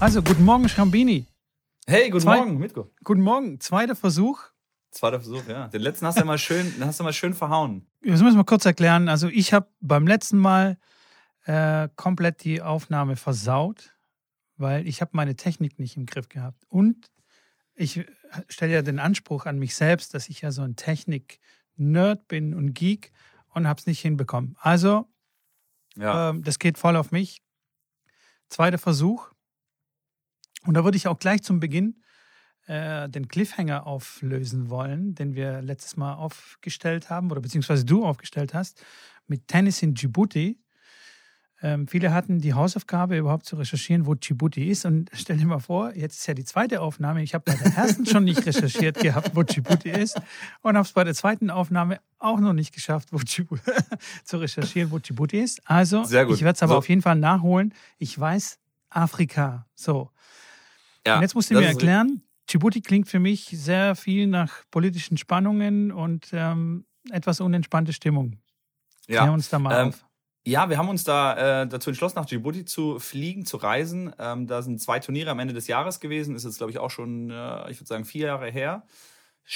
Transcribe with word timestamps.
Also, 0.00 0.22
guten 0.22 0.44
Morgen, 0.44 0.68
Schrambini. 0.68 1.26
Hey, 1.86 2.10
guten 2.10 2.22
Zwei- 2.24 2.36
Morgen, 2.38 2.58
Mitko. 2.58 2.90
Guten 3.02 3.20
Morgen. 3.22 3.60
Zweiter 3.60 3.96
Versuch. 3.96 4.40
Zweiter 4.90 5.20
Versuch, 5.20 5.46
ja. 5.48 5.68
Den 5.68 5.80
letzten 5.82 6.06
hast 6.06 6.16
du 6.16 6.20
ja 6.20 6.24
mal 6.24 6.38
schön, 6.38 6.72
hast 6.80 7.00
du 7.00 7.04
mal 7.04 7.12
schön 7.12 7.34
verhauen. 7.34 7.86
Das 8.02 8.22
müssen 8.22 8.36
wir 8.36 8.44
kurz 8.44 8.64
erklären. 8.64 9.08
Also, 9.08 9.28
ich 9.28 9.52
habe 9.52 9.68
beim 9.80 10.06
letzten 10.06 10.38
Mal 10.38 10.78
äh, 11.44 11.88
komplett 11.96 12.44
die 12.44 12.62
Aufnahme 12.62 13.16
versaut, 13.16 13.94
weil 14.56 14.86
ich 14.86 15.00
habe 15.00 15.10
meine 15.14 15.34
Technik 15.34 15.78
nicht 15.78 15.96
im 15.96 16.06
Griff 16.06 16.28
gehabt. 16.28 16.64
Und 16.68 17.10
ich 17.74 18.06
stelle 18.48 18.74
ja 18.74 18.82
den 18.82 18.98
Anspruch 18.98 19.46
an 19.46 19.58
mich 19.58 19.74
selbst, 19.74 20.14
dass 20.14 20.28
ich 20.28 20.40
ja 20.42 20.52
so 20.52 20.62
ein 20.62 20.76
Technik-Nerd 20.76 22.28
bin 22.28 22.54
und 22.54 22.74
Geek 22.74 23.12
und 23.54 23.66
habe 23.66 23.80
es 23.80 23.86
nicht 23.86 24.00
hinbekommen. 24.00 24.56
Also, 24.60 25.06
Ja. 25.96 26.30
Ähm, 26.30 26.44
das 26.44 26.58
geht 26.60 26.78
voll 26.78 26.94
auf 26.96 27.10
mich. 27.10 27.42
Zweiter 28.48 28.78
Versuch. 28.78 29.30
Und 30.68 30.74
da 30.74 30.84
würde 30.84 30.98
ich 30.98 31.08
auch 31.08 31.18
gleich 31.18 31.42
zum 31.42 31.60
Beginn 31.60 31.96
äh, 32.66 33.08
den 33.08 33.26
Cliffhanger 33.26 33.86
auflösen 33.86 34.68
wollen, 34.68 35.14
den 35.14 35.34
wir 35.34 35.62
letztes 35.62 35.96
Mal 35.96 36.12
aufgestellt 36.12 37.08
haben, 37.08 37.30
oder 37.30 37.40
beziehungsweise 37.40 37.86
du 37.86 38.04
aufgestellt 38.04 38.52
hast, 38.52 38.84
mit 39.26 39.48
Tennis 39.48 39.82
in 39.82 39.94
Djibouti. 39.94 40.58
Ähm, 41.62 41.88
viele 41.88 42.12
hatten 42.12 42.38
die 42.40 42.52
Hausaufgabe, 42.52 43.16
überhaupt 43.16 43.46
zu 43.46 43.56
recherchieren, 43.56 44.04
wo 44.04 44.14
Djibouti 44.14 44.68
ist. 44.68 44.84
Und 44.84 45.08
stell 45.14 45.38
dir 45.38 45.46
mal 45.46 45.58
vor, 45.58 45.94
jetzt 45.96 46.18
ist 46.18 46.26
ja 46.26 46.34
die 46.34 46.44
zweite 46.44 46.82
Aufnahme. 46.82 47.22
Ich 47.22 47.32
habe 47.32 47.44
bei 47.50 47.54
der 47.56 47.74
ersten 47.74 48.04
schon 48.04 48.24
nicht 48.24 48.44
recherchiert 48.44 48.98
gehabt, 49.00 49.34
wo 49.34 49.44
Djibouti 49.44 49.88
ist. 49.88 50.20
Und 50.60 50.76
habe 50.76 50.84
es 50.86 50.92
bei 50.92 51.02
der 51.04 51.14
zweiten 51.14 51.48
Aufnahme 51.48 51.98
auch 52.18 52.40
noch 52.40 52.52
nicht 52.52 52.74
geschafft, 52.74 53.08
wo 53.10 53.16
Djibouti, 53.16 53.62
zu 54.22 54.36
recherchieren, 54.36 54.90
wo 54.90 54.98
Djibouti 54.98 55.40
ist. 55.40 55.62
Also, 55.64 56.04
Sehr 56.04 56.26
gut. 56.26 56.36
ich 56.36 56.42
werde 56.42 56.56
es 56.56 56.62
aber 56.62 56.72
So. 56.74 56.78
auf 56.80 56.88
jeden 56.90 57.00
Fall 57.00 57.16
nachholen. 57.16 57.72
Ich 57.96 58.20
weiß 58.20 58.58
Afrika. 58.90 59.66
So. 59.74 60.10
Ja. 61.08 61.16
Und 61.16 61.22
jetzt 61.22 61.34
musst 61.34 61.50
du 61.50 61.54
mir 61.54 61.66
erklären, 61.66 62.22
Djibouti 62.50 62.80
klingt 62.80 63.08
für 63.08 63.18
mich 63.18 63.46
sehr 63.52 63.94
viel 63.96 64.26
nach 64.26 64.62
politischen 64.70 65.16
Spannungen 65.16 65.92
und 65.92 66.28
ähm, 66.32 66.86
etwas 67.10 67.40
unentspannte 67.40 67.92
Stimmung. 67.92 68.38
Klär 69.06 69.24
Ja. 69.24 69.30
uns 69.30 69.48
da 69.50 69.58
mal 69.58 69.80
Ähm, 69.80 69.88
auf. 69.88 70.04
ja, 70.46 70.68
wir 70.70 70.78
haben 70.78 70.88
uns 70.88 71.04
da 71.04 71.62
äh, 71.62 71.66
dazu 71.68 71.90
entschlossen, 71.90 72.16
nach 72.16 72.26
Djibouti 72.26 72.64
zu 72.64 72.98
fliegen, 72.98 73.44
zu 73.44 73.56
reisen. 73.58 74.12
Ähm, 74.18 74.46
da 74.46 74.62
sind 74.62 74.80
zwei 74.80 74.98
Turniere 74.98 75.30
am 75.30 75.38
Ende 75.38 75.54
des 75.54 75.66
Jahres 75.66 76.00
gewesen. 76.00 76.34
Ist 76.34 76.44
jetzt, 76.44 76.58
glaube 76.58 76.70
ich, 76.70 76.78
auch 76.78 76.90
schon, 76.90 77.30
äh, 77.30 77.70
ich 77.70 77.78
würde 77.80 77.86
sagen, 77.88 78.04
vier 78.04 78.26
Jahre 78.28 78.50
her. 78.50 78.84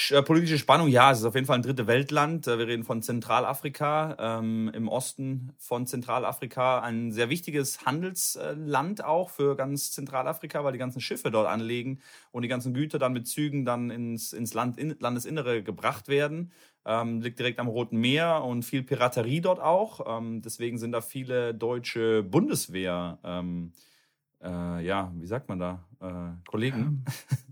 Äh, 0.09 0.23
politische 0.23 0.57
Spannung, 0.57 0.87
ja, 0.87 1.11
es 1.11 1.19
ist 1.19 1.25
auf 1.25 1.35
jeden 1.35 1.45
Fall 1.45 1.57
ein 1.57 1.61
dritte 1.61 1.85
Weltland. 1.85 2.47
Äh, 2.47 2.57
Wir 2.57 2.65
reden 2.65 2.83
von 2.83 3.03
Zentralafrika, 3.03 4.39
ähm, 4.39 4.71
im 4.73 4.87
Osten 4.87 5.53
von 5.59 5.85
Zentralafrika. 5.85 6.79
Ein 6.79 7.11
sehr 7.11 7.29
wichtiges 7.29 7.85
Handelsland 7.85 9.03
auch 9.03 9.29
für 9.29 9.55
ganz 9.55 9.91
Zentralafrika, 9.91 10.63
weil 10.63 10.73
die 10.73 10.79
ganzen 10.79 10.99
Schiffe 10.99 11.29
dort 11.29 11.47
anlegen 11.47 11.99
und 12.31 12.41
die 12.41 12.47
ganzen 12.47 12.73
Güter 12.73 12.97
dann 12.97 13.13
mit 13.13 13.27
Zügen 13.27 13.65
dann 13.65 13.91
ins, 13.91 14.33
ins 14.33 14.55
Land, 14.55 14.79
in, 14.79 14.95
Landesinnere 14.99 15.61
gebracht 15.61 16.07
werden. 16.07 16.51
Ähm, 16.85 17.21
liegt 17.21 17.37
direkt 17.37 17.59
am 17.59 17.67
Roten 17.67 17.97
Meer 17.97 18.43
und 18.43 18.63
viel 18.63 18.81
Piraterie 18.81 19.41
dort 19.41 19.59
auch. 19.59 20.17
Ähm, 20.17 20.41
deswegen 20.41 20.79
sind 20.79 20.91
da 20.91 21.01
viele 21.01 21.53
deutsche 21.53 22.23
Bundeswehr, 22.23 23.19
ähm, 23.23 23.73
äh, 24.41 24.83
ja, 24.83 25.13
wie 25.15 25.27
sagt 25.27 25.49
man 25.49 25.59
da, 25.59 25.83
äh, 26.01 26.49
Kollegen, 26.49 27.05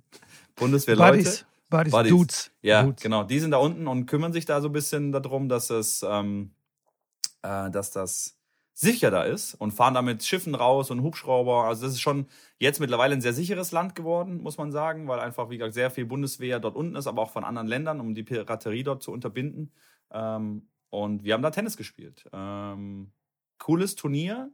Bundeswehrleute. 0.55 1.17
Buddies, 1.17 1.45
Buddies, 1.72 1.91
Buddies. 1.91 2.11
Dudes. 2.11 2.52
Ja, 2.61 2.83
Dudes. 2.83 3.02
genau. 3.02 3.23
Die 3.23 3.39
sind 3.39 3.52
da 3.52 3.58
unten 3.58 3.88
und 3.88 4.05
kümmern 4.05 4.33
sich 4.33 4.45
da 4.45 4.61
so 4.61 4.69
ein 4.69 4.73
bisschen 4.73 5.11
darum, 5.11 5.50
dass 5.50 5.72
es, 5.72 6.05
ähm, 6.08 6.52
äh, 7.41 7.72
dass 7.72 7.89
das 7.89 8.38
sicher 8.73 9.11
da 9.11 9.23
ist 9.23 9.55
und 9.55 9.72
fahren 9.72 9.94
da 9.94 10.02
mit 10.02 10.23
Schiffen 10.23 10.53
raus 10.53 10.92
und 10.92 11.02
Hubschrauber. 11.02 11.65
Also 11.65 11.86
das 11.86 11.93
ist 11.93 12.02
schon 12.02 12.27
jetzt 12.60 12.80
mittlerweile 12.80 13.14
ein 13.14 13.21
sehr 13.21 13.33
sicheres 13.33 13.71
Land 13.71 13.95
geworden, 13.95 14.42
muss 14.42 14.58
man 14.58 14.71
sagen, 14.71 15.08
weil 15.08 15.20
einfach, 15.20 15.49
wie 15.49 15.58
gesagt, 15.58 15.73
sehr 15.73 15.92
viel 15.92 16.05
Bundeswehr 16.05 16.60
dort 16.60 16.76
unten 16.76 16.95
ist, 16.95 17.08
aber 17.08 17.21
auch 17.21 17.31
von 17.31 17.43
anderen 17.43 17.67
Ländern, 17.67 17.99
um 17.99 18.14
die 18.14 18.23
Piraterie 18.23 18.83
dort 18.83 19.02
zu 19.02 19.11
unterbinden. 19.11 19.71
Ähm, 20.11 20.67
und 20.89 21.23
wir 21.23 21.33
haben 21.33 21.42
da 21.42 21.52
Tennis 21.52 21.77
gespielt. 21.77 22.30
Ähm, 22.33 23.11
cooles 23.58 23.95
Turnier 23.95 24.52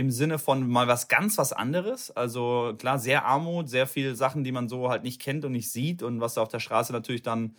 im 0.00 0.10
Sinne 0.10 0.38
von 0.38 0.66
mal 0.68 0.88
was 0.88 1.08
ganz 1.08 1.36
was 1.38 1.52
anderes. 1.52 2.10
Also 2.10 2.74
klar, 2.78 2.98
sehr 2.98 3.26
Armut, 3.26 3.68
sehr 3.68 3.86
viel 3.86 4.14
Sachen, 4.16 4.44
die 4.44 4.52
man 4.52 4.68
so 4.68 4.88
halt 4.88 5.04
nicht 5.04 5.20
kennt 5.20 5.44
und 5.44 5.52
nicht 5.52 5.70
sieht 5.70 6.02
und 6.02 6.20
was 6.20 6.34
da 6.34 6.42
auf 6.42 6.48
der 6.48 6.58
Straße 6.60 6.92
natürlich 6.92 7.22
dann 7.22 7.54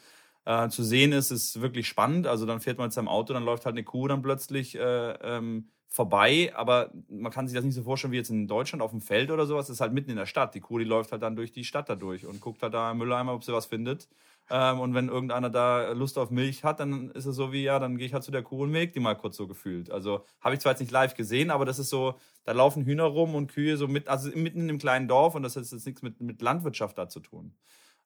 äh, 0.45 0.67
zu 0.69 0.83
sehen 0.83 1.11
ist, 1.11 1.29
ist 1.31 1.61
wirklich 1.61 1.87
spannend. 1.87 2.25
Also 2.27 2.45
dann 2.47 2.59
fährt 2.59 2.79
man 2.79 2.87
mit 2.87 2.93
seinem 2.93 3.07
Auto, 3.07 3.33
dann 3.33 3.45
läuft 3.45 3.65
halt 3.65 3.75
eine 3.75 3.83
Kuh 3.83 4.07
dann 4.07 4.23
plötzlich 4.23 4.75
äh, 4.75 5.11
ähm, 5.21 5.69
vorbei, 5.87 6.51
aber 6.55 6.91
man 7.09 7.31
kann 7.31 7.47
sich 7.47 7.55
das 7.55 7.63
nicht 7.65 7.75
so 7.75 7.83
vorstellen 7.83 8.13
wie 8.13 8.17
jetzt 8.17 8.29
in 8.31 8.47
Deutschland 8.47 8.81
auf 8.81 8.91
dem 8.91 9.01
Feld 9.01 9.29
oder 9.29 9.45
sowas. 9.45 9.67
Das 9.67 9.75
ist 9.75 9.81
halt 9.81 9.93
mitten 9.93 10.09
in 10.09 10.17
der 10.17 10.25
Stadt. 10.25 10.55
Die 10.55 10.61
Kuh, 10.61 10.79
die 10.79 10.85
läuft 10.85 11.11
halt 11.11 11.21
dann 11.21 11.35
durch 11.35 11.51
die 11.51 11.65
Stadt 11.65 11.89
da 11.89 11.95
durch 11.95 12.25
und 12.25 12.41
guckt 12.41 12.63
halt 12.63 12.73
da 12.73 12.91
im 12.91 12.97
Mülleimer, 12.97 13.33
ob 13.33 13.43
sie 13.43 13.53
was 13.53 13.67
findet. 13.67 14.07
Ähm, 14.53 14.81
und 14.81 14.93
wenn 14.93 15.07
irgendeiner 15.07 15.49
da 15.49 15.93
Lust 15.93 16.17
auf 16.17 16.29
Milch 16.29 16.65
hat, 16.65 16.81
dann 16.81 17.09
ist 17.11 17.25
es 17.25 17.37
so 17.37 17.53
wie, 17.53 17.63
ja, 17.63 17.79
dann 17.79 17.97
gehe 17.97 18.05
ich 18.05 18.13
halt 18.13 18.23
zu 18.23 18.31
der 18.31 18.43
Kuh 18.43 18.63
und 18.63 18.71
melk 18.71 18.91
die 18.91 18.99
mal 18.99 19.15
kurz 19.15 19.37
so 19.37 19.47
gefühlt. 19.47 19.89
Also 19.89 20.25
habe 20.41 20.53
ich 20.53 20.59
zwar 20.59 20.73
jetzt 20.73 20.81
nicht 20.81 20.91
live 20.91 21.13
gesehen, 21.13 21.51
aber 21.51 21.63
das 21.63 21.79
ist 21.79 21.89
so, 21.89 22.15
da 22.43 22.51
laufen 22.51 22.83
Hühner 22.83 23.05
rum 23.05 23.33
und 23.33 23.49
Kühe 23.49 23.77
so 23.77 23.87
mit, 23.87 24.09
also 24.09 24.29
mitten 24.35 24.59
in 24.59 24.69
einem 24.69 24.77
kleinen 24.77 25.07
Dorf 25.07 25.35
und 25.35 25.43
das 25.43 25.55
hat 25.55 25.63
jetzt 25.63 25.85
nichts 25.85 26.01
mit, 26.01 26.19
mit 26.19 26.41
Landwirtschaft 26.41 26.97
da 26.97 27.07
zu 27.07 27.21
tun. 27.21 27.55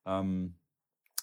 Ähm, 0.05 0.53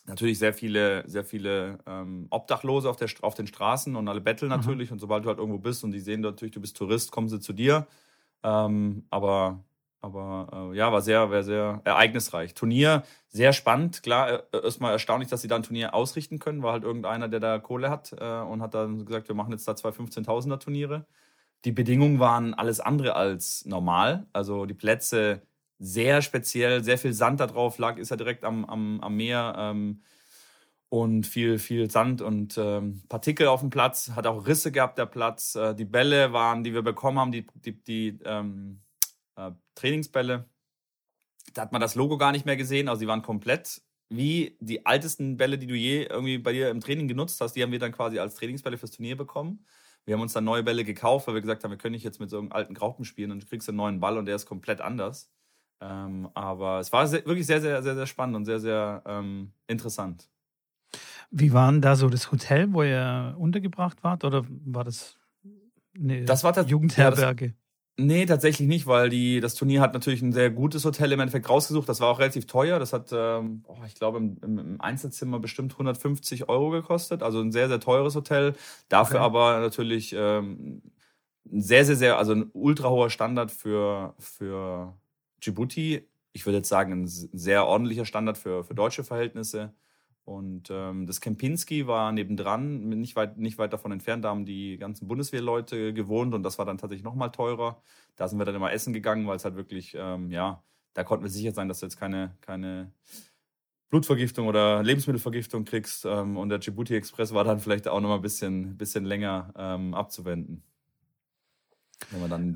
natürlich 0.07 0.41
sehr 0.41 0.53
viele, 0.53 1.09
sehr 1.09 1.25
viele 1.25 1.79
ähm, 1.87 2.27
Obdachlose 2.31 2.91
auf, 2.91 2.97
der, 2.97 3.09
auf 3.21 3.35
den 3.35 3.47
Straßen 3.47 3.95
und 3.95 4.09
alle 4.09 4.21
betteln 4.21 4.49
natürlich. 4.49 4.91
Und 4.91 4.99
sobald 4.99 5.25
du 5.25 5.29
halt 5.29 5.39
irgendwo 5.39 5.59
bist 5.59 5.85
und 5.85 5.93
die 5.93 6.01
sehen 6.01 6.23
natürlich, 6.23 6.53
du 6.53 6.61
bist 6.61 6.77
Tourist, 6.77 7.13
kommen 7.13 7.29
sie 7.29 7.39
zu 7.39 7.53
dir. 7.53 7.87
Ähm, 8.43 9.07
aber 9.11 9.63
aber 10.03 10.73
äh, 10.73 10.77
ja, 10.77 10.93
war 10.93 11.01
sehr, 11.01 11.31
war 11.31 11.43
sehr 11.45 11.81
ereignisreich. 11.85 12.55
Turnier, 12.55 13.05
sehr 13.29 13.53
spannend. 13.53 14.03
Klar, 14.03 14.43
äh, 14.53 14.65
erstmal 14.65 14.93
erstaunlich, 14.93 15.31
dass 15.31 15.43
sie 15.43 15.49
da 15.49 15.57
ein 15.57 15.63
Turnier 15.63 15.95
ausrichten 15.95 16.41
können. 16.41 16.63
War 16.63 16.73
halt 16.73 16.83
irgendeiner, 16.83 17.29
der 17.29 17.41
da 17.41 17.59
Kohle 17.61 17.89
hat 17.89 18.13
äh, 18.19 18.41
und 18.41 18.61
hat 18.61 18.75
dann 18.75 19.07
gesagt, 19.07 19.29
wir 19.29 19.37
machen 19.37 19.53
jetzt 19.53 19.67
da 19.67 19.77
zwei 19.77 19.91
15.000er 19.91 20.59
Turniere. 20.59 21.07
Die 21.65 21.73
Bedingungen 21.73 22.19
waren 22.19 22.53
alles 22.53 22.81
andere 22.81 23.15
als 23.15 23.65
normal. 23.65 24.27
Also 24.33 24.67
die 24.67 24.75
Plätze 24.75 25.43
sehr 25.79 26.21
speziell, 26.21 26.83
sehr 26.83 26.99
viel 26.99 27.13
Sand 27.13 27.39
da 27.39 27.47
drauf 27.47 27.79
lag, 27.79 27.97
ist 27.97 28.11
ja 28.11 28.17
direkt 28.17 28.45
am, 28.45 28.65
am, 28.65 29.01
am 29.01 29.17
Meer. 29.17 29.55
Ähm, 29.57 30.03
und 30.89 31.27
viel, 31.27 31.59
viel 31.59 31.91
Sand 31.91 32.21
und 32.21 32.59
ähm, 32.59 33.03
Partikel 33.09 33.47
auf 33.47 33.61
dem 33.61 33.71
Platz. 33.71 34.11
Hat 34.15 34.27
auch 34.27 34.47
Risse 34.47 34.73
gehabt, 34.73 34.99
der 34.99 35.07
Platz. 35.07 35.55
Äh, 35.55 35.75
die 35.75 35.87
Bälle 35.87 36.33
waren, 36.35 36.65
die 36.65 36.75
wir 36.75 36.83
bekommen 36.83 37.19
haben, 37.19 37.33
die, 37.33 37.47
die, 37.55 37.83
die 37.83 38.19
ähm, 38.27 38.83
äh, 39.37 39.53
Trainingsbälle. 39.75 40.49
Da 41.55 41.63
hat 41.63 41.73
man 41.73 41.81
das 41.81 41.95
Logo 41.95 42.19
gar 42.19 42.33
nicht 42.33 42.47
mehr 42.47 42.57
gesehen. 42.57 42.89
Also 42.89 43.01
die 43.01 43.09
waren 43.09 43.23
komplett 43.23 43.83
wie 44.09 44.57
die 44.61 44.85
altesten 44.85 45.37
Bälle, 45.37 45.59
die 45.59 45.67
du 45.67 45.75
je 45.75 46.05
irgendwie 46.05 46.39
bei 46.39 46.53
dir 46.53 46.71
im 46.71 46.81
Training 46.81 47.09
genutzt 47.09 47.41
hast. 47.41 47.55
Die 47.55 47.63
haben 47.63 47.73
wir 47.73 47.79
dann 47.79 47.93
quasi 47.93 48.19
als 48.19 48.35
Trainingsbälle 48.35 48.79
fürs 48.79 48.91
Turnier 48.91 49.17
bekommen. 49.17 49.65
Wir 50.05 50.15
haben 50.15 50.21
uns 50.21 50.33
dann 50.33 50.45
neue 50.45 50.63
Bälle 50.63 50.85
gekauft, 50.85 51.27
weil 51.27 51.35
wir 51.35 51.41
gesagt 51.41 51.65
haben, 51.65 51.71
wir 51.71 51.79
können 51.79 51.93
nicht 51.93 52.05
jetzt 52.05 52.21
mit 52.21 52.29
so 52.29 52.39
einem 52.39 52.53
alten 52.53 52.75
Graupen 52.75 53.05
spielen 53.05 53.31
und 53.31 53.43
du 53.43 53.47
kriegst 53.47 53.69
einen 53.69 53.77
neuen 53.77 54.01
Ball 54.01 54.19
und 54.19 54.27
der 54.27 54.37
ist 54.37 54.47
komplett 54.47 54.81
anders. 54.81 55.31
Ähm, 55.81 56.29
aber 56.35 56.81
es 56.81 56.93
war 56.93 57.07
sehr, 57.07 57.25
wirklich 57.25 57.47
sehr, 57.47 57.61
sehr, 57.61 57.83
sehr, 57.83 57.95
sehr 57.95 58.07
spannend 58.07 58.37
und 58.37 58.45
sehr, 58.45 58.61
sehr 58.61 59.03
ähm, 59.07 59.53
interessant. 59.67 60.29
Wie 61.31 61.53
war 61.53 61.71
denn 61.73 61.81
da 61.81 61.97
so 61.97 62.09
das 62.09 62.31
Hotel, 62.31 62.73
wo 62.73 62.83
ihr 62.83 63.35
untergebracht 63.39 64.05
wart? 64.05 64.25
Oder 64.25 64.45
war 64.49 64.85
das 64.85 65.19
eine 65.95 66.25
Das 66.25 66.45
war 66.45 66.59
Jugendherberge? 66.67 67.55
Nee, 67.99 68.25
tatsächlich 68.25 68.67
nicht, 68.69 68.87
weil 68.87 69.11
die, 69.11 69.41
das 69.41 69.55
Turnier 69.55 69.83
hat 69.83 69.93
natürlich 69.93 70.23
ein 70.23 70.33
sehr 70.33 70.51
gutes 70.51 70.85
Hotel 70.87 71.13
im 71.13 71.21
Endeffekt 71.21 71.49
rausgesucht. 71.49 71.87
Das 71.89 72.01
war 72.01 72.09
auch 72.09 72.19
relativ 72.21 72.47
teuer. 72.47 72.79
Das 72.79 72.95
hat, 72.95 73.11
ähm, 73.13 73.65
oh, 73.69 73.77
ich 73.87 73.95
glaube, 73.95 74.17
im, 74.19 74.39
im, 74.43 74.59
im 74.59 74.81
Einzelzimmer 74.81 75.39
bestimmt 75.39 75.73
150 75.73 76.49
Euro 76.49 76.71
gekostet. 76.71 77.23
Also 77.23 77.41
ein 77.41 77.53
sehr, 77.53 77.69
sehr 77.69 77.81
teures 77.81 78.15
Hotel. 78.15 78.55
Dafür 78.89 79.17
Okay. 79.17 79.25
aber 79.27 79.61
natürlich 79.61 80.15
ähm, 80.17 80.83
ein 81.51 81.61
sehr, 81.61 81.85
sehr, 81.85 81.97
sehr, 81.97 82.19
also 82.19 82.33
ein 82.33 82.51
ultra 82.55 82.89
hoher 82.89 83.11
Standard 83.11 83.51
für, 83.51 84.15
für 84.19 84.97
Djibouti. 85.45 86.09
Ich 86.33 86.47
würde 86.47 86.59
jetzt 86.59 86.69
sagen, 86.71 86.93
ein 87.03 87.07
sehr 87.07 87.67
ordentlicher 87.67 88.07
Standard 88.07 88.39
für, 88.39 88.65
für 88.65 88.75
deutsche 88.75 89.05
Verhältnisse. 89.05 89.75
Und 90.25 90.71
ähm, 90.71 91.07
das 91.07 91.21
Kempinski 91.21 91.87
war 91.87 92.13
nebendran, 92.13 92.89
nicht 92.89 93.17
weit, 93.17 93.39
nicht 93.39 93.59
weit 93.59 93.73
davon 93.73 93.91
entfernt. 93.93 94.25
Da 94.25 94.31
haben 94.31 94.45
die 94.45 94.77
ganzen 94.79 95.09
Bundeswehrleute 95.09 95.93
gewohnt 95.93 96.33
und 96.35 96.45
das 96.45 96.59
war 96.59 96.65
dann 96.65 96.79
tatsächlich 96.79 97.05
nochmal 97.05 97.33
teurer. 97.33 97.83
Da 98.17 98.29
sind 98.29 98.39
wir 98.39 98.45
dann 98.45 98.55
immer 98.55 98.73
essen 98.73 98.93
gegangen, 98.93 99.27
weil 99.27 99.37
es 99.37 99.45
halt 99.45 99.57
wirklich, 99.57 99.95
ähm, 99.99 100.31
ja, 100.31 100.63
da 100.95 101.05
konnten 101.05 101.25
wir 101.25 101.31
sicher 101.31 101.53
sein, 101.53 101.69
dass 101.69 101.81
du 101.81 101.87
jetzt 101.87 101.97
keine, 101.97 102.37
keine 102.41 102.93
Blutvergiftung 103.91 104.47
oder 104.47 104.83
Lebensmittelvergiftung 104.83 105.65
kriegst. 105.65 106.05
Ähm, 106.05 106.37
und 106.37 106.49
der 106.51 106.59
Djibouti 106.59 106.95
Express 106.95 107.35
war 107.35 107.45
dann 107.45 107.61
vielleicht 107.61 107.89
auch 107.89 108.01
nochmal 108.01 108.19
ein 108.19 108.23
bisschen, 108.23 108.77
bisschen 108.79 109.05
länger 109.05 109.53
ähm, 109.57 109.95
abzuwenden. 109.95 110.63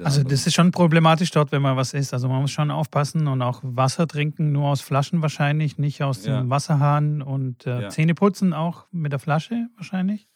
Also 0.04 0.22
das 0.22 0.46
ist 0.46 0.54
schon 0.54 0.70
problematisch 0.70 1.30
dort, 1.30 1.52
wenn 1.52 1.62
man 1.62 1.76
was 1.76 1.94
isst. 1.94 2.12
Also 2.12 2.28
man 2.28 2.40
muss 2.42 2.50
schon 2.50 2.70
aufpassen 2.70 3.26
und 3.26 3.42
auch 3.42 3.60
Wasser 3.62 4.06
trinken, 4.06 4.52
nur 4.52 4.68
aus 4.68 4.80
Flaschen 4.80 5.22
wahrscheinlich, 5.22 5.78
nicht 5.78 6.02
aus 6.02 6.22
dem 6.22 6.32
Ja. 6.32 6.50
Wasserhahn 6.50 7.22
und 7.22 7.66
äh, 7.66 7.82
Ja. 7.82 7.88
Zähne 7.88 8.14
putzen 8.14 8.52
auch 8.52 8.86
mit 8.90 9.12
der 9.12 9.18
Flasche 9.18 9.68
wahrscheinlich. 9.76 10.28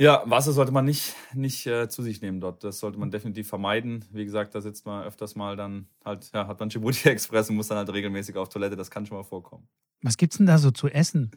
Ja, 0.00 0.22
Wasser 0.26 0.52
sollte 0.52 0.72
man 0.72 0.84
nicht, 0.84 1.14
nicht 1.34 1.66
äh, 1.66 1.88
zu 1.88 2.02
sich 2.02 2.20
nehmen 2.20 2.40
dort. 2.40 2.64
Das 2.64 2.80
sollte 2.80 2.98
man 2.98 3.12
definitiv 3.12 3.46
vermeiden. 3.48 4.04
Wie 4.10 4.24
gesagt, 4.24 4.54
da 4.54 4.60
sitzt 4.60 4.86
man 4.86 5.04
öfters 5.04 5.36
mal 5.36 5.54
dann 5.56 5.86
halt, 6.04 6.30
ja, 6.34 6.48
hat 6.48 6.58
man 6.58 6.68
Djibouti 6.68 7.08
Express 7.08 7.48
und 7.48 7.56
muss 7.56 7.68
dann 7.68 7.78
halt 7.78 7.92
regelmäßig 7.92 8.36
auf 8.36 8.48
Toilette. 8.48 8.74
Das 8.74 8.90
kann 8.90 9.06
schon 9.06 9.16
mal 9.16 9.22
vorkommen. 9.22 9.68
Was 10.02 10.16
gibt's 10.16 10.36
denn 10.38 10.46
da 10.46 10.58
so 10.58 10.70
zu 10.72 10.88
essen? 10.88 11.30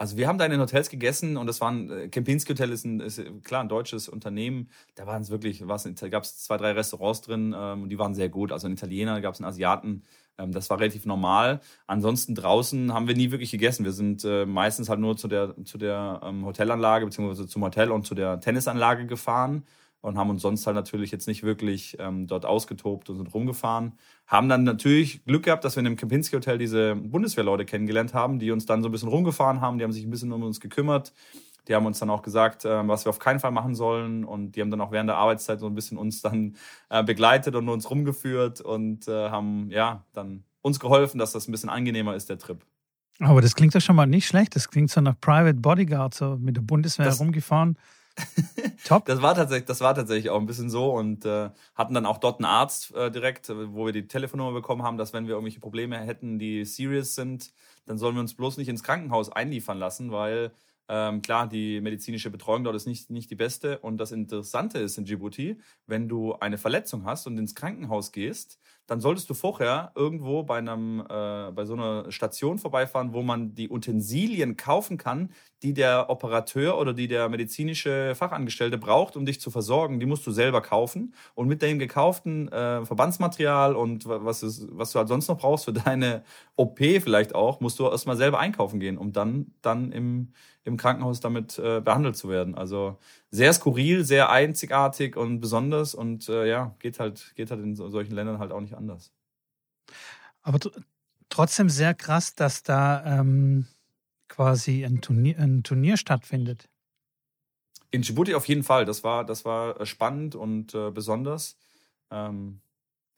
Also 0.00 0.16
wir 0.16 0.28
haben 0.28 0.38
da 0.38 0.46
in 0.46 0.50
den 0.50 0.62
Hotels 0.62 0.88
gegessen 0.88 1.36
und 1.36 1.46
das 1.46 1.60
waren, 1.60 1.90
äh, 1.90 2.08
Kempinski 2.08 2.54
Hotel 2.54 2.72
ist, 2.72 2.86
ein, 2.86 3.00
ist 3.00 3.22
klar 3.44 3.60
ein 3.60 3.68
deutsches 3.68 4.08
Unternehmen. 4.08 4.70
Da 4.94 5.06
waren 5.06 5.20
es 5.20 5.28
wirklich, 5.28 5.62
gab 6.10 6.22
es 6.22 6.38
zwei, 6.38 6.56
drei 6.56 6.72
Restaurants 6.72 7.20
drin 7.20 7.54
ähm, 7.54 7.82
und 7.82 7.90
die 7.90 7.98
waren 7.98 8.14
sehr 8.14 8.30
gut. 8.30 8.50
Also 8.50 8.66
ein 8.66 8.72
Italiener, 8.72 9.20
gab 9.20 9.34
es 9.34 9.40
einen 9.40 9.48
Asiaten. 9.50 10.04
Ähm, 10.38 10.52
das 10.52 10.70
war 10.70 10.80
relativ 10.80 11.04
normal. 11.04 11.60
Ansonsten 11.86 12.34
draußen 12.34 12.94
haben 12.94 13.08
wir 13.08 13.14
nie 13.14 13.30
wirklich 13.30 13.50
gegessen. 13.50 13.84
Wir 13.84 13.92
sind 13.92 14.24
äh, 14.24 14.46
meistens 14.46 14.88
halt 14.88 15.00
nur 15.00 15.18
zu 15.18 15.28
der, 15.28 15.54
zu 15.66 15.76
der 15.76 16.22
ähm, 16.24 16.46
Hotelanlage 16.46 17.04
beziehungsweise 17.04 17.46
zum 17.46 17.62
Hotel 17.62 17.90
und 17.90 18.06
zu 18.06 18.14
der 18.14 18.40
Tennisanlage 18.40 19.04
gefahren 19.04 19.64
und 20.02 20.16
haben 20.16 20.30
uns 20.30 20.42
sonst 20.42 20.66
halt 20.66 20.76
natürlich 20.76 21.10
jetzt 21.10 21.28
nicht 21.28 21.42
wirklich 21.42 21.96
ähm, 21.98 22.26
dort 22.26 22.46
ausgetobt 22.46 23.10
und 23.10 23.16
sind 23.16 23.32
rumgefahren. 23.34 23.92
Haben 24.26 24.48
dann 24.48 24.64
natürlich 24.64 25.24
Glück 25.24 25.44
gehabt, 25.44 25.64
dass 25.64 25.76
wir 25.76 25.80
in 25.80 25.84
dem 25.84 25.96
Kempinski 25.96 26.36
Hotel 26.36 26.58
diese 26.58 26.96
Bundeswehrleute 26.96 27.64
kennengelernt 27.64 28.14
haben, 28.14 28.38
die 28.38 28.50
uns 28.50 28.66
dann 28.66 28.82
so 28.82 28.88
ein 28.88 28.92
bisschen 28.92 29.08
rumgefahren 29.08 29.60
haben, 29.60 29.78
die 29.78 29.84
haben 29.84 29.92
sich 29.92 30.04
ein 30.04 30.10
bisschen 30.10 30.32
um 30.32 30.42
uns 30.42 30.60
gekümmert. 30.60 31.12
Die 31.68 31.74
haben 31.74 31.86
uns 31.86 31.98
dann 31.98 32.10
auch 32.10 32.22
gesagt, 32.22 32.64
äh, 32.64 32.88
was 32.88 33.04
wir 33.04 33.10
auf 33.10 33.18
keinen 33.18 33.38
Fall 33.38 33.52
machen 33.52 33.74
sollen. 33.74 34.24
Und 34.24 34.56
die 34.56 34.62
haben 34.62 34.70
dann 34.70 34.80
auch 34.80 34.90
während 34.90 35.08
der 35.08 35.18
Arbeitszeit 35.18 35.60
so 35.60 35.66
ein 35.66 35.74
bisschen 35.74 35.98
uns 35.98 36.22
dann 36.22 36.56
äh, 36.88 37.04
begleitet 37.04 37.54
und 37.54 37.68
uns 37.68 37.90
rumgeführt 37.90 38.60
und 38.60 39.06
äh, 39.06 39.28
haben 39.30 39.70
ja 39.70 40.04
dann 40.12 40.44
uns 40.62 40.80
geholfen, 40.80 41.18
dass 41.18 41.32
das 41.32 41.48
ein 41.48 41.52
bisschen 41.52 41.68
angenehmer 41.68 42.14
ist, 42.14 42.28
der 42.30 42.38
Trip. 42.38 42.64
Aber 43.20 43.42
das 43.42 43.54
klingt 43.54 43.74
doch 43.74 43.80
schon 43.80 43.96
mal 43.96 44.06
nicht 44.06 44.26
schlecht. 44.26 44.56
Das 44.56 44.70
klingt 44.70 44.90
so 44.90 45.00
nach 45.02 45.14
Private 45.20 45.54
Bodyguard, 45.54 46.14
so 46.14 46.36
mit 46.38 46.56
der 46.56 46.62
Bundeswehr 46.62 47.04
das, 47.06 47.20
rumgefahren. 47.20 47.76
Top. 48.84 49.04
Das 49.06 49.22
war 49.22 49.34
tatsächlich, 49.34 49.66
das 49.66 49.80
war 49.80 49.94
tatsächlich 49.94 50.30
auch 50.30 50.40
ein 50.40 50.46
bisschen 50.46 50.70
so 50.70 50.92
und 50.92 51.24
äh, 51.24 51.50
hatten 51.74 51.94
dann 51.94 52.06
auch 52.06 52.18
dort 52.18 52.38
einen 52.40 52.46
Arzt 52.46 52.94
äh, 52.94 53.10
direkt, 53.10 53.48
wo 53.50 53.86
wir 53.86 53.92
die 53.92 54.06
Telefonnummer 54.08 54.52
bekommen 54.52 54.82
haben, 54.82 54.98
dass 54.98 55.12
wenn 55.12 55.26
wir 55.26 55.34
irgendwelche 55.34 55.60
Probleme 55.60 55.98
hätten, 55.98 56.38
die 56.38 56.64
serious 56.64 57.14
sind, 57.14 57.52
dann 57.86 57.98
sollen 57.98 58.14
wir 58.14 58.20
uns 58.20 58.34
bloß 58.34 58.56
nicht 58.56 58.68
ins 58.68 58.82
Krankenhaus 58.82 59.30
einliefern 59.30 59.78
lassen, 59.78 60.10
weil 60.12 60.52
ähm, 60.92 61.22
klar, 61.22 61.48
die 61.48 61.80
medizinische 61.80 62.30
Betreuung 62.30 62.64
dort 62.64 62.74
ist 62.74 62.86
nicht, 62.86 63.10
nicht 63.10 63.30
die 63.30 63.36
beste. 63.36 63.78
Und 63.78 63.98
das 63.98 64.10
Interessante 64.10 64.80
ist 64.80 64.98
in 64.98 65.04
Djibouti, 65.04 65.60
wenn 65.86 66.08
du 66.08 66.34
eine 66.34 66.58
Verletzung 66.58 67.04
hast 67.04 67.28
und 67.28 67.38
ins 67.38 67.54
Krankenhaus 67.54 68.10
gehst, 68.10 68.58
dann 68.88 69.00
solltest 69.00 69.30
du 69.30 69.34
vorher 69.34 69.92
irgendwo 69.94 70.42
bei 70.42 70.58
einem 70.58 70.98
äh, 71.00 71.52
bei 71.52 71.64
so 71.64 71.74
einer 71.74 72.10
Station 72.10 72.58
vorbeifahren, 72.58 73.12
wo 73.12 73.22
man 73.22 73.54
die 73.54 73.70
Utensilien 73.70 74.56
kaufen 74.56 74.98
kann, 74.98 75.32
die 75.62 75.74
der 75.74 76.10
Operateur 76.10 76.78
oder 76.78 76.92
die 76.94 77.08
der 77.08 77.28
medizinische 77.28 78.14
Fachangestellte 78.14 78.78
braucht, 78.78 79.16
um 79.16 79.26
dich 79.26 79.40
zu 79.40 79.50
versorgen. 79.50 80.00
Die 80.00 80.06
musst 80.06 80.26
du 80.26 80.30
selber 80.30 80.60
kaufen 80.60 81.14
und 81.34 81.48
mit 81.48 81.62
dem 81.62 81.78
gekauften 81.78 82.48
äh, 82.48 82.84
Verbandsmaterial 82.84 83.76
und 83.76 84.06
was 84.06 84.42
ist, 84.42 84.66
was 84.70 84.92
du 84.92 84.98
halt 84.98 85.08
sonst 85.08 85.28
noch 85.28 85.38
brauchst 85.38 85.66
für 85.66 85.72
deine 85.72 86.22
OP 86.56 86.78
vielleicht 86.78 87.34
auch, 87.34 87.60
musst 87.60 87.78
du 87.78 87.88
erstmal 87.88 88.16
selber 88.16 88.38
einkaufen 88.38 88.80
gehen, 88.80 88.98
um 88.98 89.12
dann 89.12 89.52
dann 89.62 89.92
im 89.92 90.32
im 90.64 90.76
Krankenhaus 90.76 91.20
damit 91.20 91.58
äh, 91.58 91.80
behandelt 91.80 92.16
zu 92.16 92.28
werden. 92.28 92.54
Also 92.54 92.98
sehr 93.30 93.52
skurril, 93.52 94.04
sehr 94.04 94.30
einzigartig 94.30 95.16
und 95.16 95.40
besonders 95.40 95.94
und 95.94 96.28
äh, 96.28 96.46
ja, 96.48 96.74
geht 96.78 97.00
halt, 97.00 97.32
geht 97.34 97.50
halt 97.50 97.62
in 97.62 97.74
so, 97.76 97.88
solchen 97.88 98.14
Ländern 98.14 98.38
halt 98.38 98.52
auch 98.52 98.60
nicht 98.60 98.74
anders. 98.74 99.12
Aber 100.42 100.58
trotzdem 101.28 101.68
sehr 101.68 101.94
krass, 101.94 102.34
dass 102.34 102.62
da 102.62 103.20
ähm, 103.20 103.66
quasi 104.30 104.84
ein 104.86 105.02
Turnier, 105.02 105.38
ein 105.38 105.62
Turnier 105.62 105.98
stattfindet. 105.98 106.70
In 107.90 108.02
Djibouti 108.02 108.34
auf 108.34 108.46
jeden 108.46 108.62
Fall. 108.62 108.86
Das 108.86 109.04
war, 109.04 109.24
das 109.26 109.44
war 109.44 109.78
äh, 109.78 109.84
spannend 109.84 110.34
und 110.34 110.74
äh, 110.74 110.90
besonders. 110.90 111.58
Ähm, 112.10 112.62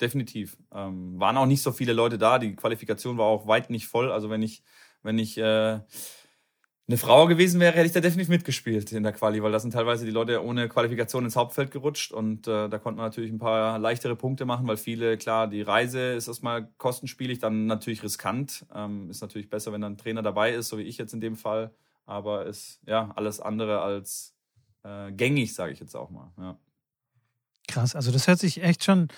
definitiv. 0.01 0.57
Ähm, 0.73 1.21
waren 1.21 1.37
auch 1.37 1.47
nicht 1.47 1.63
so 1.63 1.71
viele 1.71 1.93
Leute 1.93 2.19
da. 2.19 2.39
Die 2.39 2.57
Qualifikation 2.57 3.19
war 3.19 3.27
auch 3.27 3.47
weit 3.47 3.71
nicht 3.71 3.87
voll. 3.87 4.11
Also 4.11 4.31
wenn 4.31 4.43
ich, 4.43 4.63
wenn 5.03 5.19
ich 5.19 5.39
äh, 5.39 5.81
eine 6.93 6.99
Frau 6.99 7.27
gewesen 7.27 7.59
wäre, 7.59 7.73
hätte 7.75 7.87
ich 7.87 7.93
da 7.93 8.01
definitiv 8.01 8.29
mitgespielt 8.29 8.93
in 8.93 9.03
der 9.03 9.13
Quali, 9.13 9.43
weil 9.43 9.51
da 9.51 9.59
sind 9.59 9.71
teilweise 9.71 10.05
die 10.05 10.11
Leute 10.11 10.45
ohne 10.45 10.69
Qualifikation 10.69 11.25
ins 11.25 11.37
Hauptfeld 11.37 11.71
gerutscht 11.71 12.13
und 12.13 12.47
äh, 12.47 12.69
da 12.69 12.79
konnte 12.79 12.99
man 12.99 13.07
natürlich 13.07 13.33
ein 13.33 13.39
paar 13.39 13.79
leichtere 13.79 14.15
Punkte 14.15 14.45
machen, 14.45 14.67
weil 14.67 14.77
viele, 14.77 15.17
klar, 15.17 15.49
die 15.49 15.63
Reise 15.63 16.13
ist 16.13 16.29
erstmal 16.29 16.69
kostenspielig, 16.77 17.39
dann 17.39 17.65
natürlich 17.65 18.03
riskant. 18.03 18.67
Ähm, 18.75 19.09
ist 19.09 19.23
natürlich 19.23 19.49
besser, 19.49 19.73
wenn 19.73 19.81
dann 19.81 19.95
ein 19.95 19.97
Trainer 19.97 20.21
dabei 20.21 20.53
ist, 20.53 20.69
so 20.69 20.77
wie 20.77 20.83
ich 20.83 20.99
jetzt 20.99 21.15
in 21.15 21.23
dem 21.23 21.37
Fall, 21.37 21.73
aber 22.05 22.45
ist 22.45 22.81
ja 22.87 23.11
alles 23.17 23.41
andere 23.41 23.81
als 23.81 24.35
äh, 24.85 25.11
gängig, 25.13 25.55
sage 25.55 25.73
ich 25.73 25.81
jetzt 25.81 25.97
auch 25.97 26.11
mal. 26.11 26.31
Ja. 26.37 26.59
Krass, 27.69 27.97
also 27.97 28.13
das 28.13 28.29
hört 28.29 28.39
sich 28.39 28.63
echt 28.63 28.85
schon 28.85 29.09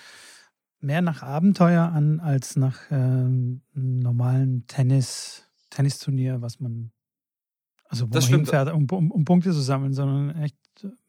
mehr 0.79 1.01
nach 1.01 1.23
Abenteuer 1.23 1.83
an 1.83 2.21
als 2.21 2.55
nach 2.55 2.79
ähm, 2.89 3.63
normalen 3.73 4.65
Tennis, 4.67 5.43
Tennisturnier, 5.71 6.41
was 6.41 6.61
man 6.61 6.91
also 7.95 8.07
wo 8.07 8.13
das 8.13 8.29
man 8.29 8.39
hinfährt, 8.39 8.71
um, 8.71 8.87
um, 8.91 9.11
um, 9.11 9.25
Punkte 9.25 9.51
zu 9.51 9.61
sammeln, 9.61 9.93
sondern 9.93 10.41
echt 10.41 10.55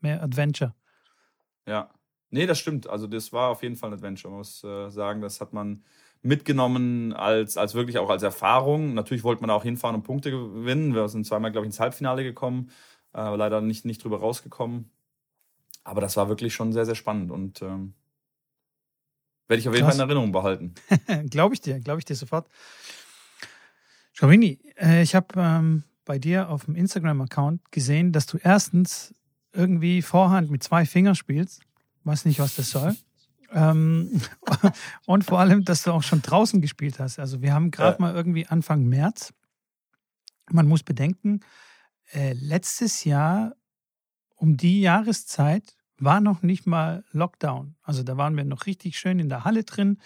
mehr 0.00 0.22
Adventure. 0.22 0.74
Ja. 1.66 1.90
Nee, 2.30 2.46
das 2.46 2.58
stimmt. 2.58 2.88
Also 2.88 3.06
das 3.06 3.32
war 3.32 3.50
auf 3.50 3.62
jeden 3.62 3.76
Fall 3.76 3.90
ein 3.90 3.94
Adventure. 3.94 4.30
Man 4.30 4.38
muss 4.38 4.62
äh, 4.64 4.90
sagen, 4.90 5.20
das 5.20 5.40
hat 5.40 5.52
man 5.52 5.84
mitgenommen 6.22 7.12
als, 7.12 7.56
als 7.56 7.74
wirklich 7.74 7.98
auch 7.98 8.10
als 8.10 8.22
Erfahrung. 8.22 8.94
Natürlich 8.94 9.24
wollte 9.24 9.42
man 9.42 9.50
auch 9.50 9.62
hinfahren 9.62 9.94
und 9.96 10.02
Punkte 10.02 10.30
gewinnen. 10.30 10.94
Wir 10.94 11.08
sind 11.08 11.24
zweimal, 11.24 11.52
glaube 11.52 11.66
ich, 11.66 11.68
ins 11.68 11.80
Halbfinale 11.80 12.24
gekommen, 12.24 12.70
äh, 13.14 13.34
leider 13.36 13.60
nicht, 13.60 13.84
nicht 13.84 14.02
drüber 14.02 14.18
rausgekommen. 14.18 14.90
Aber 15.84 16.00
das 16.00 16.16
war 16.16 16.28
wirklich 16.28 16.52
schon 16.52 16.72
sehr, 16.72 16.84
sehr 16.84 16.96
spannend 16.96 17.30
und 17.30 17.62
ähm, 17.62 17.94
werde 19.46 19.60
ich 19.60 19.68
auf 19.68 19.74
jeden 19.74 19.86
Krass. 19.86 19.96
Fall 19.96 20.04
in 20.04 20.10
Erinnerung 20.10 20.32
behalten. 20.32 20.74
glaube 21.30 21.54
ich 21.54 21.60
dir, 21.60 21.78
glaube 21.78 22.00
ich 22.00 22.04
dir 22.04 22.16
sofort. 22.16 22.48
Schavini, 24.12 24.58
äh, 24.80 25.02
ich 25.02 25.14
habe 25.14 25.28
ähm, 25.36 25.84
bei 26.06 26.18
dir 26.18 26.48
auf 26.48 26.64
dem 26.64 26.74
Instagram-Account 26.74 27.70
gesehen, 27.70 28.12
dass 28.12 28.24
du 28.24 28.38
erstens 28.38 29.14
irgendwie 29.52 30.00
Vorhand 30.00 30.50
mit 30.50 30.62
zwei 30.62 30.86
Fingern 30.86 31.14
spielst. 31.14 31.60
Weiß 32.04 32.24
nicht, 32.24 32.38
was 32.38 32.56
das 32.56 32.70
soll. 32.70 32.96
ähm, 33.52 34.22
und 35.06 35.24
vor 35.24 35.40
allem, 35.40 35.64
dass 35.64 35.82
du 35.82 35.92
auch 35.92 36.02
schon 36.02 36.22
draußen 36.22 36.62
gespielt 36.62 36.98
hast. 36.98 37.18
Also 37.18 37.42
wir 37.42 37.52
haben 37.52 37.70
gerade 37.70 37.98
ja. 37.98 38.00
mal 38.00 38.14
irgendwie 38.14 38.46
Anfang 38.46 38.84
März. 38.84 39.34
Man 40.50 40.68
muss 40.68 40.82
bedenken, 40.82 41.40
äh, 42.12 42.32
letztes 42.32 43.04
Jahr 43.04 43.54
um 44.36 44.56
die 44.56 44.80
Jahreszeit 44.80 45.76
war 45.98 46.20
noch 46.20 46.42
nicht 46.42 46.66
mal 46.66 47.04
Lockdown. 47.12 47.74
Also 47.82 48.02
da 48.02 48.16
waren 48.16 48.36
wir 48.36 48.44
noch 48.44 48.66
richtig 48.66 48.98
schön 48.98 49.18
in 49.18 49.28
der 49.28 49.44
Halle 49.44 49.64
drin. 49.64 49.98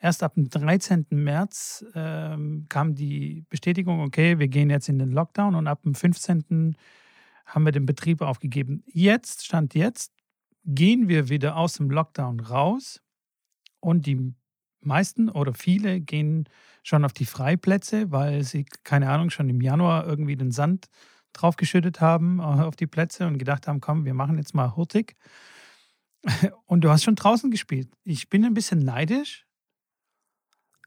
Erst 0.00 0.22
ab 0.22 0.34
dem 0.34 0.48
13. 0.48 1.06
März 1.10 1.84
ähm, 1.94 2.64
kam 2.70 2.94
die 2.94 3.44
Bestätigung, 3.50 4.00
okay, 4.00 4.38
wir 4.38 4.48
gehen 4.48 4.70
jetzt 4.70 4.88
in 4.88 4.98
den 4.98 5.10
Lockdown 5.10 5.54
und 5.54 5.66
ab 5.66 5.82
dem 5.82 5.94
15. 5.94 6.74
haben 7.44 7.64
wir 7.64 7.72
den 7.72 7.84
Betrieb 7.84 8.22
aufgegeben. 8.22 8.82
Jetzt, 8.86 9.44
Stand 9.44 9.74
jetzt, 9.74 10.14
gehen 10.64 11.08
wir 11.08 11.28
wieder 11.28 11.56
aus 11.56 11.74
dem 11.74 11.90
Lockdown 11.90 12.40
raus 12.40 13.02
und 13.80 14.06
die 14.06 14.34
meisten 14.80 15.28
oder 15.28 15.52
viele 15.52 16.00
gehen 16.00 16.48
schon 16.82 17.04
auf 17.04 17.12
die 17.12 17.26
Freiplätze, 17.26 18.10
weil 18.10 18.42
sie, 18.42 18.64
keine 18.84 19.10
Ahnung, 19.10 19.28
schon 19.28 19.50
im 19.50 19.60
Januar 19.60 20.06
irgendwie 20.06 20.36
den 20.36 20.50
Sand 20.50 20.88
draufgeschüttet 21.34 22.00
haben 22.00 22.40
auf 22.40 22.76
die 22.76 22.86
Plätze 22.86 23.26
und 23.26 23.38
gedacht 23.38 23.66
haben, 23.66 23.80
komm, 23.80 24.04
wir 24.06 24.14
machen 24.14 24.38
jetzt 24.38 24.54
mal 24.54 24.76
hurtig. 24.76 25.16
Und 26.66 26.82
du 26.82 26.90
hast 26.90 27.02
schon 27.02 27.14
draußen 27.14 27.50
gespielt. 27.50 27.88
Ich 28.04 28.28
bin 28.28 28.44
ein 28.44 28.52
bisschen 28.52 28.80
neidisch, 28.80 29.46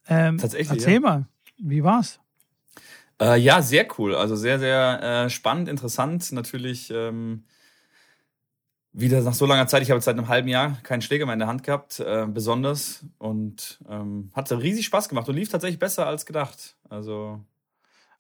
ähm, 0.08 0.38
Tatsächlich. 0.38 0.70
Erzähl 0.70 0.94
ja. 0.96 1.00
mal, 1.00 1.28
wie 1.58 1.84
war's? 1.84 2.20
Äh, 3.22 3.40
ja, 3.40 3.62
sehr 3.62 3.88
cool. 3.98 4.16
Also 4.16 4.36
sehr, 4.36 4.60
sehr 4.60 5.26
äh, 5.26 5.30
spannend, 5.30 5.70
interessant. 5.70 6.32
Natürlich 6.32 6.92
ähm, 6.92 7.44
wieder 8.92 9.22
nach 9.22 9.34
so 9.34 9.46
langer 9.46 9.68
Zeit. 9.68 9.82
Ich 9.82 9.92
habe 9.92 10.02
seit 10.02 10.18
einem 10.18 10.28
halben 10.28 10.48
Jahr 10.48 10.78
keinen 10.84 11.02
Schläger 11.02 11.26
mehr 11.26 11.34
in 11.34 11.40
der 11.40 11.48
Hand 11.48 11.64
gehabt, 11.64 12.00
äh, 12.00 12.26
besonders. 12.28 13.06
Und 13.18 13.80
ähm, 13.90 14.32
hatte 14.34 14.62
riesig 14.62 14.86
Spaß 14.86 15.10
gemacht 15.10 15.30
und 15.30 15.36
lief 15.36 15.50
tatsächlich 15.50 15.80
besser 15.80 16.08
als 16.08 16.26
gedacht. 16.26 16.76
Also 16.90 17.40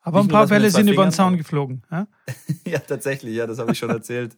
aber 0.04 0.20
ein 0.20 0.28
paar 0.28 0.48
Bälle 0.48 0.70
sind 0.70 0.90
über 0.90 1.04
den 1.04 1.12
Zaun 1.12 1.38
geflogen. 1.38 1.82
Ja, 1.90 2.08
ja 2.66 2.80
tatsächlich, 2.80 3.36
ja, 3.36 3.48
das 3.48 3.58
habe 3.58 3.72
ich 3.72 3.78
schon 3.78 3.90
erzählt. 3.90 4.36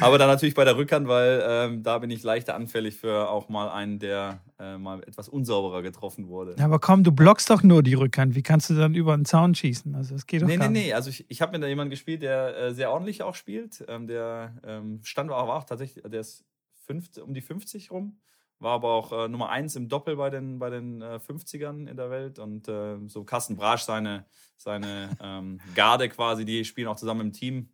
Aber 0.00 0.18
dann 0.18 0.28
natürlich 0.28 0.56
bei 0.56 0.64
der 0.64 0.76
Rückhand, 0.76 1.06
weil 1.06 1.42
ähm, 1.46 1.82
da 1.84 1.98
bin 1.98 2.10
ich 2.10 2.24
leichter 2.24 2.56
anfällig 2.56 2.96
für 2.96 3.30
auch 3.30 3.48
mal 3.48 3.70
einen, 3.70 4.00
der 4.00 4.40
äh, 4.58 4.76
mal 4.76 5.00
etwas 5.04 5.28
unsauberer 5.28 5.82
getroffen 5.82 6.26
wurde. 6.28 6.56
Ja, 6.58 6.64
aber 6.64 6.80
komm, 6.80 7.04
du 7.04 7.12
blockst 7.12 7.48
doch 7.48 7.62
nur 7.62 7.84
die 7.84 7.94
Rückhand. 7.94 8.34
Wie 8.34 8.42
kannst 8.42 8.70
du 8.70 8.74
dann 8.74 8.94
über 8.94 9.16
den 9.16 9.24
Zaun 9.24 9.54
schießen? 9.54 9.94
Also 9.94 10.14
das 10.14 10.26
geht 10.26 10.42
doch 10.42 10.48
nee, 10.48 10.56
gar 10.56 10.68
nee, 10.68 10.78
nicht. 10.78 10.86
Nee, 10.88 10.92
Also 10.94 11.10
ich, 11.10 11.24
ich 11.28 11.40
habe 11.40 11.52
mit 11.52 11.62
da 11.62 11.68
jemanden 11.68 11.90
gespielt, 11.90 12.22
der 12.22 12.56
äh, 12.56 12.74
sehr 12.74 12.90
ordentlich 12.90 13.22
auch 13.22 13.36
spielt. 13.36 13.84
Ähm, 13.86 14.08
der 14.08 14.54
ähm, 14.66 15.00
stand 15.04 15.30
aber 15.30 15.54
auch 15.54 15.64
tatsächlich, 15.64 16.02
der 16.04 16.20
ist 16.20 16.44
50, 16.86 17.22
um 17.22 17.34
die 17.34 17.40
50 17.40 17.92
rum 17.92 18.18
war 18.60 18.74
aber 18.74 18.88
auch 18.88 19.12
äh, 19.12 19.28
Nummer 19.28 19.50
eins 19.50 19.76
im 19.76 19.88
Doppel 19.88 20.16
bei 20.16 20.30
den, 20.30 20.58
bei 20.58 20.70
den 20.70 21.00
äh, 21.00 21.20
50ern 21.24 21.88
in 21.88 21.96
der 21.96 22.10
Welt. 22.10 22.38
Und 22.38 22.68
äh, 22.68 22.96
so 23.06 23.24
Carsten 23.24 23.56
Brasch, 23.56 23.82
seine, 23.82 24.26
seine 24.56 25.16
ähm, 25.22 25.60
Garde 25.74 26.08
quasi, 26.08 26.44
die 26.44 26.64
spielen 26.64 26.88
auch 26.88 26.96
zusammen 26.96 27.20
im 27.20 27.32
Team. 27.32 27.70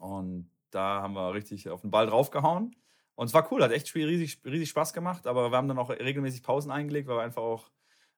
Und 0.00 0.50
da 0.70 1.02
haben 1.02 1.14
wir 1.14 1.32
richtig 1.32 1.68
auf 1.68 1.82
den 1.82 1.90
Ball 1.90 2.06
draufgehauen. 2.06 2.76
Und 3.14 3.26
es 3.26 3.34
war 3.34 3.50
cool, 3.50 3.62
hat 3.62 3.72
echt 3.72 3.92
riesig, 3.94 4.40
riesig 4.44 4.68
Spaß 4.68 4.92
gemacht, 4.92 5.26
aber 5.26 5.50
wir 5.50 5.56
haben 5.56 5.66
dann 5.66 5.78
auch 5.78 5.90
regelmäßig 5.90 6.44
Pausen 6.44 6.70
eingelegt, 6.70 7.08
weil 7.08 7.16
wir 7.16 7.22
einfach 7.22 7.42
auch 7.42 7.70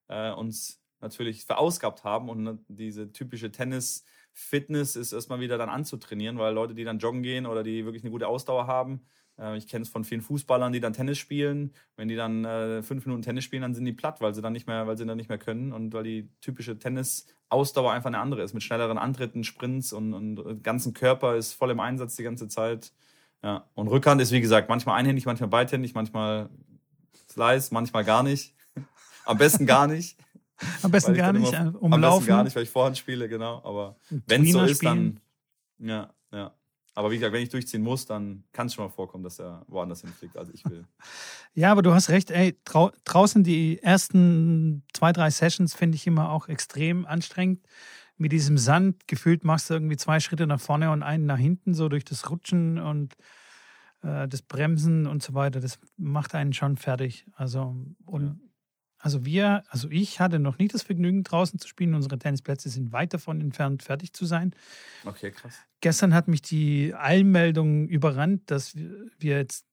äh, 0.08 0.30
uns 0.30 0.82
natürlich 1.00 1.46
verausgabt 1.46 2.04
haben 2.04 2.28
und 2.28 2.42
ne, 2.42 2.58
diese 2.68 3.10
typische 3.10 3.50
Tennis-Fitness 3.50 4.96
ist 4.96 5.12
erstmal 5.12 5.40
wieder 5.40 5.56
dann 5.56 5.70
anzutrainieren, 5.70 6.36
weil 6.36 6.52
Leute, 6.52 6.74
die 6.74 6.84
dann 6.84 6.98
joggen 6.98 7.22
gehen 7.22 7.46
oder 7.46 7.62
die 7.62 7.86
wirklich 7.86 8.02
eine 8.02 8.10
gute 8.10 8.28
Ausdauer 8.28 8.66
haben, 8.66 9.06
ich 9.56 9.66
kenne 9.66 9.82
es 9.82 9.88
von 9.88 10.04
vielen 10.04 10.20
Fußballern, 10.20 10.72
die 10.72 10.80
dann 10.80 10.92
Tennis 10.92 11.18
spielen. 11.18 11.72
Wenn 11.96 12.08
die 12.08 12.16
dann 12.16 12.44
äh, 12.44 12.82
fünf 12.82 13.06
Minuten 13.06 13.22
Tennis 13.22 13.44
spielen, 13.44 13.62
dann 13.62 13.74
sind 13.74 13.84
die 13.84 13.92
platt, 13.92 14.20
weil 14.20 14.34
sie 14.34 14.42
dann 14.42 14.52
nicht 14.52 14.66
mehr, 14.66 14.86
weil 14.86 14.96
sie 14.96 15.06
dann 15.06 15.16
nicht 15.16 15.28
mehr 15.28 15.38
können 15.38 15.72
und 15.72 15.92
weil 15.92 16.04
die 16.04 16.28
typische 16.40 16.78
Tennis-Ausdauer 16.78 17.92
einfach 17.92 18.08
eine 18.08 18.18
andere 18.18 18.42
ist, 18.42 18.54
mit 18.54 18.62
schnelleren 18.62 18.98
Antritten, 18.98 19.44
Sprints 19.44 19.92
und, 19.92 20.14
und 20.14 20.62
ganzen 20.62 20.94
Körper 20.94 21.36
ist 21.36 21.54
voll 21.54 21.70
im 21.70 21.80
Einsatz 21.80 22.16
die 22.16 22.22
ganze 22.22 22.48
Zeit. 22.48 22.92
Ja. 23.42 23.64
Und 23.74 23.88
Rückhand 23.88 24.20
ist 24.20 24.32
wie 24.32 24.40
gesagt 24.40 24.68
manchmal 24.68 24.98
einhändig, 24.98 25.24
manchmal 25.24 25.48
beidhändig, 25.48 25.94
manchmal 25.94 26.50
Slice, 27.30 27.72
manchmal 27.72 28.04
gar 28.04 28.22
nicht. 28.22 28.54
Am 29.24 29.38
besten 29.38 29.66
gar 29.66 29.86
nicht. 29.86 30.18
Am 30.82 30.90
besten 30.90 31.14
gar 31.14 31.32
nicht, 31.32 31.52
immer, 31.52 31.82
umlaufen. 31.82 31.94
Am 31.94 32.00
besten 32.00 32.26
gar 32.26 32.44
nicht, 32.44 32.56
weil 32.56 32.62
ich 32.64 32.70
Vorhand 32.70 32.98
spiele, 32.98 33.28
genau. 33.28 33.62
Aber 33.64 33.96
wenn 34.26 34.42
es 34.42 34.52
so 34.52 34.62
ist, 34.62 34.84
dann 34.84 35.20
ja, 35.78 36.12
ja. 36.30 36.52
Aber 36.94 37.10
wie 37.10 37.16
gesagt, 37.16 37.32
wenn 37.32 37.42
ich 37.42 37.48
durchziehen 37.48 37.82
muss, 37.82 38.06
dann 38.06 38.44
kann 38.52 38.66
es 38.66 38.74
schon 38.74 38.84
mal 38.84 38.90
vorkommen, 38.90 39.22
dass 39.22 39.38
er 39.38 39.64
woanders 39.68 40.00
hinfliegt, 40.00 40.36
als 40.36 40.50
ich 40.50 40.64
will. 40.64 40.84
ja, 41.54 41.70
aber 41.70 41.82
du 41.82 41.94
hast 41.94 42.10
recht, 42.10 42.30
ey, 42.30 42.58
drau 42.64 42.90
draußen 43.04 43.44
die 43.44 43.80
ersten 43.82 44.82
zwei, 44.92 45.12
drei 45.12 45.30
Sessions 45.30 45.74
finde 45.74 45.96
ich 45.96 46.06
immer 46.06 46.30
auch 46.30 46.48
extrem 46.48 47.06
anstrengend. 47.06 47.60
Mit 48.16 48.32
diesem 48.32 48.58
Sand, 48.58 49.08
gefühlt 49.08 49.44
machst 49.44 49.70
du 49.70 49.74
irgendwie 49.74 49.96
zwei 49.96 50.20
Schritte 50.20 50.46
nach 50.46 50.60
vorne 50.60 50.90
und 50.90 51.02
einen 51.02 51.26
nach 51.26 51.38
hinten, 51.38 51.74
so 51.74 51.88
durch 51.88 52.04
das 52.04 52.28
Rutschen 52.28 52.78
und 52.78 53.14
äh, 54.02 54.28
das 54.28 54.42
Bremsen 54.42 55.06
und 55.06 55.22
so 55.22 55.32
weiter. 55.32 55.60
Das 55.60 55.78
macht 55.96 56.34
einen 56.34 56.52
schon 56.52 56.76
fertig. 56.76 57.24
Also, 57.34 57.76
und 58.04 58.22
ja. 58.24 58.49
Also 59.02 59.24
wir, 59.24 59.64
also 59.68 59.88
ich 59.90 60.20
hatte 60.20 60.38
noch 60.38 60.58
nicht 60.58 60.74
das 60.74 60.82
Vergnügen, 60.82 61.24
draußen 61.24 61.58
zu 61.58 61.66
spielen. 61.66 61.94
Unsere 61.94 62.18
Tennisplätze 62.18 62.68
sind 62.68 62.92
weit 62.92 63.14
davon 63.14 63.40
entfernt, 63.40 63.82
fertig 63.82 64.12
zu 64.12 64.26
sein. 64.26 64.54
Okay, 65.06 65.30
krass. 65.30 65.54
Gestern 65.80 66.14
hat 66.14 66.28
mich 66.28 66.42
die 66.42 66.94
Eilmeldung 66.94 67.88
überrannt, 67.88 68.50
dass 68.50 68.76
wir 68.76 69.38
jetzt 69.38 69.64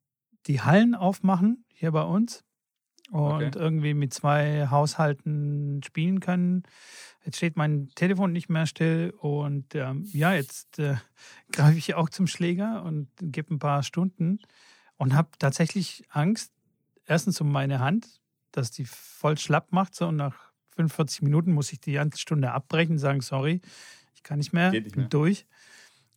die 0.46 0.62
Hallen 0.62 0.96
aufmachen 0.96 1.66
hier 1.74 1.92
bei 1.92 2.04
uns 2.04 2.46
und 3.12 3.44
okay. 3.44 3.52
irgendwie 3.54 3.94
mit 3.94 4.14
zwei 4.14 4.68
Haushalten 4.70 5.82
spielen 5.84 6.22
können. 6.22 6.64
Jetzt 7.26 7.36
steht 7.36 7.58
mein 7.58 7.90
Telefon 7.96 8.32
nicht 8.32 8.48
mehr 8.48 8.66
still 8.66 9.14
und 9.20 9.76
ähm, 9.76 10.08
ja, 10.14 10.34
jetzt 10.34 10.80
äh, 10.80 10.96
greife 11.52 11.78
ich 11.78 11.96
auch 11.96 12.10
zum 12.10 12.28
Schläger 12.28 12.84
und 12.84 13.10
gebe 13.22 13.54
ein 13.54 13.60
paar 13.60 13.84
Stunden 13.84 14.40
und 14.96 15.14
habe 15.14 15.32
tatsächlich 15.38 16.06
Angst, 16.10 16.54
erstens 17.06 17.42
um 17.42 17.52
meine 17.52 17.80
Hand, 17.80 18.22
dass 18.51 18.72
die 18.72 18.86
voll 18.86 19.38
schlapp 19.38 19.72
macht. 19.72 19.96
So, 19.96 20.08
und 20.08 20.18
nach 20.18 20.51
45 20.75 21.22
Minuten 21.22 21.51
muss 21.51 21.72
ich 21.72 21.80
die 21.80 21.94
ganze 21.94 22.20
Stunde 22.20 22.51
abbrechen 22.51 22.94
und 22.94 23.00
sagen, 23.00 23.22
sorry, 23.22 23.62
ich 24.13 24.24
kann 24.24 24.38
nicht 24.38 24.54
mehr, 24.54 24.72
nicht 24.72 24.96
mehr. 24.96 25.08
durch. 25.08 25.46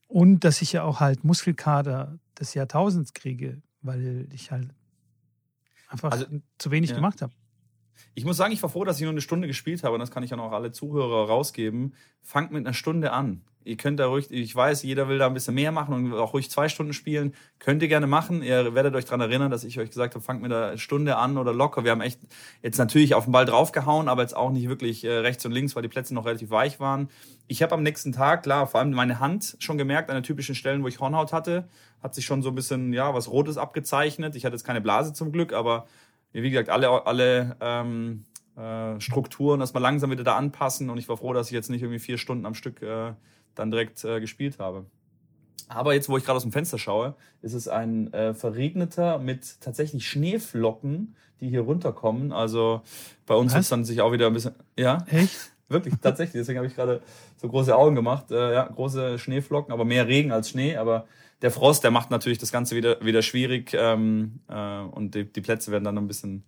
Und 0.06 0.40
dass 0.40 0.62
ich 0.62 0.72
ja 0.72 0.82
auch 0.82 1.00
halt 1.00 1.25
Muskelkater 1.25 2.18
des 2.38 2.54
Jahrtausends 2.54 3.12
kriege, 3.12 3.62
weil 3.82 4.28
ich 4.32 4.50
halt 4.50 4.75
einfach 5.88 6.12
also, 6.12 6.26
zu 6.58 6.70
wenig 6.70 6.90
ja. 6.90 6.96
gemacht 6.96 7.22
habe. 7.22 7.32
Ich 8.14 8.25
muss 8.25 8.37
sagen, 8.37 8.52
ich 8.52 8.62
war 8.62 8.71
froh, 8.71 8.85
dass 8.85 8.97
ich 8.97 9.02
nur 9.02 9.12
eine 9.12 9.21
Stunde 9.21 9.47
gespielt 9.47 9.85
habe 9.85 9.95
und 9.95 10.00
das 10.00 10.11
kann 10.11 10.23
ich 10.23 10.33
auch 10.33 10.38
noch 10.38 10.52
alle 10.52 10.73
Zuhörer 10.73 11.28
rausgeben. 11.28 11.95
Fangt 12.23 12.52
mit 12.52 12.66
einer 12.66 12.75
Stunde 12.75 13.12
an. 13.12 13.42
Ihr 13.62 13.76
könnt 13.76 14.00
da 14.00 14.07
ruhig, 14.07 14.30
ich 14.30 14.57
weiß, 14.57 14.85
jeder 14.85 15.09
will 15.09 15.19
da 15.19 15.26
ein 15.26 15.35
bisschen 15.35 15.54
mehr 15.54 15.71
machen 15.71 15.92
und 15.92 16.14
auch 16.14 16.33
ruhig 16.33 16.50
zwei 16.50 16.71
Stunden 16.71 16.95
spielen. 16.95 17.35
Könnt 17.59 17.83
ihr 17.83 17.88
gerne 17.88 18.07
machen. 18.07 18.42
Ihr 18.42 18.75
werdet 18.75 18.95
euch 18.95 19.04
daran 19.04 19.21
erinnern, 19.21 19.50
dass 19.50 19.64
ich 19.64 19.78
euch 19.78 19.90
gesagt 19.90 20.14
habe, 20.14 20.25
fangt 20.25 20.40
mit 20.40 20.50
einer 20.50 20.78
Stunde 20.78 21.16
an 21.16 21.37
oder 21.37 21.52
locker. 21.52 21.85
Wir 21.85 21.90
haben 21.90 22.00
echt 22.00 22.21
jetzt 22.62 22.78
natürlich 22.78 23.14
auf 23.14 23.25
den 23.25 23.33
Ball 23.33 23.45
draufgehauen, 23.45 24.09
aber 24.09 24.23
jetzt 24.23 24.35
auch 24.35 24.50
nicht 24.50 24.71
wirklich 24.71 25.04
äh, 25.04 25.11
rechts 25.11 25.45
und 25.45 25.52
links, 25.52 25.76
weil 25.76 25.83
die 25.83 25.88
Plätze 25.88 26.14
noch 26.14 26.25
relativ 26.25 26.49
weich 26.49 26.80
waren. 26.80 27.11
Ich 27.49 27.62
habe 27.62 27.75
am 27.75 27.83
nächsten 27.83 28.12
Tag, 28.12 28.45
klar, 28.45 28.66
vor 28.66 28.80
allem 28.80 28.92
meine 28.92 29.21
Hand 29.21 29.57
schon 29.59 29.76
gemerkt, 29.76 30.09
an 30.09 30.16
den 30.16 30.23
typischen 30.23 30.54
Stellen, 30.54 30.83
wo 30.83 30.88
ich 30.88 30.99
Hornhaut 30.99 31.35
hatte, 31.35 31.69
hat 32.02 32.14
sich 32.14 32.25
schon 32.25 32.40
so 32.40 32.49
ein 32.49 32.54
bisschen, 32.54 32.95
ja, 32.95 33.12
was 33.12 33.28
Rotes 33.28 33.59
abgezeichnet. 33.59 34.37
Ich 34.37 34.47
hatte 34.47 34.54
jetzt 34.54 34.64
keine 34.64 34.80
Blase 34.80 35.12
zum 35.12 35.33
Glück, 35.33 35.52
aber 35.52 35.87
wie 36.32 36.50
gesagt, 36.50 36.68
alle, 36.68 37.06
alle 37.06 37.56
ähm, 37.60 38.25
äh, 38.56 39.00
Strukturen 39.00 39.60
erstmal 39.60 39.82
langsam 39.82 40.10
wieder 40.10 40.25
da 40.25 40.37
anpassen 40.37 40.90
und 40.90 40.99
ich 40.99 41.08
war 41.08 41.16
froh, 41.16 41.32
dass 41.32 41.49
ich 41.49 41.52
jetzt 41.52 41.70
nicht 41.70 41.82
irgendwie 41.82 41.99
vier 41.99 42.18
Stunden 42.18 42.46
am 42.46 42.54
Stück 42.54 42.82
äh, 42.82 43.12
dann 43.54 43.70
direkt 43.70 44.04
äh, 44.04 44.20
gespielt 44.20 44.58
habe. 44.58 44.87
Aber 45.68 45.94
jetzt, 45.94 46.08
wo 46.08 46.16
ich 46.16 46.25
gerade 46.25 46.37
aus 46.37 46.42
dem 46.42 46.52
Fenster 46.52 46.78
schaue, 46.78 47.14
ist 47.42 47.54
es 47.54 47.68
ein 47.68 48.12
äh, 48.12 48.34
verregneter 48.34 49.18
mit 49.18 49.60
tatsächlich 49.60 50.08
Schneeflocken, 50.08 51.14
die 51.40 51.49
hier 51.49 51.60
runterkommen. 51.60 52.32
Also 52.32 52.82
bei 53.25 53.34
uns 53.34 53.54
es 53.54 53.68
dann 53.68 53.84
sich 53.84 54.00
auch 54.00 54.12
wieder 54.12 54.26
ein 54.26 54.32
bisschen. 54.32 54.54
Ja? 54.76 54.99
Echt? 55.06 55.52
Wirklich, 55.70 55.94
tatsächlich. 56.02 56.40
Deswegen 56.42 56.58
habe 56.58 56.66
ich 56.66 56.74
gerade 56.74 57.00
so 57.36 57.48
große 57.48 57.74
Augen 57.74 57.94
gemacht. 57.94 58.30
Äh, 58.30 58.52
ja, 58.52 58.64
große 58.64 59.18
Schneeflocken, 59.18 59.72
aber 59.72 59.84
mehr 59.84 60.08
Regen 60.08 60.32
als 60.32 60.50
Schnee. 60.50 60.76
Aber 60.76 61.06
der 61.42 61.50
Frost, 61.50 61.84
der 61.84 61.90
macht 61.90 62.10
natürlich 62.10 62.38
das 62.38 62.52
Ganze 62.52 62.76
wieder, 62.76 63.00
wieder 63.04 63.22
schwierig. 63.22 63.72
Ähm, 63.74 64.40
äh, 64.48 64.80
und 64.80 65.14
die, 65.14 65.32
die 65.32 65.40
Plätze 65.40 65.70
werden 65.70 65.84
dann 65.84 65.96
ein 65.96 66.08
bisschen 66.08 66.44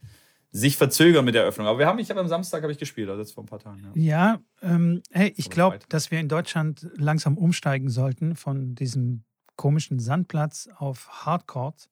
sich 0.50 0.76
verzögern 0.76 1.24
mit 1.24 1.34
der 1.34 1.42
Eröffnung. 1.42 1.66
Aber 1.66 1.78
wir 1.78 1.86
haben, 1.86 1.98
ich 1.98 2.10
habe 2.10 2.20
am 2.20 2.28
Samstag 2.28 2.62
habe 2.62 2.72
ich 2.72 2.78
gespielt, 2.78 3.08
also 3.08 3.22
jetzt 3.22 3.32
vor 3.32 3.44
ein 3.44 3.46
paar 3.46 3.58
Tagen. 3.58 3.80
Ja, 3.94 4.02
ja 4.02 4.40
ähm, 4.60 5.02
hey, 5.10 5.32
ich 5.36 5.48
glaube, 5.48 5.78
dass 5.88 6.10
wir 6.10 6.20
in 6.20 6.28
Deutschland 6.28 6.90
langsam 6.96 7.38
umsteigen 7.38 7.88
sollten 7.88 8.36
von 8.36 8.74
diesem 8.74 9.24
komischen 9.56 9.98
Sandplatz 9.98 10.68
auf 10.76 11.08
Hardcourt. 11.24 11.88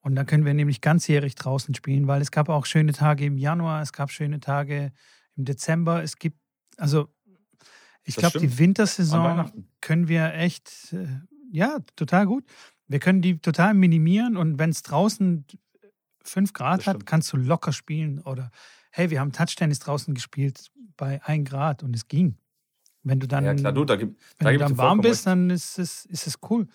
Und 0.00 0.14
da 0.16 0.24
können 0.24 0.44
wir 0.44 0.54
nämlich 0.54 0.80
ganzjährig 0.80 1.34
draußen 1.34 1.74
spielen, 1.74 2.06
weil 2.06 2.20
es 2.20 2.30
gab 2.30 2.48
auch 2.48 2.66
schöne 2.66 2.92
Tage 2.92 3.24
im 3.24 3.38
Januar, 3.38 3.82
es 3.82 3.92
gab 3.92 4.10
schöne 4.10 4.40
Tage 4.40 4.92
im 5.36 5.44
Dezember. 5.44 6.02
Es 6.02 6.18
gibt, 6.18 6.38
also 6.78 7.08
ich 8.04 8.16
glaube, 8.16 8.38
die 8.38 8.58
Wintersaison 8.58 9.52
können 9.82 10.08
wir 10.08 10.32
echt, 10.34 10.94
äh, 10.94 11.06
ja, 11.52 11.78
total 11.94 12.26
gut. 12.26 12.44
Wir 12.86 13.00
können 13.00 13.20
die 13.20 13.38
total 13.38 13.74
minimieren 13.74 14.38
und 14.38 14.58
wenn 14.58 14.70
es 14.70 14.82
draußen 14.82 15.44
5 16.22 16.52
Grad 16.54 16.86
hat, 16.86 17.04
kannst 17.04 17.32
du 17.32 17.36
locker 17.36 17.72
spielen. 17.72 18.20
Oder 18.20 18.50
hey, 18.92 19.10
wir 19.10 19.20
haben 19.20 19.32
Touchtennis 19.32 19.80
draußen 19.80 20.14
gespielt 20.14 20.70
bei 20.96 21.22
1 21.22 21.48
Grad 21.48 21.82
und 21.82 21.94
es 21.94 22.08
ging. 22.08 22.38
Wenn 23.02 23.20
du 23.20 23.28
dann, 23.28 23.44
ja, 23.44 23.54
klar, 23.54 23.72
du, 23.72 23.84
da 23.84 23.96
gibt, 23.96 24.18
wenn 24.38 24.44
da 24.46 24.52
du 24.52 24.58
dann 24.58 24.78
warm 24.78 25.00
bist, 25.00 25.26
dann 25.26 25.50
ist 25.50 25.78
es, 25.78 26.06
ist 26.06 26.26
es 26.26 26.38
cool. 26.48 26.66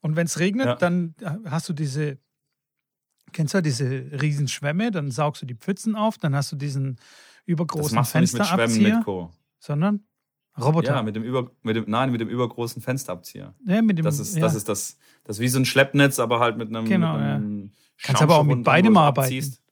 Und 0.00 0.14
wenn 0.14 0.26
es 0.26 0.38
regnet, 0.38 0.66
ja. 0.66 0.74
dann 0.76 1.14
hast 1.46 1.68
du 1.68 1.72
diese, 1.72 2.18
kennst 3.32 3.54
du 3.54 3.60
diese 3.60 3.88
Riesenschwämme, 3.88 4.92
dann 4.92 5.10
saugst 5.10 5.42
du 5.42 5.46
die 5.46 5.54
Pfützen 5.54 5.96
auf, 5.96 6.16
dann 6.18 6.34
hast 6.34 6.52
du 6.52 6.56
diesen 6.56 6.96
übergroßen 7.44 7.96
das 7.96 8.12
Fensterabzieher. 8.12 8.98
Mit 8.98 9.06
sondern 9.66 10.06
Roboter. 10.58 10.94
Ja, 10.94 11.02
mit 11.02 11.14
dem 11.16 11.22
über, 11.22 11.50
mit 11.62 11.76
dem, 11.76 11.84
nein, 11.86 12.10
mit 12.10 12.20
dem 12.20 12.28
übergroßen 12.28 12.80
Fensterabzieher. 12.80 13.54
Ja, 13.66 13.82
mit 13.82 13.98
dem, 13.98 14.04
das 14.04 14.18
ist, 14.18 14.36
ja. 14.36 14.40
das 14.40 14.54
ist 14.54 14.68
das, 14.68 14.96
das 15.24 15.36
ist 15.36 15.40
wie 15.40 15.48
so 15.48 15.58
ein 15.58 15.66
Schleppnetz, 15.66 16.18
aber 16.18 16.40
halt 16.40 16.56
mit 16.56 16.68
einem, 16.68 16.86
genau, 16.86 17.12
mit 17.14 17.22
einem 17.22 17.64
ja. 17.64 17.70
Kannst 18.02 18.22
aber 18.22 18.38
auch 18.38 18.44
mit 18.44 18.64
beidem 18.64 18.96
arbeiten. 18.96 19.26
Abziehst. 19.26 19.62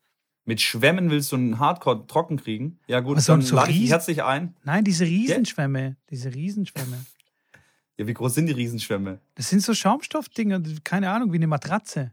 Mit 0.47 0.61
Schwämmen 0.61 1.11
willst 1.11 1.33
du 1.33 1.37
einen 1.37 1.59
Hardcore 1.59 2.07
trocken 2.07 2.37
kriegen? 2.37 2.79
Ja 2.87 3.01
gut, 3.01 3.17
also 3.17 3.33
dann 3.33 3.43
so 3.43 3.57
lade 3.57 3.73
ich 3.73 3.91
herzlich 3.91 4.23
ein. 4.23 4.55
Nein, 4.63 4.85
diese 4.85 5.07
Riesenschwämme. 5.07 5.79
Yeah. 5.79 5.97
Diese 6.11 6.35
Riesenschwämme. 6.35 7.05
ja, 7.97 8.07
wie 8.07 8.13
groß 8.13 8.35
sind 8.35 8.47
die 8.47 8.53
Riesenschwämme? 8.53 9.21
Das 9.37 9.49
sind 9.49 9.63
so 9.63 9.73
Schaumstoffdinger, 9.73 10.63
keine 10.83 11.11
Ahnung, 11.11 11.33
wie 11.33 11.37
eine 11.37 11.47
Matratze. 11.47 12.13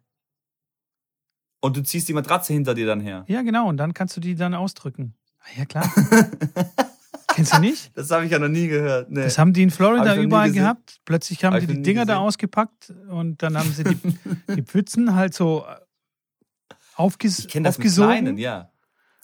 Und 1.60 1.76
du 1.76 1.84
ziehst 1.84 2.08
die 2.08 2.14
Matratze 2.14 2.54
hinter 2.54 2.74
dir 2.74 2.86
dann 2.86 3.02
her? 3.02 3.26
Ja, 3.28 3.42
genau. 3.42 3.68
Und 3.68 3.78
dann 3.78 3.94
kannst 3.94 4.16
du 4.16 4.22
die 4.22 4.36
dann 4.36 4.54
ausdrücken. 4.54 5.14
Ah, 5.40 5.60
ja, 5.60 5.66
klar. 5.66 5.92
Kennst 7.36 7.54
du 7.54 7.60
nicht? 7.60 7.92
Das 7.96 8.12
habe 8.12 8.26
ich 8.26 8.32
ja 8.32 8.40
noch 8.40 8.48
nie 8.48 8.68
gehört. 8.68 9.10
Nee. 9.12 9.24
Das 9.24 9.38
haben 9.38 9.54
die 9.54 9.64
in 9.64 9.72
Florida 9.72 10.16
überall 10.16 10.52
gehabt. 10.52 11.00
Plötzlich 11.06 11.44
haben 11.44 11.54
hab 11.54 11.62
die 11.62 11.68
die 11.68 11.82
Dinger 11.82 12.06
da 12.06 12.18
ausgepackt 12.18 12.94
und 13.10 13.42
dann 13.42 13.58
haben 13.58 13.72
sie 13.72 13.84
die, 13.84 13.98
die 14.56 14.64
Pfützen 14.64 15.16
halt 15.16 15.34
so 15.34 15.66
aufges 16.96 17.46
ich 17.46 17.54
das 17.54 17.78
aufgesogen. 17.78 18.10
Mit 18.10 18.20
kleinen, 18.20 18.38
ja. 18.38 18.72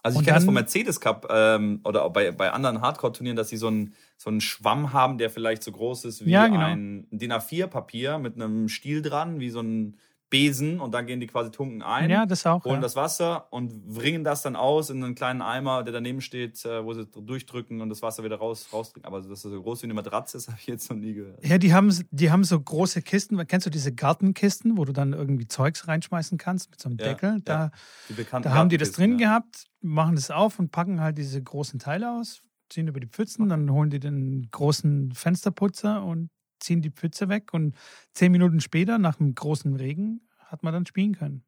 Also 0.03 0.19
ich 0.19 0.25
kenne 0.25 0.37
das 0.37 0.45
vom 0.45 0.53
Mercedes 0.53 1.01
Cup 1.01 1.27
ähm, 1.29 1.81
oder 1.83 2.09
bei, 2.09 2.31
bei 2.31 2.51
anderen 2.51 2.81
Hardcore-Turnieren, 2.81 3.35
dass 3.35 3.49
sie 3.49 3.57
so 3.57 3.67
einen, 3.67 3.93
so 4.15 4.29
einen 4.29 4.39
Schwamm 4.39 4.93
haben, 4.93 5.17
der 5.17 5.29
vielleicht 5.29 5.63
so 5.63 5.71
groß 5.71 6.05
ist 6.05 6.25
wie 6.25 6.31
ja, 6.31 6.47
genau. 6.47 6.61
ein 6.61 7.07
DIN 7.11 7.33
A4-Papier 7.33 8.17
mit 8.17 8.35
einem 8.35 8.69
Stiel 8.69 9.01
dran, 9.01 9.39
wie 9.41 9.49
so 9.49 9.59
ein 9.59 9.97
Besen 10.29 10.81
und 10.81 10.93
dann 10.93 11.05
gehen 11.05 11.21
die 11.21 11.27
quasi 11.27 11.51
tunken 11.51 11.81
ein, 11.81 12.09
ja, 12.09 12.25
das 12.25 12.45
auch, 12.45 12.65
holen 12.65 12.75
ja. 12.75 12.81
das 12.81 12.97
Wasser 12.97 13.47
und 13.51 13.93
bringen 13.93 14.25
das 14.25 14.41
dann 14.41 14.57
aus 14.57 14.89
in 14.89 15.01
einen 15.01 15.15
kleinen 15.15 15.41
Eimer, 15.41 15.83
der 15.83 15.93
daneben 15.93 16.19
steht, 16.19 16.65
äh, 16.65 16.83
wo 16.83 16.93
sie 16.93 17.05
durchdrücken 17.05 17.79
und 17.79 17.89
das 17.89 18.01
Wasser 18.01 18.25
wieder 18.25 18.35
raus 18.35 18.67
rausdrücken. 18.73 19.07
Aber 19.07 19.19
dass 19.19 19.29
das 19.29 19.41
so 19.43 19.61
groß 19.61 19.83
wie 19.83 19.85
eine 19.85 19.93
Matratze 19.93 20.37
ist, 20.37 20.47
habe 20.47 20.57
ich 20.59 20.67
jetzt 20.67 20.89
noch 20.89 20.97
nie 20.97 21.13
gehört. 21.13 21.45
Ja, 21.45 21.57
die 21.57 21.73
haben, 21.73 21.93
die 22.11 22.29
haben 22.29 22.43
so 22.43 22.59
große 22.59 23.01
Kisten. 23.01 23.37
Kennst 23.47 23.65
du 23.65 23.69
diese 23.69 23.93
Gartenkisten, 23.93 24.77
wo 24.77 24.83
du 24.83 24.91
dann 24.91 25.13
irgendwie 25.13 25.47
Zeugs 25.47 25.87
reinschmeißen 25.87 26.37
kannst 26.37 26.71
mit 26.71 26.81
so 26.81 26.89
einem 26.89 26.97
Deckel? 26.97 27.41
Ja, 27.47 27.71
da, 28.09 28.39
da 28.39 28.53
haben 28.53 28.69
die 28.69 28.77
das 28.77 28.91
drin 28.91 29.17
gehabt, 29.17 29.65
machen 29.81 30.15
das 30.15 30.29
auf 30.29 30.59
und 30.59 30.71
packen 30.71 30.99
halt 30.99 31.17
diese 31.17 31.41
großen 31.41 31.79
Teile 31.79 32.11
aus, 32.11 32.41
ziehen 32.69 32.89
über 32.89 32.99
die 32.99 33.07
Pfützen, 33.07 33.47
dann 33.47 33.71
holen 33.71 33.89
die 33.89 33.99
den 33.99 34.49
großen 34.51 35.13
Fensterputzer 35.13 36.03
und 36.03 36.29
ziehen 36.59 36.81
die 36.81 36.91
Pfütze 36.91 37.29
weg 37.29 37.53
und 37.53 37.75
zehn 38.13 38.31
Minuten 38.31 38.59
später, 38.59 38.97
nach 38.97 39.19
einem 39.19 39.35
großen 39.35 39.75
Regen, 39.75 40.21
hat 40.39 40.63
man 40.63 40.73
dann 40.73 40.85
spielen 40.85 41.15
können. 41.15 41.43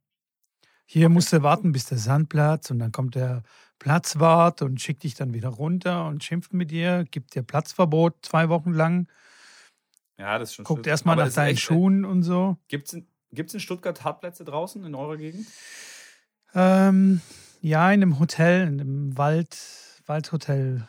Hier 0.85 1.05
okay. 1.05 1.13
musst 1.13 1.33
du 1.33 1.43
warten, 1.43 1.71
bis 1.71 1.85
der 1.85 1.99
Sandplatz 1.99 2.71
und 2.71 2.79
dann 2.79 2.91
kommt 2.91 3.15
der 3.15 3.43
Platzwart 3.77 4.61
und 4.61 4.81
schickt 4.81 5.03
dich 5.03 5.15
dann 5.15 5.33
wieder 5.33 5.49
runter 5.49 6.07
und 6.07 6.23
schimpft 6.23 6.53
mit 6.53 6.71
dir, 6.71 7.05
gibt 7.09 7.35
dir 7.35 7.43
Platzverbot 7.43 8.25
zwei 8.25 8.49
Wochen 8.49 8.73
lang. 8.73 9.07
Ja, 10.17 10.37
das 10.37 10.49
ist 10.49 10.55
schon 10.55 10.65
Guckt 10.65 10.85
erstmal 10.85 11.15
nach 11.15 11.31
deinen 11.31 11.53
echt, 11.53 11.61
Schuhen 11.61 12.03
und 12.05 12.23
so. 12.23 12.57
Gibt 12.67 12.87
es 12.87 12.93
in, 12.93 13.07
gibt's 13.31 13.53
in 13.53 13.59
Stuttgart 13.59 14.03
Hartplätze 14.03 14.43
draußen 14.43 14.83
in 14.83 14.95
eurer 14.95 15.15
Gegend? 15.15 15.47
Ähm, 16.53 17.21
ja, 17.61 17.91
in 17.91 18.01
einem 18.01 18.19
Hotel, 18.19 18.67
in 18.67 18.81
einem 18.81 19.17
Wald, 19.17 19.57
Waldhotel. 20.07 20.87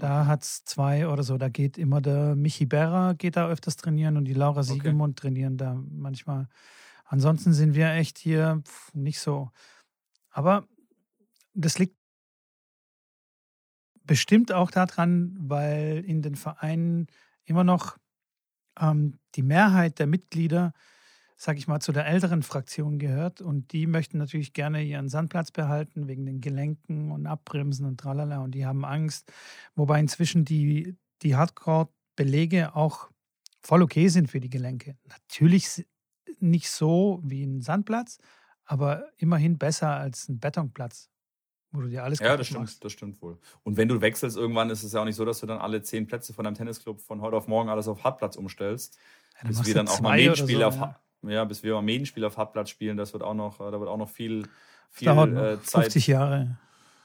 Da 0.00 0.26
hat 0.26 0.42
es 0.42 0.64
zwei 0.64 1.06
oder 1.06 1.22
so. 1.22 1.36
Da 1.38 1.48
geht 1.48 1.78
immer 1.78 2.00
der 2.00 2.34
Michi 2.34 2.66
Berra, 2.66 3.12
geht 3.12 3.36
da 3.36 3.48
öfters 3.48 3.76
trainieren 3.76 4.16
und 4.16 4.24
die 4.24 4.34
Laura 4.34 4.62
Siegemund 4.62 5.18
okay. 5.18 5.28
trainieren 5.28 5.56
da 5.56 5.74
manchmal. 5.90 6.48
Ansonsten 7.04 7.52
sind 7.52 7.74
wir 7.74 7.90
echt 7.92 8.18
hier 8.18 8.62
nicht 8.92 9.20
so. 9.20 9.50
Aber 10.30 10.66
das 11.54 11.78
liegt 11.78 11.96
bestimmt 14.04 14.52
auch 14.52 14.70
daran, 14.70 15.36
weil 15.38 16.02
in 16.06 16.22
den 16.22 16.34
Vereinen 16.34 17.06
immer 17.44 17.64
noch 17.64 17.98
ähm, 18.80 19.18
die 19.34 19.42
Mehrheit 19.42 19.98
der 19.98 20.06
Mitglieder 20.06 20.72
sag 21.42 21.56
ich 21.56 21.66
mal, 21.66 21.80
zu 21.80 21.92
der 21.92 22.06
älteren 22.06 22.42
Fraktion 22.42 22.98
gehört 22.98 23.40
und 23.40 23.72
die 23.72 23.86
möchten 23.86 24.18
natürlich 24.18 24.52
gerne 24.52 24.82
ihren 24.82 25.08
Sandplatz 25.08 25.50
behalten 25.50 26.06
wegen 26.06 26.26
den 26.26 26.42
Gelenken 26.42 27.10
und 27.10 27.26
Abbremsen 27.26 27.86
und 27.86 27.98
tralala 27.98 28.40
und 28.40 28.50
die 28.50 28.66
haben 28.66 28.84
Angst, 28.84 29.32
wobei 29.74 30.00
inzwischen 30.00 30.44
die, 30.44 30.98
die 31.22 31.36
Hardcore-Belege 31.36 32.76
auch 32.76 33.08
voll 33.62 33.80
okay 33.80 34.08
sind 34.08 34.30
für 34.30 34.40
die 34.40 34.50
Gelenke. 34.50 34.98
Natürlich 35.08 35.86
nicht 36.40 36.68
so 36.68 37.22
wie 37.24 37.42
ein 37.42 37.62
Sandplatz, 37.62 38.18
aber 38.66 39.06
immerhin 39.16 39.56
besser 39.56 39.96
als 39.96 40.28
ein 40.28 40.40
Betonplatz, 40.40 41.08
wo 41.72 41.80
du 41.80 41.88
dir 41.88 42.04
alles 42.04 42.18
Ja, 42.18 42.36
das 42.36 42.48
stimmt, 42.48 42.60
machst. 42.60 42.84
das 42.84 42.92
stimmt 42.92 43.22
wohl. 43.22 43.38
Und 43.62 43.78
wenn 43.78 43.88
du 43.88 44.02
wechselst, 44.02 44.36
irgendwann 44.36 44.68
ist 44.68 44.82
es 44.82 44.92
ja 44.92 45.00
auch 45.00 45.06
nicht 45.06 45.16
so, 45.16 45.24
dass 45.24 45.40
du 45.40 45.46
dann 45.46 45.58
alle 45.58 45.80
zehn 45.80 46.06
Plätze 46.06 46.34
von 46.34 46.44
deinem 46.44 46.56
Tennisclub 46.56 47.00
von 47.00 47.22
heute 47.22 47.38
auf 47.38 47.48
morgen 47.48 47.70
alles 47.70 47.88
auf 47.88 48.04
Hartplatz 48.04 48.36
umstellst. 48.36 48.98
Ja, 49.36 49.38
dann 49.44 49.48
bis 49.48 49.66
wir 49.66 49.74
dann 49.74 49.88
auch 49.88 50.02
mal 50.02 50.18
Medienspiele 50.18 50.60
so, 50.60 50.66
auf, 50.66 50.76
ja 50.76 51.00
ja, 51.22 51.44
bis 51.44 51.62
wir 51.62 51.76
am 51.76 51.84
Medenspiel 51.84 52.24
auf 52.24 52.36
Hartplatz 52.36 52.70
spielen, 52.70 52.96
das 52.96 53.12
wird 53.12 53.22
auch 53.22 53.34
noch, 53.34 53.60
äh, 53.60 53.70
da 53.70 53.78
wird 53.78 53.88
auch 53.88 53.98
noch 53.98 54.08
viel, 54.08 54.46
viel 54.90 55.06
Dauert 55.06 55.32
äh, 55.32 55.62
Zeit. 55.62 55.84
50 55.84 56.06
Jahre. 56.06 56.56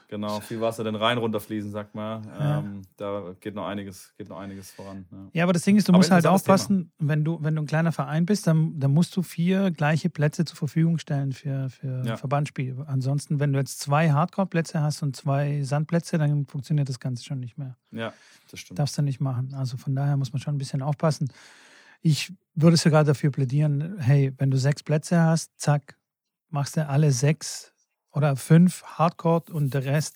Genau, 0.08 0.40
viel 0.40 0.62
Wasser 0.62 0.84
den 0.84 0.96
Rhein 0.96 1.18
runterfließen, 1.18 1.72
sagt 1.72 1.96
man. 1.96 2.24
Ja. 2.40 2.60
Ähm, 2.60 2.84
da 2.96 3.34
geht 3.40 3.56
noch 3.56 3.66
einiges, 3.66 4.14
geht 4.18 4.30
noch 4.30 4.40
einiges 4.40 4.72
voran. 4.72 5.06
Ja, 5.12 5.18
ja 5.34 5.44
aber 5.44 5.54
das 5.54 5.64
Ding 5.64 5.78
ist, 5.78 5.88
du 5.88 5.92
aber 5.92 5.98
musst 5.98 6.12
halt 6.12 6.28
aufpassen, 6.28 6.92
wenn 7.00 7.24
du, 7.26 7.40
wenn 7.42 7.56
du 7.56 7.64
ein 7.64 7.66
kleiner 7.66 7.92
Verein 7.92 8.26
bist, 8.26 8.46
dann, 8.46 8.80
dann 8.80 8.94
musst 8.94 9.16
du 9.18 9.24
vier 9.24 9.72
gleiche 9.72 10.10
Plätze 10.10 10.46
zur 10.46 10.58
Verfügung 10.58 11.00
stellen 11.00 11.32
für, 11.32 11.70
für 11.70 12.04
ja. 12.06 12.18
Verbandsspiele. 12.18 12.86
Ansonsten, 12.88 13.40
wenn 13.40 13.52
du 13.52 13.60
jetzt 13.60 13.80
zwei 13.80 14.12
Hardcore-Plätze 14.12 14.82
hast 14.82 15.02
und 15.02 15.16
zwei 15.16 15.64
Sandplätze, 15.64 16.20
dann 16.20 16.46
funktioniert 16.46 16.88
das 16.88 17.00
Ganze 17.00 17.24
schon 17.24 17.40
nicht 17.40 17.58
mehr. 17.58 17.76
Ja, 17.92 18.14
das 18.52 18.60
stimmt. 18.60 18.78
Darfst 18.78 18.98
du 18.98 19.02
nicht 19.02 19.22
machen. 19.22 19.56
Also 19.56 19.76
von 19.78 19.96
daher 19.96 20.18
muss 20.18 20.32
man 20.32 20.42
schon 20.42 20.56
ein 20.56 20.60
bisschen 20.60 20.84
aufpassen. 20.84 21.30
Ich 22.08 22.32
würde 22.54 22.78
sogar 22.78 23.04
dafür 23.04 23.32
plädieren, 23.32 23.96
hey, 23.98 24.32
wenn 24.38 24.52
du 24.52 24.58
sechs 24.58 24.84
Plätze 24.84 25.20
hast, 25.20 25.60
zack, 25.60 25.98
machst 26.52 26.78
du 26.78 26.88
alle 26.88 27.12
sechs 27.12 27.74
oder 28.12 28.36
fünf 28.36 28.84
Hardcore 28.84 29.46
und 29.52 29.74
der 29.74 29.86
Rest 29.86 30.16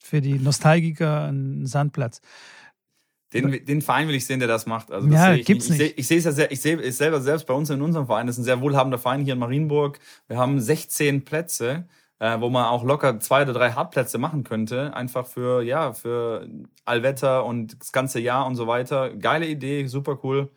für 0.00 0.20
die 0.20 0.40
Nostalgiker 0.40 1.26
einen 1.26 1.66
Sandplatz. 1.66 2.20
Den, 3.32 3.64
den 3.64 3.80
Verein 3.80 4.08
will 4.08 4.16
ich 4.16 4.26
sehen, 4.26 4.40
der 4.40 4.48
das 4.48 4.66
macht. 4.66 4.90
Also 4.90 5.06
das 5.06 5.14
ja, 5.14 5.34
ich, 5.34 5.46
gibt's 5.46 5.70
ich, 5.70 5.78
nicht. 5.78 5.98
Ich 6.00 6.08
sehe 6.08 6.18
es 6.18 6.24
ja 6.24 6.32
sehr, 6.32 6.50
ich 6.50 6.60
sehe 6.60 6.80
es 6.80 6.98
selber 6.98 7.20
selbst 7.20 7.46
bei 7.46 7.54
uns 7.54 7.70
in 7.70 7.80
unserem 7.80 8.06
Verein. 8.06 8.26
Das 8.26 8.34
ist 8.34 8.40
ein 8.40 8.46
sehr 8.46 8.60
wohlhabender 8.60 8.98
Verein 8.98 9.20
hier 9.20 9.34
in 9.34 9.38
Marienburg. 9.38 10.00
Wir 10.26 10.36
haben 10.36 10.60
16 10.60 11.24
Plätze, 11.24 11.86
äh, 12.18 12.40
wo 12.40 12.50
man 12.50 12.64
auch 12.64 12.82
locker 12.82 13.20
zwei 13.20 13.42
oder 13.42 13.52
drei 13.52 13.70
Hardplätze 13.70 14.18
machen 14.18 14.42
könnte. 14.42 14.92
Einfach 14.94 15.28
für, 15.28 15.62
ja, 15.62 15.92
für 15.92 16.48
Allwetter 16.84 17.44
und 17.44 17.80
das 17.80 17.92
ganze 17.92 18.18
Jahr 18.18 18.46
und 18.46 18.56
so 18.56 18.66
weiter. 18.66 19.14
Geile 19.14 19.46
Idee, 19.46 19.86
super 19.86 20.18
cool 20.24 20.50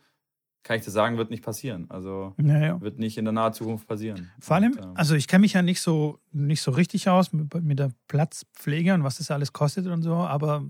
kann 0.68 0.76
ich 0.76 0.84
dir 0.84 0.90
sagen, 0.90 1.16
wird 1.16 1.30
nicht 1.30 1.42
passieren. 1.42 1.86
Also 1.88 2.34
naja. 2.36 2.78
wird 2.82 2.98
nicht 2.98 3.16
in 3.16 3.24
der 3.24 3.32
nahen 3.32 3.54
Zukunft 3.54 3.88
passieren. 3.88 4.30
Vor 4.38 4.56
allem, 4.56 4.72
und, 4.72 4.78
äh, 4.78 4.96
also 4.96 5.14
ich 5.14 5.26
kenne 5.26 5.40
mich 5.40 5.54
ja 5.54 5.62
nicht 5.62 5.80
so, 5.80 6.18
nicht 6.30 6.60
so 6.60 6.72
richtig 6.72 7.08
aus 7.08 7.32
mit, 7.32 7.54
mit, 7.64 7.78
der 7.78 7.90
Platzpflege 8.06 8.92
und 8.92 9.02
was 9.02 9.16
das 9.16 9.30
alles 9.30 9.54
kostet 9.54 9.86
und 9.86 10.02
so, 10.02 10.12
aber 10.12 10.62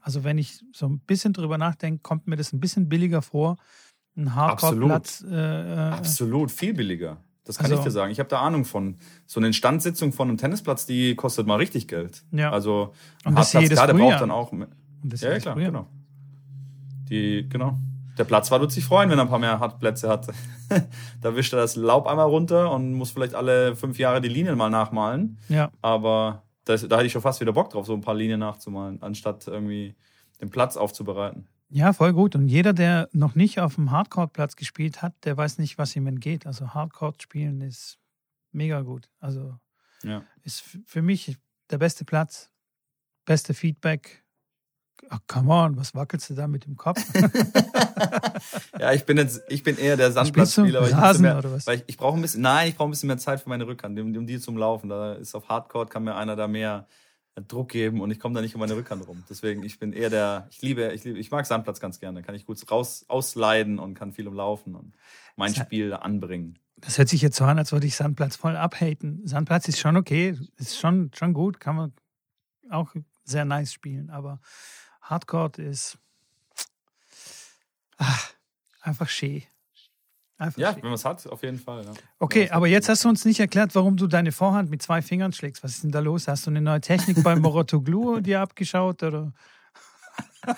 also 0.00 0.22
wenn 0.22 0.38
ich 0.38 0.60
so 0.72 0.86
ein 0.86 1.00
bisschen 1.00 1.32
drüber 1.32 1.58
nachdenke, 1.58 2.00
kommt 2.00 2.28
mir 2.28 2.36
das 2.36 2.52
ein 2.52 2.60
bisschen 2.60 2.88
billiger 2.88 3.20
vor. 3.20 3.56
Ein 4.16 4.36
Hardcore-Platz. 4.36 5.24
Absolut. 5.24 5.34
Äh, 5.34 5.74
äh, 5.74 5.90
Absolut, 5.90 6.50
viel 6.52 6.74
billiger. 6.74 7.16
Das 7.42 7.58
kann 7.58 7.66
also, 7.66 7.78
ich 7.78 7.84
dir 7.86 7.90
sagen. 7.90 8.12
Ich 8.12 8.20
habe 8.20 8.28
da 8.28 8.38
Ahnung 8.38 8.64
von. 8.64 8.98
So 9.26 9.40
eine 9.40 9.48
Instandsitzung 9.48 10.12
von 10.12 10.28
einem 10.28 10.36
Tennisplatz, 10.36 10.86
die 10.86 11.16
kostet 11.16 11.48
mal 11.48 11.56
richtig 11.56 11.88
Geld. 11.88 12.22
Ja. 12.30 12.52
Also 12.52 12.92
ein 13.24 13.34
Hartplatz, 13.34 13.68
klar, 13.68 13.86
der 13.88 13.94
braucht 13.94 14.20
dann 14.20 14.30
auch. 14.30 14.52
Und 14.52 14.68
das 15.02 15.22
ja, 15.22 15.36
klar, 15.40 15.54
Frühjahr. 15.54 15.72
genau. 15.72 15.88
Die, 17.08 17.48
genau 17.48 17.78
der 18.18 18.24
Platzwart 18.24 18.60
wird 18.60 18.72
sich 18.72 18.84
freuen, 18.84 19.10
wenn 19.10 19.18
er 19.18 19.24
ein 19.24 19.28
paar 19.28 19.38
mehr 19.38 19.60
Hartplätze 19.60 20.08
hat. 20.08 20.26
da 21.20 21.36
wischt 21.36 21.52
er 21.52 21.60
das 21.60 21.76
Laub 21.76 22.06
einmal 22.06 22.26
runter 22.26 22.70
und 22.72 22.94
muss 22.94 23.10
vielleicht 23.10 23.34
alle 23.34 23.76
fünf 23.76 23.98
Jahre 23.98 24.20
die 24.20 24.28
Linien 24.28 24.58
mal 24.58 24.70
nachmalen. 24.70 25.38
Ja. 25.48 25.70
Aber 25.80 26.42
das, 26.64 26.86
da 26.86 26.96
hätte 26.96 27.06
ich 27.06 27.12
schon 27.12 27.22
fast 27.22 27.40
wieder 27.40 27.52
Bock 27.52 27.70
drauf, 27.70 27.86
so 27.86 27.94
ein 27.94 28.00
paar 28.00 28.14
Linien 28.14 28.40
nachzumalen, 28.40 29.00
anstatt 29.02 29.46
irgendwie 29.46 29.94
den 30.40 30.50
Platz 30.50 30.76
aufzubereiten. 30.76 31.46
Ja, 31.70 31.92
voll 31.92 32.12
gut. 32.12 32.34
Und 32.34 32.48
jeder, 32.48 32.72
der 32.72 33.08
noch 33.12 33.34
nicht 33.34 33.60
auf 33.60 33.74
dem 33.74 33.90
Hardcore-Platz 33.90 34.56
gespielt 34.56 35.02
hat, 35.02 35.14
der 35.24 35.36
weiß 35.36 35.58
nicht, 35.58 35.78
was 35.78 35.94
ihm 35.96 36.06
entgeht. 36.06 36.46
Also 36.46 36.74
Hardcore-Spielen 36.74 37.60
ist 37.60 37.98
mega 38.52 38.80
gut. 38.80 39.10
Also 39.20 39.58
ja. 40.02 40.22
ist 40.42 40.62
für 40.86 41.02
mich 41.02 41.36
der 41.70 41.78
beste 41.78 42.04
Platz, 42.04 42.50
beste 43.26 43.52
Feedback, 43.52 44.24
Ach, 45.10 45.20
come 45.26 45.52
on, 45.52 45.76
was 45.76 45.94
wackelst 45.94 46.30
du 46.30 46.34
da 46.34 46.46
mit 46.46 46.66
dem 46.66 46.76
Kopf? 46.76 47.00
ja, 48.78 48.92
ich 48.92 49.04
bin 49.04 49.16
jetzt, 49.16 49.42
ich 49.48 49.62
bin 49.62 49.78
eher 49.78 49.96
der 49.96 50.12
Sandplatzspieler, 50.12 50.82
weil, 50.82 51.14
ich, 51.14 51.20
mehr, 51.20 51.38
oder 51.38 51.52
was? 51.52 51.66
weil 51.66 51.78
ich, 51.78 51.84
ich 51.86 51.96
brauche 51.96 52.16
ein 52.16 52.22
bisschen, 52.22 52.42
nein, 52.42 52.68
ich 52.68 52.76
brauche 52.76 52.88
ein 52.88 52.90
bisschen 52.90 53.06
mehr 53.06 53.18
Zeit 53.18 53.40
für 53.40 53.48
meine 53.48 53.66
Rückhand, 53.66 53.98
um, 53.98 54.14
um 54.14 54.26
die 54.26 54.38
zum 54.38 54.56
Laufen. 54.56 54.88
Da 54.88 55.14
ist 55.14 55.34
auf 55.34 55.48
Hardcore 55.48 55.86
kann 55.86 56.04
mir 56.04 56.14
einer 56.14 56.36
da 56.36 56.48
mehr 56.48 56.86
Druck 57.46 57.70
geben 57.70 58.00
und 58.00 58.10
ich 58.10 58.18
komme 58.18 58.34
da 58.34 58.40
nicht 58.40 58.54
um 58.54 58.60
meine 58.60 58.74
Rückhand 58.76 59.06
rum. 59.06 59.22
Deswegen, 59.28 59.62
ich 59.62 59.78
bin 59.78 59.92
eher 59.92 60.10
der, 60.10 60.48
ich 60.50 60.62
liebe, 60.62 60.92
ich 60.92 61.04
liebe, 61.04 61.18
ich 61.18 61.30
mag 61.30 61.46
Sandplatz 61.46 61.80
ganz 61.80 62.00
gerne. 62.00 62.20
Da 62.20 62.26
kann 62.26 62.34
ich 62.34 62.46
gut 62.46 62.58
raus 62.70 63.04
ausleiden 63.08 63.78
und 63.78 63.94
kann 63.94 64.12
viel 64.12 64.26
umlaufen 64.26 64.74
und 64.74 64.94
mein 65.36 65.54
das 65.54 65.64
Spiel 65.64 65.94
anbringen. 65.94 66.58
Das 66.76 66.98
hört 66.98 67.08
sich 67.08 67.22
jetzt 67.22 67.36
so 67.36 67.44
an, 67.44 67.58
als 67.58 67.72
würde 67.72 67.86
ich 67.86 67.96
Sandplatz 67.96 68.36
voll 68.36 68.56
abhaten. 68.56 69.26
Sandplatz 69.26 69.68
ist 69.68 69.78
schon 69.78 69.96
okay, 69.96 70.36
ist 70.56 70.78
schon, 70.78 71.10
schon 71.14 71.34
gut, 71.34 71.60
kann 71.60 71.76
man 71.76 71.92
auch 72.70 72.94
sehr 73.24 73.44
nice 73.44 73.72
spielen, 73.72 74.10
aber 74.10 74.40
Hardcore 75.08 75.62
ist 75.62 75.96
ach, 77.96 78.32
einfach 78.82 79.08
schön. 79.08 79.42
Einfach 80.36 80.60
ja, 80.60 80.74
schön. 80.74 80.82
wenn 80.82 80.90
man 80.90 80.96
es 80.96 81.04
hat, 81.06 81.26
auf 81.26 81.42
jeden 81.42 81.58
Fall. 81.58 81.84
Ja. 81.84 81.92
Okay, 82.18 82.50
aber 82.50 82.68
jetzt 82.68 82.90
hast 82.90 83.04
du 83.04 83.08
uns 83.08 83.24
nicht 83.24 83.40
erklärt, 83.40 83.74
warum 83.74 83.96
du 83.96 84.06
deine 84.06 84.32
Vorhand 84.32 84.68
mit 84.68 84.82
zwei 84.82 85.00
Fingern 85.00 85.32
schlägst. 85.32 85.64
Was 85.64 85.72
ist 85.72 85.84
denn 85.84 85.92
da 85.92 86.00
los? 86.00 86.28
Hast 86.28 86.46
du 86.46 86.50
eine 86.50 86.60
neue 86.60 86.82
Technik 86.82 87.22
beim 87.22 87.38
Morotoglu 87.42 88.20
dir 88.20 88.42
abgeschaut? 88.42 89.02
Oder? 89.02 89.32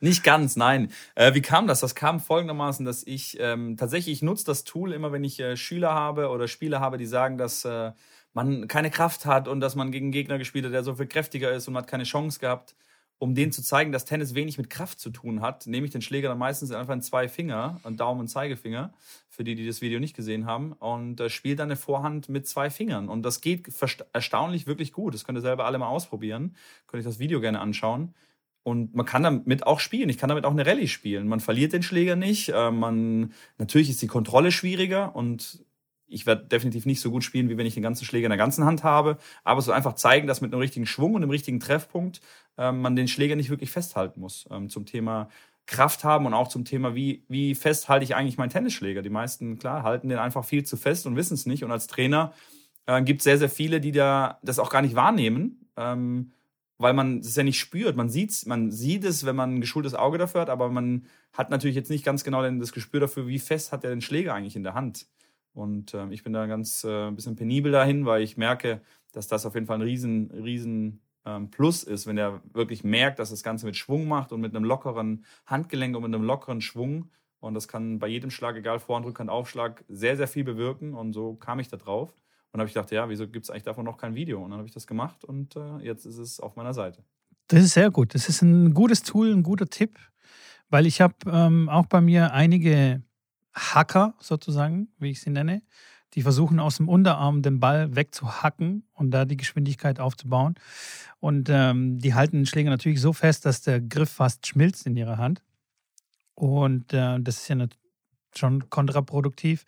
Nicht 0.00 0.24
ganz, 0.24 0.56
nein. 0.56 0.90
Äh, 1.14 1.34
wie 1.34 1.42
kam 1.42 1.66
das? 1.66 1.80
Das 1.80 1.94
kam 1.94 2.20
folgendermaßen, 2.20 2.86
dass 2.86 3.06
ich 3.06 3.36
ähm, 3.38 3.76
tatsächlich, 3.76 4.14
ich 4.16 4.22
nutze 4.22 4.46
das 4.46 4.64
Tool 4.64 4.92
immer, 4.92 5.12
wenn 5.12 5.24
ich 5.24 5.38
äh, 5.40 5.56
Schüler 5.58 5.92
habe 5.92 6.30
oder 6.30 6.48
Spieler 6.48 6.80
habe, 6.80 6.96
die 6.96 7.06
sagen, 7.06 7.36
dass 7.36 7.66
äh, 7.66 7.92
man 8.32 8.66
keine 8.66 8.90
Kraft 8.90 9.26
hat 9.26 9.46
und 9.46 9.60
dass 9.60 9.76
man 9.76 9.92
gegen 9.92 10.06
einen 10.06 10.12
Gegner 10.12 10.38
gespielt 10.38 10.64
hat, 10.64 10.72
der 10.72 10.84
so 10.84 10.94
viel 10.94 11.06
kräftiger 11.06 11.52
ist 11.52 11.68
und 11.68 11.74
man 11.74 11.82
hat 11.82 11.90
keine 11.90 12.04
Chance 12.04 12.40
gehabt 12.40 12.74
um 13.24 13.34
denen 13.34 13.52
zu 13.52 13.62
zeigen, 13.62 13.90
dass 13.90 14.04
Tennis 14.04 14.34
wenig 14.34 14.58
mit 14.58 14.68
Kraft 14.68 15.00
zu 15.00 15.08
tun 15.08 15.40
hat, 15.40 15.66
nehme 15.66 15.86
ich 15.86 15.92
den 15.92 16.02
Schläger 16.02 16.28
dann 16.28 16.36
meistens 16.36 16.72
einfach 16.72 16.92
in 16.92 17.00
zwei 17.00 17.26
Finger, 17.26 17.80
einen 17.82 17.96
Daumen 17.96 18.20
und 18.20 18.28
Zeigefinger, 18.28 18.92
für 19.30 19.44
die, 19.44 19.54
die 19.54 19.66
das 19.66 19.80
Video 19.80 19.98
nicht 19.98 20.14
gesehen 20.14 20.44
haben, 20.44 20.74
und 20.74 21.18
äh, 21.20 21.30
spiele 21.30 21.56
dann 21.56 21.68
eine 21.68 21.76
Vorhand 21.76 22.28
mit 22.28 22.46
zwei 22.46 22.68
Fingern. 22.68 23.08
Und 23.08 23.22
das 23.22 23.40
geht 23.40 23.66
erstaunlich 24.12 24.66
wirklich 24.66 24.92
gut. 24.92 25.14
Das 25.14 25.24
könnt 25.24 25.38
ihr 25.38 25.40
selber 25.40 25.64
alle 25.64 25.78
mal 25.78 25.86
ausprobieren. 25.86 26.54
Könnt 26.86 27.02
ihr 27.02 27.08
das 27.08 27.18
Video 27.18 27.40
gerne 27.40 27.60
anschauen. 27.60 28.14
Und 28.62 28.94
man 28.94 29.06
kann 29.06 29.22
damit 29.22 29.66
auch 29.66 29.80
spielen. 29.80 30.10
Ich 30.10 30.18
kann 30.18 30.28
damit 30.28 30.44
auch 30.44 30.50
eine 30.50 30.66
Rallye 30.66 30.88
spielen. 30.88 31.26
Man 31.26 31.40
verliert 31.40 31.72
den 31.72 31.82
Schläger 31.82 32.16
nicht. 32.16 32.50
Äh, 32.50 32.70
man, 32.72 33.32
natürlich 33.56 33.88
ist 33.88 34.02
die 34.02 34.06
Kontrolle 34.06 34.52
schwieriger 34.52 35.16
und 35.16 35.64
ich 36.14 36.26
werde 36.26 36.44
definitiv 36.46 36.86
nicht 36.86 37.00
so 37.00 37.10
gut 37.10 37.24
spielen, 37.24 37.48
wie 37.48 37.56
wenn 37.58 37.66
ich 37.66 37.74
den 37.74 37.82
ganzen 37.82 38.04
Schläger 38.04 38.26
in 38.26 38.30
der 38.30 38.38
ganzen 38.38 38.64
Hand 38.64 38.84
habe. 38.84 39.18
Aber 39.42 39.60
so 39.60 39.72
einfach 39.72 39.94
zeigen, 39.94 40.26
dass 40.26 40.40
mit 40.40 40.52
einem 40.52 40.60
richtigen 40.60 40.86
Schwung 40.86 41.14
und 41.14 41.22
einem 41.22 41.30
richtigen 41.30 41.60
Treffpunkt 41.60 42.20
ähm, 42.56 42.80
man 42.80 42.96
den 42.96 43.08
Schläger 43.08 43.36
nicht 43.36 43.50
wirklich 43.50 43.70
festhalten 43.70 44.20
muss. 44.20 44.46
Ähm, 44.50 44.68
zum 44.68 44.86
Thema 44.86 45.28
Kraft 45.66 46.04
haben 46.04 46.26
und 46.26 46.34
auch 46.34 46.48
zum 46.48 46.64
Thema, 46.64 46.94
wie, 46.94 47.24
wie 47.28 47.54
fest 47.54 47.88
halte 47.88 48.04
ich 48.04 48.14
eigentlich 48.14 48.38
meinen 48.38 48.50
Tennisschläger. 48.50 49.02
Die 49.02 49.10
meisten, 49.10 49.58
klar, 49.58 49.82
halten 49.82 50.08
den 50.08 50.18
einfach 50.18 50.44
viel 50.44 50.64
zu 50.64 50.76
fest 50.76 51.06
und 51.06 51.16
wissen 51.16 51.34
es 51.34 51.46
nicht. 51.46 51.64
Und 51.64 51.72
als 51.72 51.86
Trainer 51.86 52.32
äh, 52.86 53.02
gibt 53.02 53.20
es 53.20 53.24
sehr, 53.24 53.38
sehr 53.38 53.50
viele, 53.50 53.80
die 53.80 53.92
da 53.92 54.38
das 54.42 54.58
auch 54.58 54.70
gar 54.70 54.82
nicht 54.82 54.94
wahrnehmen. 54.94 55.68
Ähm, 55.76 56.32
weil 56.78 56.92
man 56.92 57.18
es 57.18 57.36
ja 57.36 57.42
nicht 57.42 57.58
spürt. 57.58 57.96
Man 57.96 58.08
sieht's, 58.08 58.46
man 58.46 58.70
sieht 58.70 59.04
es, 59.04 59.24
wenn 59.24 59.36
man 59.36 59.54
ein 59.54 59.60
geschultes 59.60 59.94
Auge 59.94 60.18
dafür 60.18 60.42
hat, 60.42 60.50
aber 60.50 60.68
man 60.70 61.06
hat 61.32 61.50
natürlich 61.50 61.76
jetzt 61.76 61.90
nicht 61.90 62.04
ganz 62.04 62.24
genau 62.24 62.42
das 62.42 62.72
Gespür 62.72 63.00
dafür, 63.00 63.26
wie 63.26 63.38
fest 63.38 63.72
hat 63.72 63.84
er 63.84 63.90
den 63.90 64.00
Schläger 64.00 64.34
eigentlich 64.34 64.56
in 64.56 64.64
der 64.64 64.74
Hand. 64.74 65.06
Und 65.54 65.94
äh, 65.94 66.08
ich 66.10 66.22
bin 66.22 66.32
da 66.32 66.46
ganz 66.46 66.84
äh, 66.84 67.08
ein 67.08 67.14
bisschen 67.14 67.36
penibel 67.36 67.72
dahin, 67.72 68.04
weil 68.04 68.22
ich 68.22 68.36
merke, 68.36 68.82
dass 69.12 69.28
das 69.28 69.46
auf 69.46 69.54
jeden 69.54 69.66
Fall 69.66 69.78
ein 69.78 69.82
riesen, 69.82 70.30
riesen 70.30 71.00
ähm, 71.24 71.50
Plus 71.50 71.84
ist, 71.84 72.06
wenn 72.06 72.18
er 72.18 72.42
wirklich 72.52 72.84
merkt, 72.84 73.18
dass 73.18 73.30
das 73.30 73.42
Ganze 73.42 73.64
mit 73.64 73.76
Schwung 73.76 74.06
macht 74.06 74.32
und 74.32 74.40
mit 74.40 74.54
einem 74.54 74.64
lockeren 74.64 75.24
Handgelenk 75.46 75.96
und 75.96 76.02
mit 76.02 76.14
einem 76.14 76.24
lockeren 76.24 76.60
Schwung. 76.60 77.10
Und 77.38 77.54
das 77.54 77.68
kann 77.68 77.98
bei 77.98 78.08
jedem 78.08 78.30
Schlag, 78.30 78.56
egal 78.56 78.80
Vorhand, 78.80 79.06
Rückhand, 79.06 79.30
Aufschlag, 79.30 79.84
sehr, 79.88 80.16
sehr 80.16 80.28
viel 80.28 80.44
bewirken. 80.44 80.94
Und 80.94 81.12
so 81.12 81.34
kam 81.34 81.60
ich 81.60 81.68
da 81.68 81.76
drauf. 81.76 82.14
Und 82.52 82.60
habe 82.60 82.68
ich 82.68 82.74
gedacht, 82.74 82.92
ja, 82.92 83.08
wieso 83.08 83.28
gibt 83.28 83.44
es 83.44 83.50
eigentlich 83.50 83.64
davon 83.64 83.84
noch 83.84 83.98
kein 83.98 84.14
Video? 84.14 84.42
Und 84.42 84.50
dann 84.50 84.58
habe 84.58 84.68
ich 84.68 84.74
das 84.74 84.86
gemacht 84.86 85.24
und 85.24 85.56
äh, 85.56 85.78
jetzt 85.78 86.06
ist 86.06 86.18
es 86.18 86.38
auf 86.38 86.54
meiner 86.54 86.72
Seite. 86.72 87.02
Das 87.48 87.64
ist 87.64 87.74
sehr 87.74 87.90
gut. 87.90 88.14
Das 88.14 88.28
ist 88.28 88.42
ein 88.42 88.72
gutes 88.74 89.02
Tool, 89.02 89.32
ein 89.32 89.42
guter 89.42 89.66
Tipp, 89.66 89.98
weil 90.70 90.86
ich 90.86 91.00
habe 91.00 91.14
ähm, 91.26 91.68
auch 91.68 91.86
bei 91.86 92.00
mir 92.00 92.32
einige 92.32 93.02
Hacker 93.54 94.14
sozusagen, 94.18 94.88
wie 94.98 95.10
ich 95.10 95.20
sie 95.20 95.30
nenne, 95.30 95.62
die 96.14 96.22
versuchen 96.22 96.60
aus 96.60 96.76
dem 96.76 96.88
Unterarm 96.88 97.42
den 97.42 97.60
Ball 97.60 97.94
wegzuhacken 97.96 98.84
und 98.92 99.10
da 99.10 99.24
die 99.24 99.36
Geschwindigkeit 99.36 99.98
aufzubauen. 99.98 100.54
Und 101.18 101.48
ähm, 101.50 101.98
die 101.98 102.14
halten 102.14 102.36
den 102.36 102.46
Schläger 102.46 102.70
natürlich 102.70 103.00
so 103.00 103.12
fest, 103.12 103.44
dass 103.46 103.62
der 103.62 103.80
Griff 103.80 104.10
fast 104.10 104.46
schmilzt 104.46 104.86
in 104.86 104.96
ihrer 104.96 105.18
Hand. 105.18 105.42
Und 106.34 106.92
äh, 106.92 107.18
das 107.20 107.38
ist 107.38 107.48
ja 107.48 107.66
schon 108.36 108.70
kontraproduktiv. 108.70 109.64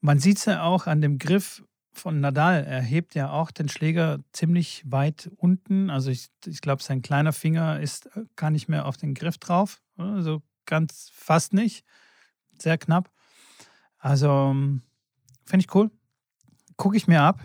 Man 0.00 0.18
sieht 0.18 0.38
es 0.38 0.44
ja 0.44 0.62
auch 0.62 0.86
an 0.86 1.00
dem 1.00 1.18
Griff 1.18 1.62
von 1.92 2.20
Nadal. 2.20 2.64
Er 2.64 2.82
hebt 2.82 3.14
ja 3.14 3.30
auch 3.30 3.50
den 3.50 3.68
Schläger 3.68 4.18
ziemlich 4.32 4.82
weit 4.86 5.30
unten. 5.36 5.90
Also 5.90 6.10
ich, 6.10 6.28
ich 6.44 6.60
glaube, 6.60 6.82
sein 6.82 7.02
kleiner 7.02 7.32
Finger 7.32 7.80
ist 7.80 8.06
äh, 8.16 8.24
gar 8.36 8.50
nicht 8.50 8.68
mehr 8.68 8.86
auf 8.86 8.96
den 8.96 9.14
Griff 9.14 9.38
drauf. 9.38 9.80
Also 9.96 10.42
ganz 10.66 11.10
fast 11.14 11.52
nicht. 11.54 11.84
Sehr 12.58 12.78
knapp. 12.78 13.10
Also 13.98 14.28
ähm, 14.28 14.82
finde 15.44 15.64
ich 15.64 15.74
cool. 15.74 15.90
Gucke 16.76 16.96
ich 16.96 17.06
mir 17.06 17.22
ab. 17.22 17.40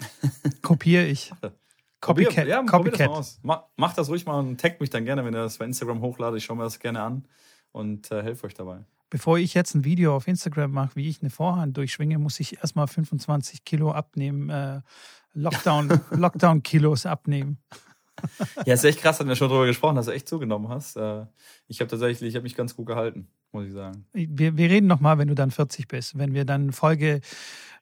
Kopiere 0.62 1.04
ich. 1.06 1.32
Copycat. 2.00 2.46
Ja, 2.46 2.62
Copycat. 2.62 3.00
Das 3.00 3.08
aus. 3.08 3.40
Mach, 3.42 3.64
mach, 3.76 3.94
das 3.94 4.08
ruhig 4.08 4.24
mal 4.24 4.38
und 4.38 4.60
taggt 4.60 4.80
mich 4.80 4.90
dann 4.90 5.04
gerne, 5.04 5.24
wenn 5.24 5.34
ihr 5.34 5.42
das 5.42 5.58
bei 5.58 5.64
Instagram 5.64 6.00
hochladet. 6.00 6.38
Ich 6.38 6.44
schaue 6.44 6.56
mir 6.56 6.62
das 6.64 6.78
gerne 6.78 7.02
an 7.02 7.26
und 7.72 8.10
äh, 8.12 8.22
helfe 8.22 8.46
euch 8.46 8.54
dabei. 8.54 8.84
Bevor 9.10 9.38
ich 9.38 9.54
jetzt 9.54 9.74
ein 9.74 9.84
Video 9.84 10.14
auf 10.14 10.28
Instagram 10.28 10.70
mache, 10.70 10.96
wie 10.96 11.08
ich 11.08 11.22
eine 11.22 11.30
Vorhand 11.30 11.76
durchschwinge, 11.76 12.18
muss 12.18 12.38
ich 12.40 12.58
erstmal 12.58 12.86
25 12.86 13.64
Kilo 13.64 13.90
abnehmen, 13.90 14.50
äh, 14.50 14.82
Lockdown, 15.32 16.00
Lockdown-Kilos 16.10 17.06
abnehmen. 17.06 17.58
Ja, 18.66 18.74
ist 18.74 18.84
echt 18.84 19.00
krass, 19.00 19.18
hatten 19.18 19.28
wir 19.28 19.36
schon 19.36 19.48
darüber 19.48 19.66
gesprochen, 19.66 19.96
dass 19.96 20.06
du 20.06 20.12
echt 20.12 20.28
zugenommen 20.28 20.68
hast. 20.68 20.96
Äh, 20.96 21.26
ich 21.68 21.80
habe 21.80 21.90
tatsächlich, 21.90 22.28
ich 22.28 22.34
habe 22.34 22.42
mich 22.42 22.54
ganz 22.54 22.76
gut 22.76 22.86
gehalten, 22.86 23.28
muss 23.52 23.66
ich 23.66 23.72
sagen. 23.72 24.06
Wir, 24.12 24.56
wir 24.56 24.70
reden 24.70 24.86
nochmal, 24.86 25.18
wenn 25.18 25.28
du 25.28 25.34
dann 25.34 25.50
40 25.50 25.88
bist. 25.88 26.18
Wenn 26.18 26.34
wir 26.34 26.44
dann 26.44 26.72
Folge 26.72 27.20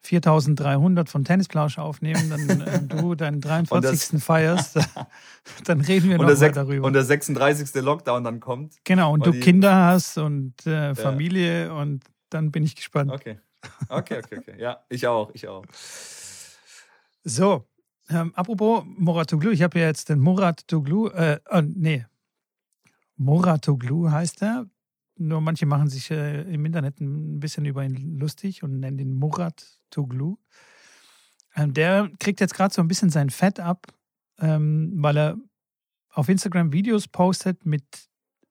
4300 0.02 1.08
von 1.08 1.24
Tennisplausch 1.24 1.78
aufnehmen, 1.78 2.30
dann 2.30 2.60
äh, 2.60 2.82
du 2.82 3.14
deinen 3.16 3.40
43. 3.40 4.10
Das, 4.10 4.24
feierst, 4.24 4.78
dann 5.64 5.80
reden 5.80 6.10
wir 6.10 6.18
nochmal 6.18 6.52
darüber. 6.52 6.86
Und 6.86 6.92
der 6.92 7.04
36. 7.04 7.74
Lockdown 7.82 8.24
dann 8.24 8.40
kommt. 8.40 8.74
Genau, 8.84 9.12
und 9.12 9.26
du 9.26 9.32
Kinder 9.32 9.74
hast 9.74 10.18
und 10.18 10.66
äh, 10.66 10.94
Familie 10.94 11.66
ja. 11.66 11.72
und 11.72 12.04
dann 12.30 12.50
bin 12.52 12.62
ich 12.62 12.76
gespannt. 12.76 13.10
Okay. 13.10 13.38
Okay, 13.88 14.18
okay, 14.18 14.38
okay. 14.38 14.54
Ja, 14.58 14.84
ich 14.88 15.06
auch, 15.06 15.30
ich 15.34 15.48
auch. 15.48 15.64
So, 17.24 17.64
ähm, 18.08 18.32
apropos 18.36 18.84
Moratoglu, 18.86 19.50
ich 19.50 19.62
habe 19.62 19.80
ja 19.80 19.86
jetzt 19.86 20.08
den 20.08 20.20
Moratoglu, 20.20 21.08
äh, 21.08 21.40
äh, 21.50 21.62
nee, 21.62 22.06
Moratoglu 23.16 24.10
heißt 24.10 24.42
er. 24.42 24.66
Nur 25.18 25.40
manche 25.40 25.66
machen 25.66 25.88
sich 25.88 26.10
äh, 26.10 26.42
im 26.42 26.64
Internet 26.64 27.00
ein 27.00 27.40
bisschen 27.40 27.64
über 27.64 27.84
ihn 27.84 28.18
lustig 28.18 28.62
und 28.62 28.80
nennen 28.80 28.98
ihn 28.98 29.14
Murat 29.14 29.80
Toglu. 29.90 30.36
Ähm, 31.54 31.72
der 31.72 32.10
kriegt 32.18 32.40
jetzt 32.40 32.54
gerade 32.54 32.74
so 32.74 32.82
ein 32.82 32.88
bisschen 32.88 33.10
sein 33.10 33.30
Fett 33.30 33.58
ab, 33.58 33.86
ähm, 34.38 34.92
weil 34.96 35.16
er 35.16 35.36
auf 36.10 36.28
Instagram 36.28 36.72
Videos 36.72 37.08
postet 37.08 37.64
mit 37.64 37.84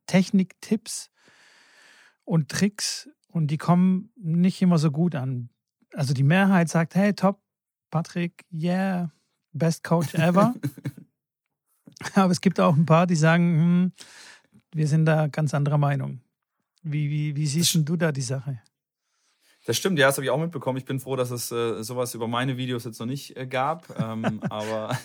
Techniktipps 0.07 1.11
und 2.23 2.49
Tricks 2.49 3.09
und 3.27 3.47
die 3.47 3.57
kommen 3.57 4.11
nicht 4.15 4.61
immer 4.61 4.79
so 4.79 4.91
gut 4.91 5.15
an. 5.15 5.49
Also 5.93 6.13
die 6.13 6.23
Mehrheit 6.23 6.69
sagt, 6.69 6.95
hey, 6.95 7.13
top, 7.13 7.41
Patrick, 7.91 8.43
yeah, 8.51 9.11
best 9.53 9.83
Coach 9.83 10.13
ever. 10.15 10.55
Aber 12.15 12.31
es 12.31 12.41
gibt 12.41 12.59
auch 12.59 12.75
ein 12.75 12.85
paar, 12.85 13.07
die 13.07 13.15
sagen, 13.15 13.57
hm, 13.57 13.91
wir 14.73 14.87
sind 14.87 15.05
da 15.05 15.27
ganz 15.27 15.53
anderer 15.53 15.77
Meinung. 15.77 16.21
Wie, 16.87 17.09
wie, 17.09 17.35
wie 17.35 17.47
siehst 17.47 17.73
du 17.73 17.95
da 17.95 18.11
die 18.11 18.21
Sache? 18.21 18.61
Das 19.65 19.75
stimmt, 19.75 19.97
ja, 19.97 20.05
das 20.05 20.17
habe 20.17 20.25
ich 20.25 20.29
auch 20.29 20.37
mitbekommen. 20.37 20.77
Ich 20.77 20.85
bin 20.85 20.99
froh, 20.99 21.15
dass 21.15 21.31
es 21.31 21.51
äh, 21.51 21.81
sowas 21.81 22.13
über 22.13 22.27
meine 22.27 22.57
Videos 22.57 22.83
jetzt 22.83 22.99
noch 22.99 23.07
nicht 23.07 23.35
äh, 23.35 23.47
gab. 23.47 23.89
Ähm, 23.99 24.39
aber 24.51 24.95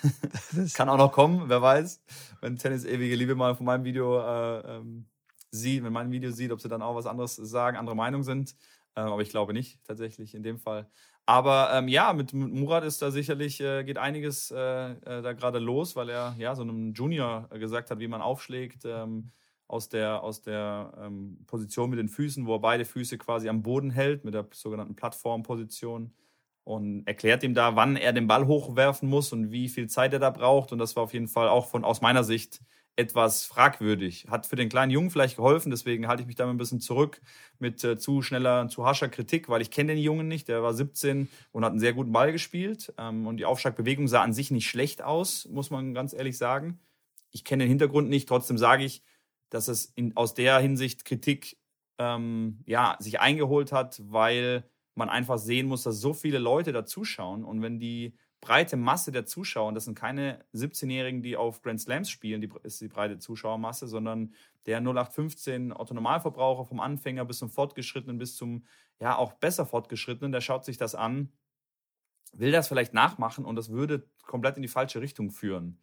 kann 0.74 0.90
auch 0.90 0.98
noch 0.98 1.10
kommen, 1.10 1.48
wer 1.48 1.62
weiß. 1.62 2.02
Wenn 2.42 2.58
Tennis 2.58 2.84
ewige 2.84 3.16
Liebe 3.16 3.34
mal 3.34 3.54
von 3.54 3.64
meinem 3.64 3.84
Video 3.84 4.20
äh, 4.20 4.76
ähm, 4.76 5.06
sieht, 5.50 5.82
wenn 5.82 5.92
mein 5.94 6.10
Video 6.10 6.30
sieht, 6.30 6.52
ob 6.52 6.60
sie 6.60 6.68
dann 6.68 6.82
auch 6.82 6.94
was 6.94 7.06
anderes 7.06 7.36
sagen, 7.36 7.78
andere 7.78 7.96
Meinung 7.96 8.22
sind. 8.22 8.54
Ähm, 8.94 9.06
aber 9.06 9.22
ich 9.22 9.30
glaube 9.30 9.54
nicht, 9.54 9.82
tatsächlich 9.84 10.34
in 10.34 10.42
dem 10.42 10.58
Fall. 10.58 10.90
Aber 11.24 11.70
ähm, 11.72 11.88
ja, 11.88 12.12
mit, 12.12 12.34
mit, 12.34 12.52
Murat 12.52 12.84
ist 12.84 13.00
da 13.00 13.10
sicherlich, 13.10 13.58
äh, 13.62 13.84
geht 13.84 13.96
einiges 13.96 14.50
äh, 14.50 14.90
äh, 14.90 15.22
da 15.22 15.32
gerade 15.32 15.58
los, 15.58 15.96
weil 15.96 16.10
er 16.10 16.34
ja 16.36 16.54
so 16.54 16.60
einem 16.60 16.92
Junior 16.92 17.48
gesagt 17.48 17.90
hat, 17.90 18.00
wie 18.00 18.08
man 18.08 18.20
aufschlägt. 18.20 18.82
Ähm, 18.84 19.30
aus 19.70 19.88
der, 19.88 20.22
aus 20.22 20.42
der 20.42 20.92
ähm, 21.00 21.38
Position 21.46 21.90
mit 21.90 21.98
den 21.98 22.08
Füßen, 22.08 22.46
wo 22.46 22.56
er 22.56 22.60
beide 22.60 22.84
Füße 22.84 23.18
quasi 23.18 23.48
am 23.48 23.62
Boden 23.62 23.90
hält, 23.90 24.24
mit 24.24 24.34
der 24.34 24.48
sogenannten 24.52 24.96
Plattformposition 24.96 26.12
und 26.64 27.06
erklärt 27.06 27.42
ihm 27.44 27.54
da, 27.54 27.76
wann 27.76 27.96
er 27.96 28.12
den 28.12 28.26
Ball 28.26 28.46
hochwerfen 28.46 29.08
muss 29.08 29.32
und 29.32 29.50
wie 29.52 29.68
viel 29.68 29.88
Zeit 29.88 30.12
er 30.12 30.18
da 30.18 30.30
braucht. 30.30 30.72
Und 30.72 30.78
das 30.78 30.96
war 30.96 31.04
auf 31.04 31.12
jeden 31.12 31.28
Fall 31.28 31.48
auch 31.48 31.68
von 31.68 31.84
aus 31.84 32.00
meiner 32.00 32.24
Sicht 32.24 32.60
etwas 32.96 33.44
fragwürdig. 33.44 34.26
Hat 34.28 34.46
für 34.46 34.56
den 34.56 34.68
kleinen 34.68 34.90
Jungen 34.90 35.10
vielleicht 35.10 35.36
geholfen, 35.36 35.70
deswegen 35.70 36.08
halte 36.08 36.22
ich 36.22 36.26
mich 36.26 36.36
da 36.36 36.50
ein 36.50 36.58
bisschen 36.58 36.80
zurück 36.80 37.20
mit 37.58 37.82
äh, 37.84 37.96
zu 37.96 38.22
schneller, 38.22 38.68
zu 38.68 38.84
harscher 38.84 39.08
Kritik, 39.08 39.48
weil 39.48 39.62
ich 39.62 39.70
kenne 39.70 39.94
den 39.94 40.02
Jungen 40.02 40.26
nicht. 40.26 40.48
Der 40.48 40.62
war 40.62 40.74
17 40.74 41.28
und 41.52 41.64
hat 41.64 41.70
einen 41.70 41.80
sehr 41.80 41.92
guten 41.92 42.12
Ball 42.12 42.32
gespielt. 42.32 42.92
Ähm, 42.98 43.26
und 43.28 43.36
die 43.36 43.44
Aufschlagbewegung 43.44 44.08
sah 44.08 44.22
an 44.22 44.32
sich 44.32 44.50
nicht 44.50 44.68
schlecht 44.68 45.00
aus, 45.02 45.48
muss 45.48 45.70
man 45.70 45.94
ganz 45.94 46.12
ehrlich 46.12 46.36
sagen. 46.36 46.80
Ich 47.30 47.44
kenne 47.44 47.64
den 47.64 47.68
Hintergrund 47.68 48.08
nicht, 48.08 48.28
trotzdem 48.28 48.58
sage 48.58 48.84
ich, 48.84 49.02
dass 49.50 49.68
es 49.68 49.86
in, 49.86 50.16
aus 50.16 50.34
der 50.34 50.58
Hinsicht 50.58 51.04
Kritik 51.04 51.58
ähm, 51.98 52.62
ja, 52.66 52.96
sich 52.98 53.20
eingeholt 53.20 53.72
hat, 53.72 54.00
weil 54.04 54.64
man 54.94 55.08
einfach 55.08 55.38
sehen 55.38 55.66
muss, 55.66 55.82
dass 55.82 56.00
so 56.00 56.14
viele 56.14 56.38
Leute 56.38 56.72
da 56.72 56.84
zuschauen 56.84 57.44
und 57.44 57.62
wenn 57.62 57.78
die 57.78 58.16
breite 58.40 58.76
Masse 58.76 59.12
der 59.12 59.26
Zuschauer, 59.26 59.72
das 59.72 59.84
sind 59.84 59.94
keine 59.94 60.44
17-Jährigen, 60.54 61.22
die 61.22 61.36
auf 61.36 61.62
Grand 61.62 61.80
Slams 61.80 62.10
spielen, 62.10 62.40
die 62.40 62.50
ist 62.62 62.80
die 62.80 62.88
breite 62.88 63.18
Zuschauermasse, 63.18 63.86
sondern 63.86 64.34
der 64.66 64.78
0815 64.78 65.72
Autonomalverbraucher 65.72 66.64
vom 66.64 66.80
Anfänger 66.80 67.24
bis 67.24 67.38
zum 67.38 67.50
Fortgeschrittenen, 67.50 68.18
bis 68.18 68.36
zum 68.36 68.64
ja 68.98 69.16
auch 69.16 69.34
besser 69.34 69.66
Fortgeschrittenen, 69.66 70.32
der 70.32 70.40
schaut 70.40 70.64
sich 70.64 70.78
das 70.78 70.94
an, 70.94 71.32
will 72.32 72.52
das 72.52 72.68
vielleicht 72.68 72.94
nachmachen 72.94 73.44
und 73.44 73.56
das 73.56 73.70
würde 73.70 74.08
komplett 74.22 74.56
in 74.56 74.62
die 74.62 74.68
falsche 74.68 75.00
Richtung 75.00 75.30
führen. 75.30 75.80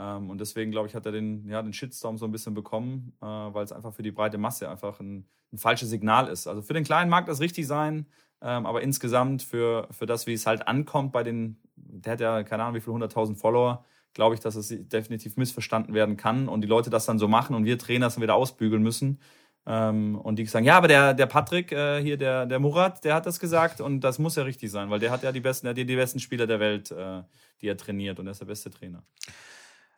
Ähm, 0.00 0.30
und 0.30 0.40
deswegen, 0.40 0.70
glaube 0.70 0.88
ich, 0.88 0.94
hat 0.94 1.04
er 1.04 1.12
den, 1.12 1.46
ja, 1.46 1.60
den 1.60 1.74
Shitstorm 1.74 2.16
so 2.16 2.24
ein 2.24 2.32
bisschen 2.32 2.54
bekommen, 2.54 3.12
äh, 3.20 3.26
weil 3.26 3.64
es 3.64 3.72
einfach 3.72 3.92
für 3.92 4.02
die 4.02 4.12
breite 4.12 4.38
Masse 4.38 4.70
einfach 4.70 4.98
ein, 5.00 5.26
ein, 5.52 5.58
falsches 5.58 5.90
Signal 5.90 6.28
ist. 6.28 6.46
Also 6.46 6.62
für 6.62 6.72
den 6.72 6.84
Kleinen 6.84 7.10
mag 7.10 7.26
das 7.26 7.40
richtig 7.40 7.66
sein, 7.66 8.06
ähm, 8.40 8.64
aber 8.64 8.80
insgesamt 8.82 9.42
für, 9.42 9.88
für 9.90 10.06
das, 10.06 10.26
wie 10.26 10.32
es 10.32 10.46
halt 10.46 10.66
ankommt 10.66 11.12
bei 11.12 11.22
den, 11.22 11.58
der 11.76 12.14
hat 12.14 12.20
ja 12.20 12.42
keine 12.44 12.62
Ahnung, 12.62 12.76
wie 12.76 12.80
viele 12.80 12.94
hunderttausend 12.94 13.38
Follower, 13.38 13.84
glaube 14.14 14.34
ich, 14.34 14.40
dass 14.40 14.54
es 14.54 14.68
definitiv 14.68 15.36
missverstanden 15.36 15.92
werden 15.92 16.16
kann 16.16 16.48
und 16.48 16.62
die 16.62 16.68
Leute 16.68 16.88
das 16.88 17.04
dann 17.04 17.18
so 17.18 17.28
machen 17.28 17.54
und 17.54 17.64
wir 17.66 17.78
Trainer 17.78 18.06
es 18.06 18.14
dann 18.14 18.22
wieder 18.22 18.34
ausbügeln 18.36 18.82
müssen. 18.82 19.18
Ähm, 19.66 20.16
und 20.18 20.36
die 20.36 20.46
sagen, 20.46 20.64
ja, 20.64 20.78
aber 20.78 20.88
der, 20.88 21.12
der 21.12 21.26
Patrick, 21.26 21.72
äh, 21.72 22.00
hier, 22.02 22.16
der, 22.16 22.46
der 22.46 22.58
Murat, 22.58 23.04
der 23.04 23.14
hat 23.14 23.26
das 23.26 23.38
gesagt 23.38 23.82
und 23.82 24.00
das 24.00 24.18
muss 24.18 24.36
ja 24.36 24.44
richtig 24.44 24.70
sein, 24.70 24.88
weil 24.88 24.98
der 24.98 25.10
hat 25.10 25.22
ja 25.22 25.32
die 25.32 25.40
besten, 25.40 25.66
der 25.66 25.72
hat 25.72 25.76
die 25.76 25.96
besten 25.96 26.18
Spieler 26.18 26.46
der 26.46 26.58
Welt, 26.58 26.90
äh, 26.90 27.22
die 27.60 27.68
er 27.68 27.76
trainiert 27.76 28.18
und 28.18 28.26
er 28.26 28.30
ist 28.30 28.40
der 28.40 28.46
beste 28.46 28.70
Trainer. 28.70 29.02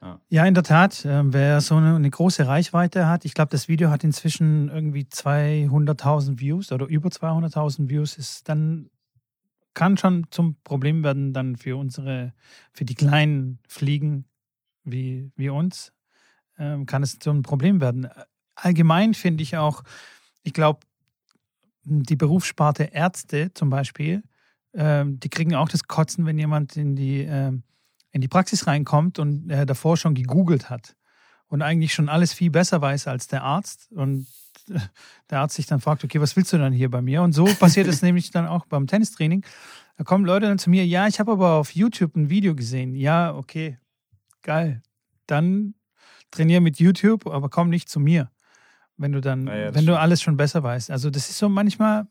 Ja. 0.02 0.44
in 0.44 0.54
der 0.54 0.64
Tat. 0.64 1.04
Ähm, 1.04 1.32
wer 1.32 1.60
so 1.60 1.76
eine, 1.76 1.94
eine, 1.94 2.10
große 2.10 2.46
Reichweite 2.46 3.06
hat, 3.06 3.24
ich 3.24 3.34
glaube, 3.34 3.50
das 3.50 3.68
Video 3.68 3.90
hat 3.90 4.02
inzwischen 4.02 4.68
irgendwie 4.68 5.04
200.000 5.04 6.40
Views 6.40 6.72
oder 6.72 6.86
über 6.86 7.08
200.000 7.08 7.88
Views, 7.88 8.18
ist 8.18 8.48
dann 8.48 8.90
kann 9.74 9.96
schon 9.96 10.26
zum 10.30 10.56
Problem 10.64 11.02
werden 11.02 11.32
dann 11.32 11.56
für 11.56 11.76
unsere, 11.76 12.34
für 12.72 12.84
die 12.84 12.94
kleinen 12.94 13.58
Fliegen 13.68 14.26
wie, 14.84 15.30
wie 15.36 15.48
uns, 15.48 15.92
ähm, 16.58 16.84
kann 16.86 17.02
es 17.02 17.18
zum 17.18 17.42
Problem 17.42 17.80
werden. 17.80 18.08
Allgemein 18.54 19.14
finde 19.14 19.42
ich 19.42 19.56
auch, 19.56 19.82
ich 20.42 20.52
glaube, 20.52 20.80
die 21.84 22.16
Berufssparte 22.16 22.84
Ärzte 22.84 23.52
zum 23.54 23.70
Beispiel, 23.70 24.22
ähm, 24.74 25.18
die 25.20 25.28
kriegen 25.28 25.54
auch 25.54 25.68
das 25.68 25.84
Kotzen, 25.84 26.26
wenn 26.26 26.38
jemand 26.38 26.76
in 26.76 26.96
die 26.96 27.20
ähm, 27.20 27.62
in 28.12 28.20
die 28.20 28.28
Praxis 28.28 28.66
reinkommt 28.66 29.18
und 29.18 29.50
er 29.50 29.66
davor 29.66 29.96
schon 29.96 30.14
gegoogelt 30.14 30.70
hat 30.70 30.94
und 31.48 31.62
eigentlich 31.62 31.92
schon 31.92 32.08
alles 32.08 32.32
viel 32.32 32.50
besser 32.50 32.80
weiß 32.80 33.08
als 33.08 33.26
der 33.26 33.42
Arzt 33.42 33.90
und 33.92 34.26
der 35.30 35.40
Arzt 35.40 35.56
sich 35.56 35.66
dann 35.66 35.80
fragt, 35.80 36.04
okay, 36.04 36.20
was 36.20 36.36
willst 36.36 36.52
du 36.52 36.58
dann 36.58 36.72
hier 36.72 36.90
bei 36.90 37.02
mir? 37.02 37.22
Und 37.22 37.32
so 37.32 37.44
passiert 37.58 37.88
es 37.88 38.02
nämlich 38.02 38.30
dann 38.30 38.46
auch 38.46 38.66
beim 38.66 38.86
Tennistraining. 38.86 39.44
Da 39.96 40.04
kommen 40.04 40.24
Leute 40.24 40.46
dann 40.46 40.58
zu 40.58 40.70
mir, 40.70 40.86
ja, 40.86 41.06
ich 41.08 41.20
habe 41.20 41.32
aber 41.32 41.54
auf 41.54 41.74
YouTube 41.74 42.14
ein 42.16 42.30
Video 42.30 42.54
gesehen. 42.54 42.94
Ja, 42.94 43.34
okay, 43.34 43.78
geil. 44.42 44.82
Dann 45.26 45.74
trainiere 46.30 46.60
mit 46.60 46.78
YouTube, 46.78 47.26
aber 47.26 47.48
komm 47.48 47.68
nicht 47.68 47.88
zu 47.88 48.00
mir, 48.00 48.30
wenn 48.96 49.12
du 49.12 49.20
dann, 49.20 49.46
ja, 49.46 49.74
wenn 49.74 49.86
du 49.86 49.98
alles 49.98 50.22
schon 50.22 50.36
besser 50.36 50.62
weißt. 50.62 50.90
Also 50.90 51.10
das 51.10 51.28
ist 51.28 51.38
so 51.38 51.48
manchmal, 51.48 52.06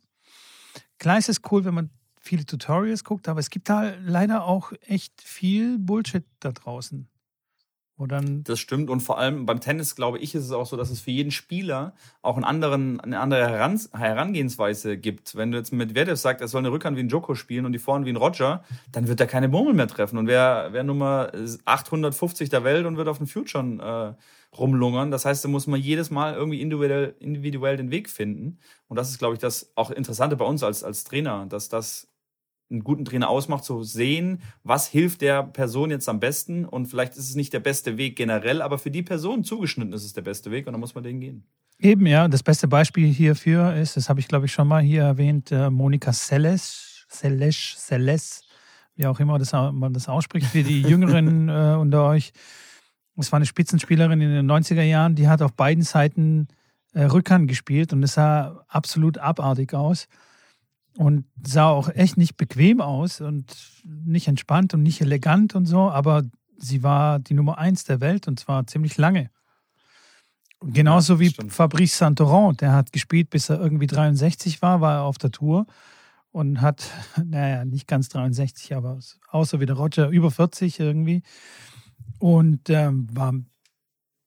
klar 0.99 1.17
ist 1.17 1.29
es 1.29 1.41
cool, 1.51 1.65
wenn 1.65 1.73
man 1.73 1.89
viele 2.21 2.45
Tutorials 2.45 3.03
guckt, 3.03 3.27
aber 3.27 3.39
es 3.39 3.49
gibt 3.49 3.67
da 3.67 3.93
leider 4.05 4.45
auch 4.45 4.71
echt 4.87 5.21
viel 5.21 5.77
Bullshit 5.79 6.23
da 6.39 6.51
draußen. 6.51 7.07
Das 8.43 8.59
stimmt 8.59 8.89
und 8.89 9.01
vor 9.01 9.19
allem 9.19 9.45
beim 9.45 9.59
Tennis, 9.59 9.95
glaube 9.95 10.17
ich, 10.17 10.33
ist 10.33 10.45
es 10.45 10.51
auch 10.51 10.65
so, 10.65 10.75
dass 10.75 10.89
es 10.89 11.01
für 11.01 11.11
jeden 11.11 11.29
Spieler 11.29 11.93
auch 12.23 12.35
einen 12.35 12.45
anderen, 12.45 12.99
eine 12.99 13.19
andere 13.19 13.47
Herangehensweise 13.47 14.97
gibt. 14.97 15.35
Wenn 15.35 15.51
du 15.51 15.57
jetzt 15.59 15.71
mit 15.71 15.89
Medvedev 15.89 16.17
sagst, 16.17 16.41
er 16.41 16.47
soll 16.47 16.59
eine 16.59 16.71
Rückhand 16.71 16.97
wie 16.97 17.01
ein 17.01 17.09
Joko 17.09 17.35
spielen 17.35 17.65
und 17.65 17.73
die 17.73 17.79
Vorhand 17.79 18.07
wie 18.07 18.09
ein 18.09 18.15
Roger, 18.15 18.63
dann 18.91 19.07
wird 19.07 19.19
er 19.19 19.27
keine 19.27 19.49
Murmel 19.49 19.73
mehr 19.73 19.87
treffen. 19.87 20.17
Und 20.17 20.25
wer, 20.25 20.69
wer 20.71 20.83
Nummer 20.83 21.31
850 21.65 22.49
der 22.49 22.63
Welt 22.63 22.87
und 22.87 22.97
wird 22.97 23.07
auf 23.07 23.19
den 23.19 23.27
Future 23.27 24.17
äh, 24.17 24.57
rumlungern. 24.57 25.11
Das 25.11 25.25
heißt, 25.25 25.43
da 25.45 25.49
muss 25.49 25.67
man 25.67 25.79
jedes 25.79 26.09
Mal 26.09 26.33
irgendwie 26.33 26.61
individuell, 26.61 27.15
individuell 27.19 27.77
den 27.77 27.91
Weg 27.91 28.09
finden. 28.09 28.59
Und 28.87 28.97
das 28.97 29.09
ist, 29.09 29.19
glaube 29.19 29.35
ich, 29.35 29.39
das 29.39 29.71
auch 29.75 29.91
Interessante 29.91 30.35
bei 30.35 30.45
uns 30.45 30.63
als, 30.63 30.83
als 30.83 31.03
Trainer, 31.03 31.45
dass 31.47 31.69
das 31.69 32.10
einen 32.71 32.83
guten 32.83 33.05
Trainer 33.05 33.29
ausmacht, 33.29 33.63
zu 33.63 33.83
sehen, 33.83 34.41
was 34.63 34.87
hilft 34.87 35.21
der 35.21 35.43
Person 35.43 35.91
jetzt 35.91 36.09
am 36.09 36.19
besten. 36.19 36.65
Und 36.65 36.87
vielleicht 36.87 37.13
ist 37.13 37.29
es 37.29 37.35
nicht 37.35 37.53
der 37.53 37.59
beste 37.59 37.97
Weg 37.97 38.15
generell, 38.15 38.61
aber 38.61 38.77
für 38.77 38.91
die 38.91 39.03
Person 39.03 39.43
zugeschnitten 39.43 39.93
ist 39.93 40.05
es 40.05 40.13
der 40.13 40.21
beste 40.21 40.51
Weg 40.51 40.67
und 40.67 40.73
dann 40.73 40.79
muss 40.79 40.95
man 40.95 41.03
den 41.03 41.19
gehen. 41.19 41.43
Eben, 41.79 42.05
ja. 42.05 42.27
Das 42.27 42.43
beste 42.43 42.67
Beispiel 42.67 43.11
hierfür 43.11 43.75
ist, 43.75 43.97
das 43.97 44.09
habe 44.09 44.19
ich 44.19 44.27
glaube 44.27 44.45
ich 44.45 44.53
schon 44.53 44.67
mal 44.67 44.81
hier 44.81 45.03
erwähnt, 45.03 45.51
äh, 45.51 45.69
Monika 45.69 46.13
Seles, 46.13 47.05
Seles, 47.09 47.75
Seles, 47.77 48.43
wie 48.95 49.07
auch 49.07 49.19
immer 49.19 49.37
das, 49.39 49.51
man 49.51 49.93
das 49.93 50.07
ausspricht, 50.07 50.47
für 50.47 50.63
die 50.63 50.81
Jüngeren 50.81 51.49
äh, 51.49 51.75
unter 51.79 52.05
euch. 52.05 52.31
Es 53.17 53.31
war 53.31 53.37
eine 53.37 53.45
Spitzenspielerin 53.45 54.21
in 54.21 54.29
den 54.29 54.49
90er 54.49 54.83
Jahren, 54.83 55.15
die 55.15 55.27
hat 55.27 55.41
auf 55.41 55.53
beiden 55.53 55.83
Seiten 55.83 56.47
äh, 56.93 57.03
Rückhand 57.03 57.47
gespielt 57.47 57.93
und 57.93 58.03
es 58.03 58.13
sah 58.13 58.63
absolut 58.67 59.17
abartig 59.17 59.73
aus 59.73 60.07
und 60.97 61.25
sah 61.45 61.69
auch 61.69 61.89
echt 61.89 62.17
nicht 62.17 62.37
bequem 62.37 62.81
aus 62.81 63.21
und 63.21 63.55
nicht 63.83 64.27
entspannt 64.27 64.73
und 64.73 64.83
nicht 64.83 65.01
elegant 65.01 65.55
und 65.55 65.65
so, 65.65 65.89
aber 65.89 66.23
sie 66.57 66.83
war 66.83 67.19
die 67.19 67.33
Nummer 67.33 67.57
eins 67.57 67.83
der 67.83 68.01
Welt 68.01 68.27
und 68.27 68.39
zwar 68.39 68.67
ziemlich 68.67 68.97
lange. 68.97 69.29
Genauso 70.63 71.19
wie 71.19 71.29
Stimmt. 71.29 71.53
Fabrice 71.53 71.97
Santoron, 71.97 72.55
der 72.57 72.73
hat 72.73 72.91
gespielt, 72.91 73.31
bis 73.31 73.49
er 73.49 73.59
irgendwie 73.59 73.87
63 73.87 74.61
war, 74.61 74.79
war 74.79 74.97
er 74.97 75.03
auf 75.03 75.17
der 75.17 75.31
Tour 75.31 75.65
und 76.31 76.61
hat, 76.61 76.89
naja, 77.23 77.65
nicht 77.65 77.87
ganz 77.87 78.09
63, 78.09 78.75
aber 78.75 78.99
außer 79.29 79.59
wie 79.59 79.65
der 79.65 79.75
Roger, 79.75 80.09
über 80.09 80.29
40 80.29 80.79
irgendwie 80.79 81.23
und 82.19 82.69
ähm, 82.69 83.07
war 83.11 83.33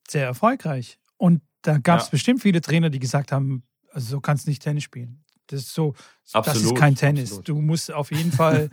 sehr 0.07 0.25
erfolgreich. 0.25 0.99
Und 1.17 1.41
da 1.61 1.77
gab 1.77 1.99
es 1.99 2.07
ja. 2.07 2.11
bestimmt 2.11 2.41
viele 2.41 2.61
Trainer, 2.61 2.89
die 2.89 2.99
gesagt 2.99 3.31
haben, 3.31 3.63
also 3.91 4.07
so 4.07 4.21
kannst 4.21 4.45
du 4.45 4.51
nicht 4.51 4.61
Tennis 4.61 4.83
spielen. 4.83 5.23
Das 5.47 5.61
ist 5.61 5.73
so, 5.73 5.93
absolut, 6.33 6.63
das 6.63 6.71
ist 6.71 6.75
kein 6.75 6.95
Tennis. 6.95 7.31
Absolut. 7.31 7.49
Du 7.49 7.61
musst 7.61 7.91
auf 7.93 8.11
jeden 8.11 8.31
Fall 8.31 8.69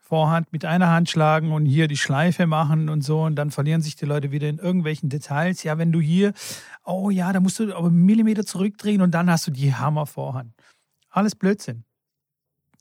Vorhand 0.00 0.52
mit 0.52 0.64
einer 0.64 0.88
Hand 0.88 1.08
schlagen 1.08 1.52
und 1.52 1.66
hier 1.66 1.86
die 1.86 1.96
Schleife 1.96 2.48
machen 2.48 2.88
und 2.88 3.02
so 3.02 3.22
und 3.22 3.36
dann 3.36 3.52
verlieren 3.52 3.80
sich 3.80 3.94
die 3.94 4.06
Leute 4.06 4.32
wieder 4.32 4.48
in 4.48 4.58
irgendwelchen 4.58 5.08
Details. 5.08 5.62
Ja, 5.62 5.78
wenn 5.78 5.92
du 5.92 6.00
hier, 6.00 6.32
oh 6.84 7.10
ja, 7.10 7.32
da 7.32 7.38
musst 7.38 7.60
du 7.60 7.72
aber 7.72 7.86
einen 7.86 8.04
Millimeter 8.04 8.44
zurückdrehen 8.44 9.02
und 9.02 9.12
dann 9.12 9.30
hast 9.30 9.46
du 9.46 9.52
die 9.52 9.72
Hammer-Vorhand. 9.72 10.52
Alles 11.10 11.36
Blödsinn. 11.36 11.84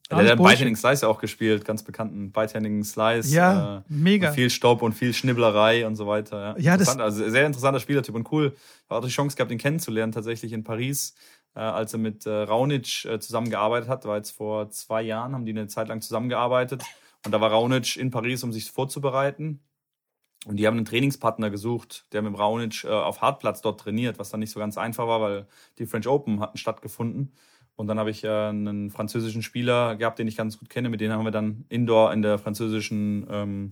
Alles 0.09 0.23
der 0.23 0.31
hat 0.31 0.43
Beidhanding 0.43 0.75
Slice 0.75 1.07
auch 1.07 1.19
gespielt, 1.19 1.65
ganz 1.65 1.83
bekannten 1.83 2.31
Beidhanding 2.31 2.83
Slice. 2.83 3.31
Ja, 3.31 3.77
äh, 3.77 3.81
mega. 3.89 4.31
Viel 4.31 4.49
Staub 4.49 4.81
und 4.81 4.93
viel 4.93 5.13
Schnibblerei 5.13 5.85
und 5.85 5.95
so 5.95 6.07
weiter. 6.07 6.55
Ja, 6.57 6.57
ja 6.57 6.77
das 6.77 6.97
also 6.97 7.29
sehr 7.29 7.45
interessanter 7.45 7.79
Spielertyp 7.79 8.15
und 8.15 8.31
cool. 8.31 8.53
Ich 8.55 8.89
habe 8.89 9.01
auch 9.01 9.05
die 9.05 9.11
Chance 9.11 9.35
gehabt, 9.35 9.51
ihn 9.51 9.59
kennenzulernen, 9.59 10.11
tatsächlich 10.11 10.51
in 10.51 10.63
Paris 10.63 11.13
äh, 11.55 11.59
als 11.59 11.93
er 11.93 11.99
mit 11.99 12.25
äh, 12.25 12.29
Raonic 12.29 13.05
äh, 13.05 13.19
zusammengearbeitet 13.19 13.89
hat. 13.89 14.05
War 14.05 14.17
jetzt 14.17 14.31
vor 14.31 14.69
zwei 14.71 15.01
Jahren, 15.01 15.33
haben 15.33 15.45
die 15.45 15.51
eine 15.51 15.67
Zeit 15.67 15.87
lang 15.87 16.01
zusammengearbeitet. 16.01 16.83
Und 17.25 17.31
da 17.31 17.41
war 17.41 17.51
Raonic 17.51 17.97
in 17.97 18.11
Paris, 18.11 18.43
um 18.43 18.53
sich 18.53 18.71
vorzubereiten. 18.71 19.61
Und 20.45 20.57
die 20.57 20.67
haben 20.67 20.77
einen 20.77 20.85
Trainingspartner 20.85 21.49
gesucht, 21.49 22.05
der 22.13 22.21
mit 22.21 22.37
Raonic 22.37 22.85
äh, 22.85 22.89
auf 22.89 23.21
Hartplatz 23.21 23.61
dort 23.61 23.81
trainiert, 23.81 24.19
was 24.19 24.29
dann 24.29 24.39
nicht 24.39 24.51
so 24.51 24.59
ganz 24.59 24.77
einfach 24.77 25.07
war, 25.07 25.21
weil 25.21 25.47
die 25.77 25.85
French 25.85 26.07
Open 26.07 26.39
hatten 26.39 26.57
stattgefunden. 26.57 27.33
Und 27.75 27.87
dann 27.87 27.97
habe 27.97 28.09
ich 28.09 28.27
einen 28.27 28.89
französischen 28.89 29.41
Spieler 29.41 29.95
gehabt, 29.95 30.19
den 30.19 30.27
ich 30.27 30.35
ganz 30.35 30.59
gut 30.59 30.69
kenne. 30.69 30.89
Mit 30.89 30.99
denen 30.99 31.13
haben 31.13 31.23
wir 31.23 31.31
dann 31.31 31.63
indoor 31.69 32.11
in 32.11 32.21
der 32.21 32.37
französischen 32.37 33.25
ähm, 33.29 33.69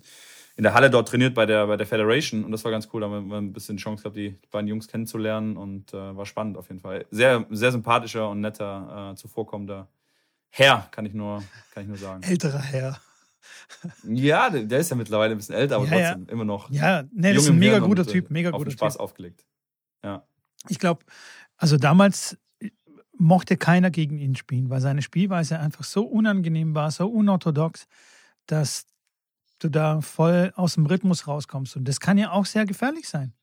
in 0.57 0.63
der 0.63 0.73
Halle 0.73 0.89
dort 0.89 1.07
trainiert 1.07 1.35
bei 1.35 1.45
der, 1.45 1.67
bei 1.67 1.77
der 1.77 1.85
Federation 1.85 2.43
und 2.43 2.51
das 2.51 2.65
war 2.65 2.71
ganz 2.71 2.89
cool. 2.91 3.01
Da 3.01 3.09
haben 3.09 3.29
wir 3.29 3.37
ein 3.37 3.53
bisschen 3.53 3.77
Chance 3.77 4.01
gehabt, 4.01 4.17
die 4.17 4.35
beiden 4.51 4.67
Jungs 4.67 4.87
kennenzulernen 4.87 5.55
und 5.55 5.93
äh, 5.93 6.17
war 6.17 6.25
spannend 6.25 6.57
auf 6.57 6.67
jeden 6.69 6.81
Fall. 6.81 7.05
Sehr, 7.11 7.45
sehr 7.51 7.71
sympathischer 7.71 8.29
und 8.29 8.41
netter, 8.41 9.11
äh, 9.11 9.15
zuvorkommender 9.15 9.87
Herr, 10.49 10.87
kann 10.91 11.05
ich 11.05 11.13
nur, 11.13 11.43
kann 11.73 11.83
ich 11.83 11.89
nur 11.89 11.97
sagen. 11.97 12.23
Älterer 12.23 12.61
Herr. 12.61 12.99
Ja, 14.03 14.49
der, 14.49 14.63
der 14.63 14.79
ist 14.79 14.89
ja 14.89 14.95
mittlerweile 14.95 15.33
ein 15.33 15.37
bisschen 15.37 15.55
älter, 15.55 15.75
aber 15.75 15.85
ja, 15.85 15.91
trotzdem 15.91 16.25
ja. 16.25 16.33
immer 16.33 16.45
noch. 16.45 16.71
Ja, 16.71 17.03
nee, 17.11 17.33
das 17.33 17.43
ist 17.43 17.49
ein 17.49 17.59
mega 17.59 17.79
guter 17.79 18.05
Typ, 18.05 18.31
mega 18.31 18.49
guter 18.49 18.71
Spaß 18.71 18.93
Typ. 18.93 19.01
aufgelegt. 19.01 19.45
Ja. 20.03 20.25
Ich 20.69 20.79
glaube, 20.79 21.05
also 21.57 21.77
damals 21.77 22.37
mochte 23.15 23.57
keiner 23.57 23.91
gegen 23.91 24.17
ihn 24.17 24.35
spielen, 24.35 24.69
weil 24.69 24.81
seine 24.81 25.01
Spielweise 25.01 25.59
einfach 25.59 25.83
so 25.83 26.03
unangenehm 26.03 26.73
war, 26.73 26.89
so 26.89 27.07
unorthodox, 27.07 27.87
dass 28.47 28.85
du 29.59 29.69
da 29.69 30.01
voll 30.01 30.53
aus 30.55 30.75
dem 30.75 30.85
Rhythmus 30.85 31.27
rauskommst. 31.27 31.75
Und 31.75 31.87
das 31.87 31.99
kann 31.99 32.17
ja 32.17 32.31
auch 32.31 32.45
sehr 32.45 32.65
gefährlich 32.65 33.07
sein. 33.07 33.33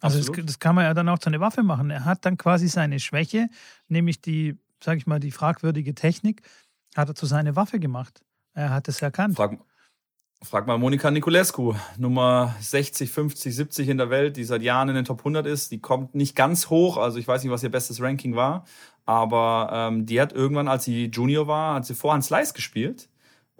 Also 0.00 0.18
das, 0.18 0.44
das, 0.44 0.58
kann 0.58 0.74
man 0.74 0.84
ja 0.84 0.94
dann 0.94 1.08
auch 1.08 1.20
zu 1.20 1.28
einer 1.28 1.38
Waffe 1.38 1.62
machen. 1.62 1.90
Er 1.90 2.04
hat 2.04 2.24
dann 2.26 2.36
quasi 2.36 2.66
seine 2.66 2.98
Schwäche, 2.98 3.48
nämlich 3.86 4.20
die, 4.20 4.58
sag 4.82 4.98
ich 4.98 5.06
mal, 5.06 5.20
die 5.20 5.30
fragwürdige 5.30 5.94
Technik, 5.94 6.42
hat 6.96 7.08
er 7.08 7.14
zu 7.14 7.26
seiner 7.26 7.54
Waffe 7.54 7.78
gemacht. 7.78 8.20
Er 8.52 8.70
hat 8.70 8.88
es 8.88 9.00
erkannt. 9.00 9.36
Frag, 9.36 9.58
frag 10.42 10.66
mal 10.66 10.76
Monika 10.76 11.08
Niculescu, 11.08 11.74
Nummer 11.98 12.56
60, 12.60 13.12
50, 13.12 13.54
70 13.54 13.88
in 13.90 13.98
der 13.98 14.10
Welt, 14.10 14.36
die 14.36 14.44
seit 14.44 14.62
Jahren 14.62 14.88
in 14.88 14.96
den 14.96 15.04
Top 15.04 15.20
100 15.20 15.46
ist. 15.46 15.70
Die 15.70 15.78
kommt 15.78 16.16
nicht 16.16 16.34
ganz 16.34 16.68
hoch, 16.68 16.96
also 16.96 17.18
ich 17.18 17.28
weiß 17.28 17.44
nicht, 17.44 17.52
was 17.52 17.62
ihr 17.62 17.70
bestes 17.70 18.00
Ranking 18.00 18.34
war, 18.34 18.64
aber 19.06 19.70
ähm, 19.72 20.04
die 20.04 20.20
hat 20.20 20.32
irgendwann, 20.32 20.66
als 20.66 20.84
sie 20.84 21.06
Junior 21.06 21.46
war, 21.46 21.76
hat 21.76 21.86
sie 21.86 21.94
Vorhand 21.94 22.24
Slice 22.24 22.54
gespielt 22.54 23.08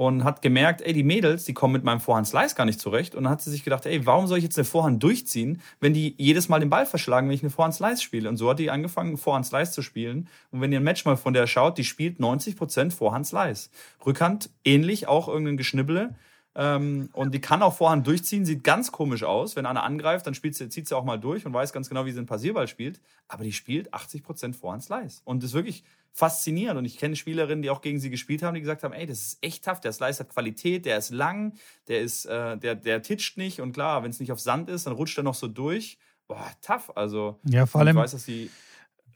und 0.06 0.24
hat 0.24 0.42
gemerkt, 0.42 0.82
ey, 0.82 0.92
die 0.92 1.04
Mädels, 1.04 1.44
die 1.44 1.54
kommen 1.54 1.72
mit 1.72 1.84
meinem 1.84 2.00
Vorhand 2.00 2.26
Slice 2.26 2.56
gar 2.56 2.64
nicht 2.64 2.80
zurecht. 2.80 3.14
Und 3.14 3.24
dann 3.24 3.32
hat 3.32 3.40
sie 3.40 3.50
sich 3.50 3.62
gedacht, 3.62 3.86
ey, 3.86 4.04
warum 4.04 4.26
soll 4.26 4.38
ich 4.38 4.44
jetzt 4.44 4.58
eine 4.58 4.64
Vorhand 4.64 5.02
durchziehen, 5.02 5.60
wenn 5.80 5.94
die 5.94 6.14
jedes 6.18 6.48
Mal 6.48 6.58
den 6.58 6.70
Ball 6.70 6.86
verschlagen, 6.86 7.28
wenn 7.28 7.34
ich 7.34 7.42
eine 7.42 7.50
Vorhand 7.50 7.74
Slice 7.74 8.02
spiele? 8.02 8.28
Und 8.28 8.36
so 8.36 8.50
hat 8.50 8.58
die 8.58 8.70
angefangen, 8.70 9.16
Vorhand 9.16 9.46
Slice 9.46 9.72
zu 9.72 9.82
spielen. 9.82 10.28
Und 10.50 10.60
wenn 10.60 10.72
ihr 10.72 10.80
ein 10.80 10.84
Match 10.84 11.04
mal 11.04 11.16
von 11.16 11.34
der 11.34 11.46
schaut, 11.46 11.78
die 11.78 11.84
spielt 11.84 12.18
90% 12.18 12.90
Vorhand 12.90 13.26
Slice. 13.26 13.70
Rückhand 14.04 14.50
ähnlich, 14.64 15.06
auch 15.06 15.28
irgendein 15.28 15.56
Geschnibble. 15.56 16.14
Ähm, 16.54 17.08
und 17.12 17.32
die 17.32 17.40
kann 17.40 17.62
auch 17.62 17.74
Vorhand 17.74 18.06
durchziehen, 18.06 18.44
sieht 18.44 18.62
ganz 18.62 18.92
komisch 18.92 19.22
aus. 19.22 19.56
Wenn 19.56 19.66
einer 19.66 19.82
angreift, 19.84 20.26
dann 20.26 20.34
spielt 20.34 20.54
sie, 20.54 20.68
zieht 20.68 20.86
sie 20.86 20.96
auch 20.96 21.04
mal 21.04 21.18
durch 21.18 21.46
und 21.46 21.54
weiß 21.54 21.72
ganz 21.72 21.88
genau, 21.88 22.04
wie 22.04 22.12
sie 22.12 22.18
einen 22.18 22.26
Passierball 22.26 22.68
spielt. 22.68 23.00
Aber 23.28 23.44
die 23.44 23.52
spielt 23.52 23.92
80% 23.94 24.54
Vorhand 24.54 24.82
Slice. 24.82 25.22
Und 25.24 25.42
ist 25.42 25.54
wirklich 25.54 25.84
faszinierend. 26.12 26.78
Und 26.78 26.84
ich 26.84 26.98
kenne 26.98 27.16
Spielerinnen, 27.16 27.62
die 27.62 27.70
auch 27.70 27.80
gegen 27.80 27.98
sie 27.98 28.10
gespielt 28.10 28.42
haben, 28.42 28.54
die 28.54 28.60
gesagt 28.60 28.82
haben, 28.82 28.92
ey, 28.92 29.06
das 29.06 29.18
ist 29.18 29.38
echt 29.40 29.64
tough, 29.64 29.80
der 29.80 29.92
Slice 29.92 30.20
hat 30.20 30.28
Qualität, 30.28 30.84
der 30.84 30.98
ist 30.98 31.10
lang, 31.10 31.54
der 31.88 32.00
ist, 32.02 32.26
äh, 32.26 32.58
der, 32.58 32.74
der 32.74 33.02
titscht 33.02 33.38
nicht 33.38 33.60
und 33.60 33.72
klar, 33.72 34.02
wenn 34.02 34.10
es 34.10 34.20
nicht 34.20 34.30
auf 34.30 34.40
Sand 34.40 34.68
ist, 34.68 34.86
dann 34.86 34.92
rutscht 34.92 35.16
er 35.18 35.24
noch 35.24 35.34
so 35.34 35.48
durch. 35.48 35.98
Boah, 36.28 36.50
tough. 36.60 36.92
Also 36.94 37.40
ja, 37.44 37.64
vor 37.64 37.80
allem, 37.80 37.96
ich 37.96 38.02
weiß, 38.02 38.12
dass 38.12 38.24
die 38.26 38.50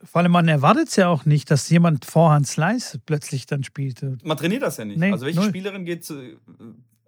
vor 0.03 0.21
allem, 0.21 0.31
man 0.31 0.47
erwartet 0.47 0.89
es 0.89 0.95
ja 0.95 1.07
auch 1.07 1.25
nicht, 1.25 1.49
dass 1.49 1.69
jemand 1.69 2.05
Vorhand 2.05 2.47
Slice 2.47 2.99
plötzlich 3.03 3.47
dann 3.47 3.63
spielt. 3.63 4.03
Man 4.23 4.37
trainiert 4.37 4.61
das 4.61 4.77
ja 4.77 4.85
nicht. 4.85 4.99
Nee, 4.99 5.11
also 5.11 5.25
welche 5.25 5.39
null. 5.39 5.49
Spielerin 5.49 5.85
geht 5.85 6.05
zu, 6.05 6.37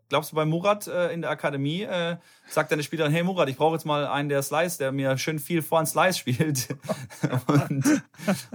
glaubst 0.10 0.32
du, 0.32 0.36
bei 0.36 0.46
Murat 0.46 0.88
äh, 0.88 1.14
in 1.14 1.22
der 1.22 1.30
Akademie 1.30 1.84
äh, 1.84 2.18
sagt 2.50 2.72
deine 2.72 2.84
Spielerin, 2.84 3.12
hey 3.12 3.24
Murat, 3.24 3.48
ich 3.48 3.58
brauche 3.58 3.76
jetzt 3.76 3.86
mal 3.86 4.08
einen, 4.08 4.28
der 4.28 4.42
Slice, 4.42 4.78
der 4.78 4.92
mir 4.92 5.18
schön 5.18 5.40
viel 5.40 5.62
vor 5.62 5.86
Slice 5.86 6.18
spielt. 6.18 6.68
und, 7.48 8.04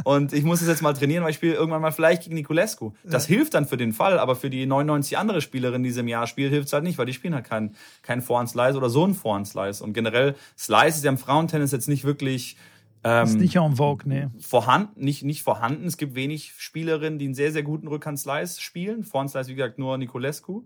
und, 0.04 0.32
ich 0.32 0.44
muss 0.44 0.60
es 0.60 0.68
jetzt 0.68 0.82
mal 0.82 0.92
trainieren, 0.92 1.22
weil 1.22 1.30
ich 1.30 1.36
spiele 1.36 1.54
irgendwann 1.54 1.80
mal 1.80 1.92
vielleicht 1.92 2.24
gegen 2.24 2.34
Niculescu. 2.34 2.92
Das 3.04 3.28
ja. 3.28 3.36
hilft 3.36 3.54
dann 3.54 3.66
für 3.66 3.76
den 3.76 3.92
Fall, 3.92 4.18
aber 4.18 4.36
für 4.36 4.50
die 4.50 4.66
99 4.66 5.16
andere 5.16 5.40
Spielerinnen, 5.40 5.84
die 5.84 5.98
im 5.98 6.08
Jahr 6.08 6.26
spielt, 6.26 6.52
hilft 6.52 6.66
es 6.66 6.72
halt 6.72 6.84
nicht, 6.84 6.98
weil 6.98 7.06
die 7.06 7.14
spielen 7.14 7.34
halt 7.34 7.46
keinen 7.46 7.76
kein 8.02 8.20
Vorhand 8.20 8.50
Slice 8.50 8.76
oder 8.76 8.90
so 8.90 9.04
einen 9.04 9.14
Vorhand 9.14 9.46
Slice. 9.46 9.82
Und 9.82 9.94
generell, 9.94 10.34
Slice 10.58 10.96
ist 10.96 11.04
ja 11.04 11.10
im 11.10 11.18
Frauentennis 11.18 11.72
jetzt 11.72 11.88
nicht 11.88 12.04
wirklich 12.04 12.56
ähm, 13.04 13.26
ist 13.26 13.34
nicht 13.34 13.56
en 13.56 13.76
vogue, 13.76 14.08
nee. 14.08 14.28
Vorhanden, 14.40 15.04
nicht, 15.04 15.22
nicht 15.24 15.42
vorhanden. 15.42 15.86
Es 15.86 15.98
gibt 15.98 16.14
wenig 16.14 16.54
Spielerinnen, 16.56 17.18
die 17.18 17.26
einen 17.26 17.34
sehr, 17.34 17.52
sehr 17.52 17.62
guten 17.62 17.86
Rückhand-Slice 17.86 18.62
spielen. 18.62 19.04
Vorhand-Slice, 19.04 19.48
wie 19.48 19.54
gesagt, 19.54 19.78
nur 19.78 19.98
Niculescu. 19.98 20.62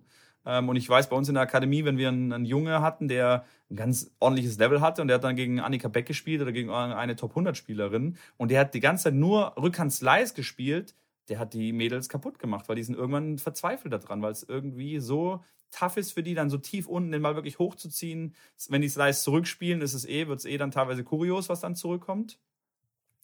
Ähm, 0.49 0.71
und 0.71 0.77
ich 0.77 0.89
weiß, 0.89 1.11
bei 1.11 1.17
uns 1.17 1.29
in 1.29 1.35
der 1.35 1.43
Akademie, 1.43 1.85
wenn 1.85 1.99
wir 1.99 2.09
einen, 2.09 2.33
einen 2.33 2.47
Junge 2.47 2.81
hatten, 2.81 3.07
der 3.07 3.45
ein 3.71 3.77
ganz 3.77 4.11
ordentliches 4.19 4.59
Level 4.59 4.81
hatte 4.81 5.03
und 5.03 5.09
der 5.09 5.17
hat 5.17 5.25
dann 5.25 5.37
gegen 5.37 5.61
Annika 5.61 5.89
Beck 5.89 6.07
gespielt 6.07 6.41
oder 6.41 6.53
gegen 6.53 6.71
eine 6.71 7.17
Top 7.17 7.33
100 7.33 7.57
Spielerin 7.57 8.17
und 8.39 8.51
der 8.51 8.61
hat 8.61 8.73
die 8.73 8.81
ganze 8.81 9.05
Zeit 9.05 9.15
nur 9.15 9.55
Rückhand 9.59 9.93
Slice 9.93 10.33
gespielt, 10.33 10.95
der 11.29 11.39
hat 11.39 11.53
die 11.53 11.75
Mädels 11.75 12.09
kaputt 12.09 12.39
gemacht, 12.39 12.67
weil 12.69 12.77
die 12.77 12.83
sind 12.83 12.97
irgendwann 12.97 13.37
verzweifelt 13.37 13.93
daran, 13.93 14.23
weil 14.23 14.33
es 14.33 14.43
irgendwie 14.43 14.99
so 15.01 15.45
tough 15.71 15.99
ist 15.99 16.13
für 16.13 16.23
die, 16.23 16.33
dann 16.33 16.49
so 16.49 16.57
tief 16.57 16.87
unten 16.87 17.13
den 17.13 17.21
Ball 17.21 17.35
wirklich 17.35 17.59
hochzuziehen. 17.59 18.35
Wenn 18.71 18.81
die 18.81 18.89
Slice 18.89 19.23
zurückspielen, 19.23 19.83
ist 19.83 19.93
es 19.93 20.07
eh, 20.07 20.29
wird 20.29 20.39
es 20.39 20.47
eh 20.47 20.57
dann 20.57 20.71
teilweise 20.71 21.05
kurios, 21.05 21.51
was 21.51 21.61
dann 21.61 21.77
zurückkommt 21.77 22.39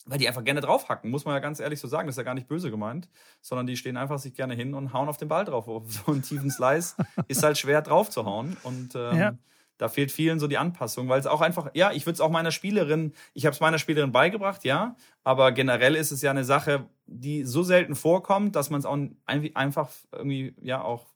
weil 0.07 0.19
die 0.19 0.29
einfach 0.29 0.45
gerne 0.45 0.61
draufhacken, 0.61 1.11
muss 1.11 1.25
man 1.25 1.35
ja 1.35 1.41
ganz 1.41 1.61
ehrlich 1.61 1.81
so 1.81 1.89
sagen, 1.89 2.07
das 2.07 2.15
ist 2.15 2.19
ja 2.19 2.25
gar 2.25 2.35
nicht 2.35 2.49
böse 2.49 2.71
gemeint, 2.71 3.09
sondern 3.41 3.67
die 3.67 3.77
stehen 3.77 3.97
einfach 3.97 4.19
sich 4.19 4.35
gerne 4.35 4.55
hin 4.55 4.75
und 4.75 4.93
hauen 4.93 5.09
auf 5.09 5.17
den 5.17 5.29
Ball 5.29 5.45
drauf. 5.45 5.67
Auf 5.67 5.91
so 5.91 6.13
einen 6.13 6.23
tiefen 6.23 6.51
Slice 6.51 6.97
ist 7.29 7.43
halt 7.43 7.59
schwer 7.59 7.83
drauf 7.83 8.11
zu 8.11 8.25
hauen 8.25 8.57
und 8.65 8.95
ähm, 8.95 9.19
ja. 9.19 9.39
da 9.79 9.89
fehlt 9.89 10.13
vielen 10.13 10.39
so 10.39 10.47
die 10.47 10.59
Anpassung, 10.59 11.09
weil 11.09 11.21
es 11.21 11.27
auch 11.27 11.41
einfach, 11.41 11.71
ja, 11.75 11.93
ich 11.93 12.05
würde 12.05 12.15
es 12.15 12.21
auch 12.21 12.31
meiner 12.31 12.51
Spielerin, 12.51 13.15
ich 13.33 13.47
habe 13.47 13.55
es 13.55 13.61
meiner 13.61 13.79
Spielerin 13.79 14.13
beigebracht, 14.13 14.65
ja, 14.65 14.95
aber 15.23 15.53
generell 15.53 15.95
ist 15.95 16.13
es 16.13 16.21
ja 16.21 16.31
eine 16.31 16.45
Sache, 16.45 16.87
die 17.07 17.45
so 17.45 17.63
selten 17.63 17.95
vorkommt, 17.95 18.57
dass 18.57 18.71
man 18.71 18.81
es 18.81 18.87
auch 18.87 18.99
einfach 19.25 19.91
irgendwie, 20.13 20.55
ja, 20.61 20.83
auch 20.83 21.07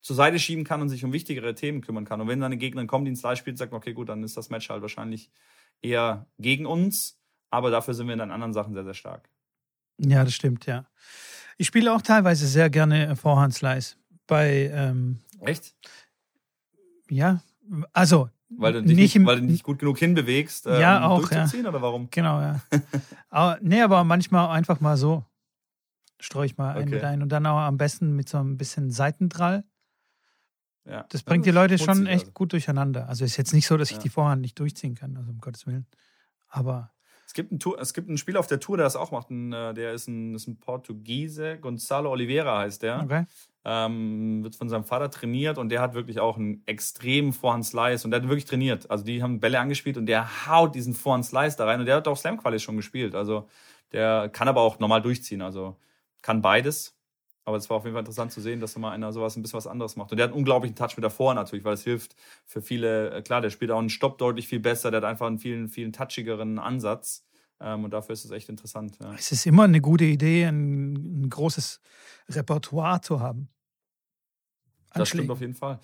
zur 0.00 0.14
Seite 0.14 0.38
schieben 0.38 0.64
kann 0.64 0.80
und 0.80 0.88
sich 0.88 1.04
um 1.04 1.12
wichtigere 1.12 1.54
Themen 1.54 1.80
kümmern 1.80 2.04
kann. 2.04 2.20
Und 2.20 2.28
wenn 2.28 2.40
dann 2.40 2.52
eine 2.52 2.56
Gegnerin 2.56 2.86
kommt, 2.86 3.06
die 3.06 3.10
einen 3.10 3.16
Slice 3.16 3.38
spielt, 3.38 3.58
sagt, 3.58 3.72
okay, 3.72 3.92
gut, 3.92 4.08
dann 4.08 4.22
ist 4.22 4.36
das 4.36 4.48
Match 4.48 4.70
halt 4.70 4.80
wahrscheinlich 4.80 5.28
eher 5.82 6.26
gegen 6.38 6.66
uns 6.66 7.17
aber 7.50 7.70
dafür 7.70 7.94
sind 7.94 8.06
wir 8.06 8.14
in 8.14 8.20
anderen 8.20 8.52
Sachen 8.52 8.74
sehr, 8.74 8.84
sehr 8.84 8.94
stark. 8.94 9.28
Ja, 9.98 10.24
das 10.24 10.34
stimmt, 10.34 10.66
ja. 10.66 10.86
Ich 11.56 11.66
spiele 11.66 11.92
auch 11.92 12.02
teilweise 12.02 12.46
sehr 12.46 12.70
gerne 12.70 13.16
Vorhandslice. 13.16 13.96
Bei 14.26 14.70
ähm, 14.72 15.20
Echt? 15.40 15.74
Ja, 17.10 17.42
also 17.92 18.28
weil 18.50 18.72
du 18.72 18.82
dich 18.82 18.96
nicht, 18.96 19.14
nicht, 19.14 19.26
weil 19.26 19.40
du 19.40 19.44
nicht 19.44 19.62
gut 19.62 19.78
genug 19.78 19.98
hinbewegst, 19.98 20.66
ähm, 20.66 20.80
ja, 20.80 21.06
auch, 21.06 21.28
durchzuziehen 21.28 21.64
ja. 21.64 21.70
oder 21.70 21.82
warum? 21.82 22.08
Genau, 22.10 22.40
ja. 22.40 22.60
aber, 23.28 23.58
nee, 23.60 23.82
aber 23.82 24.04
manchmal 24.04 24.48
einfach 24.50 24.80
mal 24.80 24.96
so. 24.96 25.24
Streue 26.20 26.46
ich 26.46 26.56
mal 26.56 26.74
einen 26.74 26.90
mit 26.90 27.04
ein 27.04 27.22
und 27.22 27.28
dann 27.28 27.46
auch 27.46 27.58
am 27.58 27.76
besten 27.76 28.16
mit 28.16 28.28
so 28.28 28.38
ein 28.38 28.56
bisschen 28.56 28.90
Seitendrall. 28.90 29.64
Ja. 30.84 31.04
Das 31.10 31.22
bringt 31.22 31.46
die 31.46 31.52
Leute 31.52 31.78
schon 31.78 32.06
echt 32.06 32.22
also. 32.22 32.32
gut 32.32 32.52
durcheinander. 32.52 33.08
Also 33.08 33.24
ist 33.24 33.36
jetzt 33.36 33.52
nicht 33.52 33.66
so, 33.66 33.76
dass 33.76 33.90
ich 33.92 33.98
die 33.98 34.08
Vorhand 34.08 34.40
nicht 34.40 34.58
durchziehen 34.58 34.96
kann, 34.96 35.16
also 35.16 35.30
um 35.30 35.38
Gottes 35.38 35.66
Willen. 35.66 35.86
Aber 36.48 36.90
es 37.28 37.34
gibt, 37.34 37.52
ein 37.52 37.58
Tour, 37.58 37.78
es 37.78 37.92
gibt 37.92 38.08
ein 38.08 38.16
Spiel 38.16 38.38
auf 38.38 38.46
der 38.46 38.58
Tour, 38.58 38.78
der 38.78 38.84
das 38.84 38.96
auch 38.96 39.10
macht. 39.10 39.28
Ein, 39.28 39.52
äh, 39.52 39.74
der 39.74 39.92
ist 39.92 40.08
ein, 40.08 40.34
ist 40.34 40.48
ein 40.48 40.58
Portugiese, 40.58 41.58
Gonzalo 41.58 42.10
Oliveira 42.10 42.60
heißt 42.60 42.82
der. 42.82 43.02
Okay. 43.02 43.26
Ähm, 43.66 44.42
wird 44.42 44.56
von 44.56 44.70
seinem 44.70 44.84
Vater 44.84 45.10
trainiert 45.10 45.58
und 45.58 45.68
der 45.68 45.82
hat 45.82 45.92
wirklich 45.92 46.20
auch 46.20 46.38
einen 46.38 46.62
extremen 46.64 47.34
Vorhand 47.34 47.66
Slice 47.66 48.06
und 48.06 48.12
der 48.12 48.22
hat 48.22 48.28
wirklich 48.30 48.46
trainiert. 48.46 48.90
Also 48.90 49.04
die 49.04 49.22
haben 49.22 49.40
Bälle 49.40 49.60
angespielt 49.60 49.98
und 49.98 50.06
der 50.06 50.46
haut 50.46 50.74
diesen 50.74 50.94
Vorhand 50.94 51.26
Slice 51.26 51.58
da 51.58 51.66
rein 51.66 51.80
und 51.80 51.84
der 51.84 51.96
hat 51.96 52.08
auch 52.08 52.16
Slam 52.16 52.38
Qualis 52.38 52.62
schon 52.62 52.78
gespielt. 52.78 53.14
Also 53.14 53.46
der 53.92 54.30
kann 54.30 54.48
aber 54.48 54.62
auch 54.62 54.78
normal 54.78 55.02
durchziehen. 55.02 55.42
Also 55.42 55.76
kann 56.22 56.40
beides. 56.40 56.97
Aber 57.48 57.56
es 57.56 57.70
war 57.70 57.78
auf 57.78 57.84
jeden 57.84 57.94
Fall 57.94 58.02
interessant 58.02 58.30
zu 58.30 58.42
sehen, 58.42 58.60
dass 58.60 58.76
mal 58.76 58.90
einer 58.90 59.10
sowas 59.10 59.34
ein 59.34 59.40
bisschen 59.40 59.56
was 59.56 59.66
anderes 59.66 59.96
macht. 59.96 60.10
Und 60.10 60.18
der 60.18 60.24
hat 60.24 60.32
einen 60.32 60.38
unglaublichen 60.38 60.76
Touch 60.76 60.98
mit 60.98 61.02
davor 61.02 61.32
natürlich, 61.32 61.64
weil 61.64 61.72
es 61.72 61.82
hilft 61.82 62.14
für 62.44 62.60
viele, 62.60 63.10
äh, 63.10 63.22
klar, 63.22 63.40
der 63.40 63.48
spielt 63.48 63.70
auch 63.70 63.78
einen 63.78 63.88
Stopp 63.88 64.18
deutlich 64.18 64.46
viel 64.46 64.60
besser, 64.60 64.90
der 64.90 64.98
hat 64.98 65.08
einfach 65.08 65.26
einen 65.26 65.38
vielen, 65.38 65.70
vielen 65.70 65.94
touchigeren 65.94 66.58
Ansatz. 66.58 67.24
Ähm, 67.58 67.84
und 67.84 67.90
dafür 67.94 68.12
ist 68.12 68.26
es 68.26 68.32
echt 68.32 68.50
interessant. 68.50 68.98
Ja. 69.00 69.14
Es 69.14 69.32
ist 69.32 69.46
immer 69.46 69.62
eine 69.62 69.80
gute 69.80 70.04
Idee, 70.04 70.44
ein, 70.44 71.22
ein 71.22 71.30
großes 71.30 71.80
Repertoire 72.28 73.00
zu 73.00 73.20
haben. 73.20 73.48
Das 74.92 75.08
stimmt 75.08 75.30
auf 75.30 75.40
jeden 75.40 75.54
Fall. 75.54 75.80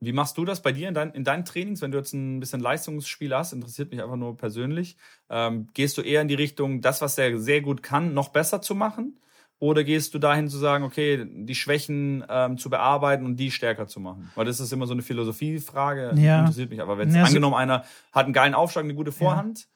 Wie 0.00 0.14
machst 0.14 0.38
du 0.38 0.46
das 0.46 0.62
bei 0.62 0.72
dir 0.72 0.88
in, 0.88 0.94
dein, 0.94 1.10
in, 1.10 1.24
deinen 1.24 1.44
Trainings, 1.44 1.82
wenn 1.82 1.90
du 1.90 1.98
jetzt 1.98 2.14
ein 2.14 2.40
bisschen 2.40 2.60
Leistungsspiel 2.60 3.34
hast? 3.34 3.52
Interessiert 3.52 3.90
mich 3.90 4.02
einfach 4.02 4.16
nur 4.16 4.34
persönlich. 4.34 4.96
Ähm, 5.28 5.68
gehst 5.74 5.98
du 5.98 6.00
eher 6.00 6.22
in 6.22 6.28
die 6.28 6.34
Richtung, 6.34 6.80
das, 6.80 7.02
was 7.02 7.18
er 7.18 7.38
sehr 7.38 7.60
gut 7.60 7.82
kann, 7.82 8.14
noch 8.14 8.30
besser 8.30 8.62
zu 8.62 8.74
machen? 8.74 9.18
Oder 9.58 9.84
gehst 9.84 10.12
du 10.12 10.18
dahin 10.18 10.48
zu 10.48 10.58
sagen, 10.58 10.84
okay, 10.84 11.26
die 11.26 11.54
Schwächen 11.54 12.24
ähm, 12.28 12.58
zu 12.58 12.68
bearbeiten 12.68 13.24
und 13.24 13.36
die 13.36 13.50
stärker 13.50 13.86
zu 13.86 14.00
machen? 14.00 14.30
Weil 14.34 14.44
das 14.44 14.60
ist 14.60 14.72
immer 14.72 14.86
so 14.86 14.92
eine 14.92 15.02
Philosophiefrage, 15.02 16.12
ja. 16.16 16.40
interessiert 16.40 16.68
mich. 16.70 16.82
Aber 16.82 16.98
wenn 16.98 17.14
ja, 17.14 17.24
angenommen 17.24 17.54
einer 17.54 17.84
hat 18.12 18.24
einen 18.24 18.34
geilen 18.34 18.54
Aufschlag, 18.54 18.84
eine 18.84 18.94
gute 18.94 19.12
Vorhand, 19.12 19.60
ja. 19.60 19.66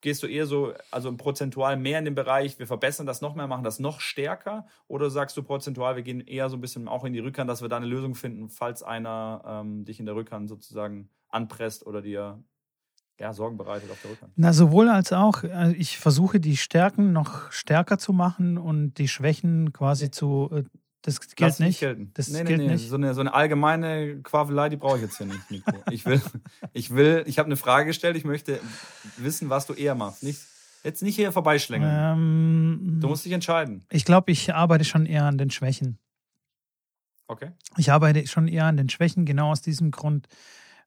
gehst 0.00 0.24
du 0.24 0.26
eher 0.26 0.46
so, 0.46 0.72
also 0.90 1.16
prozentual 1.16 1.76
mehr 1.76 2.00
in 2.00 2.06
den 2.06 2.16
Bereich, 2.16 2.58
wir 2.58 2.66
verbessern 2.66 3.06
das 3.06 3.20
noch 3.20 3.36
mehr, 3.36 3.46
machen 3.46 3.62
das 3.62 3.78
noch 3.78 4.00
stärker? 4.00 4.66
Oder 4.88 5.10
sagst 5.10 5.36
du 5.36 5.44
prozentual, 5.44 5.94
wir 5.94 6.02
gehen 6.02 6.20
eher 6.20 6.48
so 6.48 6.56
ein 6.56 6.60
bisschen 6.60 6.88
auch 6.88 7.04
in 7.04 7.12
die 7.12 7.20
Rückhand, 7.20 7.48
dass 7.48 7.62
wir 7.62 7.68
da 7.68 7.76
eine 7.76 7.86
Lösung 7.86 8.16
finden, 8.16 8.48
falls 8.48 8.82
einer 8.82 9.42
ähm, 9.46 9.84
dich 9.84 10.00
in 10.00 10.06
der 10.06 10.16
Rückhand 10.16 10.48
sozusagen 10.48 11.08
anpresst 11.28 11.86
oder 11.86 12.02
dir 12.02 12.42
ja, 13.20 13.34
Sorgen 13.34 13.58
bereitet 13.58 13.90
auf 13.90 14.00
der 14.02 14.12
Rückhand. 14.12 14.32
Na, 14.36 14.52
sowohl 14.52 14.88
als 14.88 15.12
auch. 15.12 15.44
Äh, 15.44 15.72
ich 15.72 15.98
versuche 15.98 16.40
die 16.40 16.56
Stärken 16.56 17.12
noch 17.12 17.52
stärker 17.52 17.98
zu 17.98 18.12
machen 18.12 18.56
und 18.56 18.94
die 18.94 19.08
Schwächen 19.08 19.72
quasi 19.72 20.06
ja. 20.06 20.12
zu. 20.12 20.50
Äh, 20.52 20.62
das 21.02 21.20
gilt 21.20 21.40
Lass 21.40 21.58
nicht. 21.60 21.80
Gelten. 21.80 22.10
Das 22.14 22.28
nee, 22.28 22.44
gilt 22.44 22.60
nee. 22.60 22.68
nicht. 22.68 22.88
So 22.88 22.96
eine, 22.96 23.14
so 23.14 23.20
eine 23.20 23.32
allgemeine 23.32 24.20
Quavelei, 24.22 24.68
die 24.70 24.76
brauche 24.76 24.96
ich 24.96 25.02
jetzt 25.02 25.18
hier 25.18 25.26
nicht, 25.26 25.50
Nico. 25.50 25.72
Ich 25.90 26.04
will, 26.04 26.20
ich 26.72 26.94
will, 26.94 27.24
ich 27.26 27.38
habe 27.38 27.46
eine 27.46 27.56
Frage 27.56 27.86
gestellt, 27.86 28.16
ich 28.16 28.24
möchte 28.24 28.60
wissen, 29.16 29.48
was 29.48 29.66
du 29.66 29.72
eher 29.72 29.94
machst. 29.94 30.22
Nicht, 30.22 30.40
jetzt 30.84 31.02
nicht 31.02 31.16
hier 31.16 31.32
vorbeischlängeln. 31.32 31.90
Ähm, 31.90 32.98
du 33.00 33.08
musst 33.08 33.24
dich 33.24 33.32
entscheiden. 33.32 33.84
Ich 33.90 34.04
glaube, 34.04 34.30
ich 34.30 34.54
arbeite 34.54 34.84
schon 34.84 35.06
eher 35.06 35.24
an 35.24 35.38
den 35.38 35.50
Schwächen. 35.50 35.98
Okay. 37.28 37.52
Ich 37.78 37.90
arbeite 37.90 38.26
schon 38.26 38.48
eher 38.48 38.64
an 38.64 38.76
den 38.76 38.90
Schwächen, 38.90 39.24
genau 39.24 39.52
aus 39.52 39.62
diesem 39.62 39.90
Grund 39.90 40.26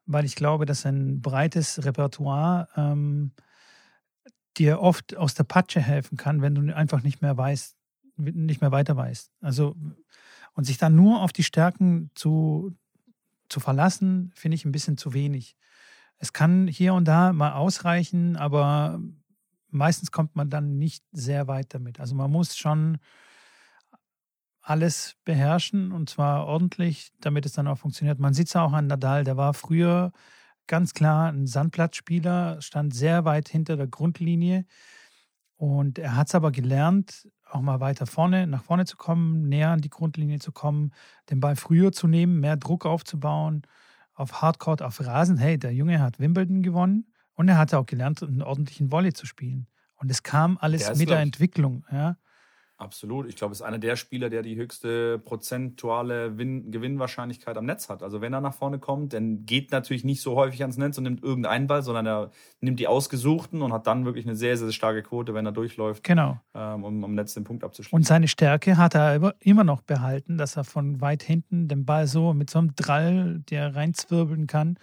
weil 0.06 0.26
ich 0.26 0.36
glaube, 0.36 0.66
dass 0.66 0.86
ein 0.86 1.22
breites 1.22 1.84
Repertoire 1.86 2.68
ähm, 2.76 3.32
dir 4.58 4.80
oft 4.80 5.16
aus 5.16 5.34
der 5.34 5.44
Patsche 5.46 5.82
helfen 5.82 6.18
kann, 6.18 6.42
wenn 6.42 6.56
du 6.56 6.76
einfach 6.76 7.04
nicht 7.04 7.22
mehr 7.22 7.38
weißt, 7.38 7.76
nicht 8.18 8.62
mehr 8.62 8.72
weiter 8.72 8.96
weißt. 8.96 9.32
Also 9.42 9.76
und 10.54 10.66
sich 10.66 10.78
dann 10.78 10.96
nur 10.96 11.22
auf 11.22 11.34
die 11.34 11.44
Stärken 11.44 12.12
zu, 12.16 12.76
zu 13.50 13.60
verlassen, 13.60 14.32
finde 14.36 14.56
ich 14.56 14.66
ein 14.66 14.72
bisschen 14.72 14.98
zu 14.98 15.14
wenig. 15.14 15.56
Es 16.18 16.32
kann 16.32 16.68
hier 16.68 16.94
und 16.94 17.06
da 17.06 17.34
mal 17.34 17.54
ausreichen, 17.54 18.38
aber 18.38 19.02
meistens 19.70 20.12
kommt 20.12 20.36
man 20.36 20.50
dann 20.50 20.78
nicht 20.78 21.04
sehr 21.12 21.48
weit 21.48 21.74
damit. 21.74 22.00
Also 22.00 22.14
man 22.16 22.32
muss 22.32 22.56
schon 22.56 23.00
alles 24.64 25.18
beherrschen 25.26 25.92
und 25.92 26.10
zwar 26.10 26.48
ordentlich, 26.48 27.12
damit 27.20 27.46
es 27.46 27.52
dann 27.52 27.68
auch 27.68 27.78
funktioniert. 27.78 28.20
Man 28.20 28.34
sieht 28.34 28.48
es 28.48 28.56
auch 28.56 28.72
an 28.72 28.88
Nadal, 28.88 29.26
der 29.26 29.38
war 29.38 29.54
früher 29.54 30.12
ganz 30.68 30.94
klar 30.94 31.32
ein 31.32 31.46
Sandplatzspieler, 31.46 32.62
stand 32.62 32.94
sehr 32.94 33.26
weit 33.26 33.50
hinter 33.50 33.76
der 33.76 33.88
Grundlinie 33.88 34.66
und 35.58 36.00
er 36.00 36.16
hat 36.16 36.28
es 36.28 36.36
aber 36.36 36.52
gelernt, 36.52 37.28
auch 37.50 37.62
mal 37.62 37.82
weiter 37.82 38.06
vorne, 38.06 38.48
nach 38.48 38.64
vorne 38.64 38.86
zu 38.86 38.96
kommen, 38.96 39.50
näher 39.50 39.70
an 39.70 39.82
die 39.82 39.90
Grundlinie 39.90 40.40
zu 40.40 40.54
kommen, 40.54 40.92
den 41.30 41.42
Ball 41.42 41.58
früher 41.58 41.92
zu 41.92 42.08
nehmen, 42.08 42.40
mehr 42.40 42.56
Druck 42.56 42.86
aufzubauen, 42.86 43.64
auf 44.14 44.42
Hardcourt, 44.42 44.82
auf 44.82 45.06
Rasen. 45.06 45.38
Hey, 45.38 45.60
der 45.60 45.74
Junge 45.74 46.00
hat 46.00 46.20
Wimbledon 46.20 46.64
gewonnen 46.64 47.12
und 47.34 47.50
er 47.50 47.58
hatte 47.58 47.78
auch 47.80 47.86
gelernt, 47.86 48.24
einen 48.24 48.42
ordentlichen 48.42 48.92
Volley 48.92 49.12
zu 49.14 49.26
spielen. 49.26 49.68
Und 49.96 50.10
es 50.10 50.24
kam 50.24 50.58
alles 50.58 50.98
mit 50.98 51.10
der 51.10 51.20
Entwicklung. 51.20 51.86
Ja. 51.92 52.18
Absolut. 52.78 53.28
Ich 53.28 53.36
glaube, 53.36 53.52
es 53.52 53.60
ist 53.60 53.66
einer 53.66 53.78
der 53.78 53.96
Spieler, 53.96 54.30
der 54.30 54.42
die 54.42 54.56
höchste 54.56 55.20
prozentuale 55.20 56.38
Win 56.38 56.72
Gewinnwahrscheinlichkeit 56.72 57.56
am 57.56 57.66
Netz 57.66 57.88
hat. 57.88 58.02
Also 58.02 58.20
wenn 58.20 58.34
er 58.34 58.42
nach 58.42 58.56
vorne 58.56 58.80
kommt, 58.80 59.14
dann 59.14 59.46
geht 59.46 59.72
natürlich 59.72 60.04
nicht 60.04 60.22
so 60.22 60.36
häufig 60.36 60.62
ans 60.62 60.78
Netz 60.78 60.98
und 60.98 61.04
nimmt 61.04 61.24
irgendeinen 61.24 61.68
Ball, 61.68 61.84
sondern 61.84 62.08
er 62.08 62.32
nimmt 62.62 62.80
die 62.80 62.88
ausgesuchten 62.88 63.62
und 63.62 63.72
hat 63.72 63.86
dann 63.86 64.06
wirklich 64.06 64.26
eine 64.26 64.36
sehr, 64.36 64.58
sehr 64.58 64.72
starke 64.72 65.04
Quote, 65.04 65.34
wenn 65.34 65.46
er 65.46 65.52
durchläuft, 65.52 66.04
genau. 66.04 66.40
ähm, 66.56 66.84
um 66.84 67.04
am 67.04 67.14
Netz 67.14 67.36
den 67.36 67.44
Punkt 67.44 67.64
abzuschließen. 67.64 67.96
Und 67.96 68.06
seine 68.06 68.28
Stärke 68.28 68.76
hat 68.78 68.96
er 68.96 69.36
immer 69.40 69.64
noch 69.64 69.82
behalten, 69.82 70.38
dass 70.38 70.58
er 70.58 70.64
von 70.64 71.00
weit 71.00 71.22
hinten 71.22 71.68
den 71.68 71.86
Ball 71.86 72.08
so 72.08 72.34
mit 72.34 72.50
so 72.50 72.60
einem 72.60 72.76
Drall, 72.76 73.44
der 73.50 73.76
reinzwirbeln 73.76 74.48
kann, 74.48 74.78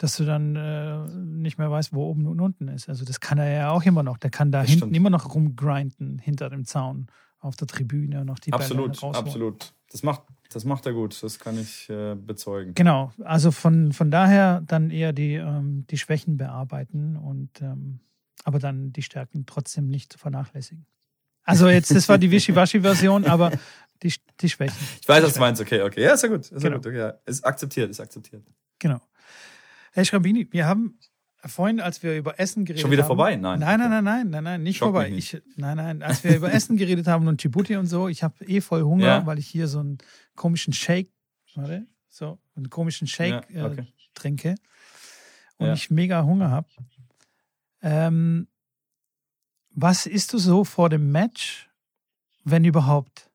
dass 0.00 0.16
du 0.16 0.24
dann 0.24 0.56
äh, 0.56 1.06
nicht 1.14 1.58
mehr 1.58 1.70
weißt, 1.70 1.92
wo 1.92 2.06
oben 2.06 2.26
und 2.26 2.40
unten 2.40 2.68
ist. 2.68 2.88
Also 2.88 3.04
das 3.04 3.20
kann 3.20 3.36
er 3.36 3.52
ja 3.52 3.70
auch 3.70 3.82
immer 3.82 4.02
noch. 4.02 4.16
Der 4.16 4.30
kann 4.30 4.50
da 4.50 4.62
das 4.62 4.70
hinten 4.70 4.84
stimmt. 4.84 4.96
immer 4.96 5.10
noch 5.10 5.34
rumgrinden 5.34 6.18
hinter 6.18 6.48
dem 6.48 6.64
Zaun 6.64 7.08
auf 7.38 7.56
der 7.56 7.68
Tribüne 7.68 8.24
noch 8.24 8.38
die 8.38 8.52
absolut, 8.52 8.98
Bälle 8.98 9.14
Absolut, 9.14 9.74
das 9.92 10.02
macht, 10.02 10.22
das 10.50 10.64
macht 10.64 10.86
er 10.86 10.94
gut. 10.94 11.22
Das 11.22 11.38
kann 11.38 11.58
ich 11.58 11.90
äh, 11.90 12.14
bezeugen. 12.14 12.72
Genau, 12.72 13.12
also 13.24 13.50
von, 13.50 13.92
von 13.92 14.10
daher 14.10 14.62
dann 14.66 14.88
eher 14.90 15.12
die, 15.12 15.34
ähm, 15.34 15.86
die 15.90 15.98
Schwächen 15.98 16.38
bearbeiten 16.38 17.16
und 17.16 17.60
ähm, 17.60 18.00
aber 18.44 18.58
dann 18.58 18.94
die 18.94 19.02
Stärken 19.02 19.44
trotzdem 19.44 19.88
nicht 19.88 20.14
zu 20.14 20.18
vernachlässigen. 20.18 20.86
Also 21.42 21.68
jetzt, 21.68 21.94
das 21.94 22.08
war 22.08 22.16
die 22.16 22.30
Wischiwaschi-Version, 22.30 23.26
aber 23.26 23.52
die, 24.02 24.14
die 24.40 24.48
Schwächen. 24.48 24.78
Ich 25.02 25.08
weiß, 25.08 25.24
was 25.24 25.34
du 25.34 25.40
meinst. 25.40 25.60
Okay, 25.60 25.82
okay. 25.82 26.04
Ja, 26.04 26.14
ist 26.14 26.22
ja 26.22 26.28
gut. 26.30 26.40
Ist 26.40 26.50
genau. 26.50 26.64
ja 26.64 26.76
gut. 26.76 26.86
Okay. 26.86 27.12
Ist 27.26 27.44
akzeptiert, 27.44 27.90
ist 27.90 28.00
akzeptiert. 28.00 28.42
Genau. 28.78 29.00
Herr 29.90 30.04
Schrambini, 30.04 30.48
wir 30.50 30.66
haben 30.66 30.98
vorhin, 31.46 31.80
als 31.80 32.02
wir 32.02 32.16
über 32.16 32.38
Essen 32.38 32.64
geredet 32.64 32.80
haben. 32.80 32.82
Schon 32.82 32.90
wieder 32.92 33.02
haben, 33.02 33.08
vorbei? 33.08 33.36
Nein. 33.36 33.60
Nein, 33.60 33.78
nein, 33.80 33.90
nein, 33.90 34.04
nein, 34.04 34.30
nein, 34.30 34.44
nein, 34.44 34.62
nicht 34.62 34.78
Schock 34.78 34.86
vorbei. 34.92 35.10
Nicht. 35.10 35.34
Ich, 35.34 35.42
nein, 35.56 35.76
nein, 35.76 36.02
als 36.02 36.22
wir 36.22 36.36
über 36.36 36.52
Essen 36.52 36.76
geredet 36.76 37.06
haben 37.06 37.26
und 37.28 37.42
Djibouti 37.42 37.76
und 37.76 37.86
so, 37.86 38.08
ich 38.08 38.22
habe 38.22 38.44
eh 38.46 38.60
voll 38.60 38.82
Hunger, 38.82 39.06
ja. 39.06 39.26
weil 39.26 39.38
ich 39.38 39.46
hier 39.48 39.66
so 39.68 39.80
einen 39.80 39.98
komischen 40.36 40.72
Shake, 40.72 41.10
warte, 41.54 41.86
so 42.08 42.38
einen 42.56 42.70
komischen 42.70 43.06
Shake 43.06 43.48
Ja, 43.50 43.66
okay. 43.66 43.80
äh, 43.80 43.86
trinke 44.14 44.54
und 45.56 45.66
Ja. 45.68 45.72
ich 45.72 45.90
mega 45.90 46.24
Hunger 46.24 46.50
habe. 46.50 46.68
Ähm, 47.82 48.48
was 49.70 50.06
isst 50.06 50.32
du 50.32 50.38
so 50.38 50.64
vor 50.64 50.88
dem 50.88 51.10
Match, 51.10 51.70
wenn 52.44 52.64
überhaupt? 52.64 53.30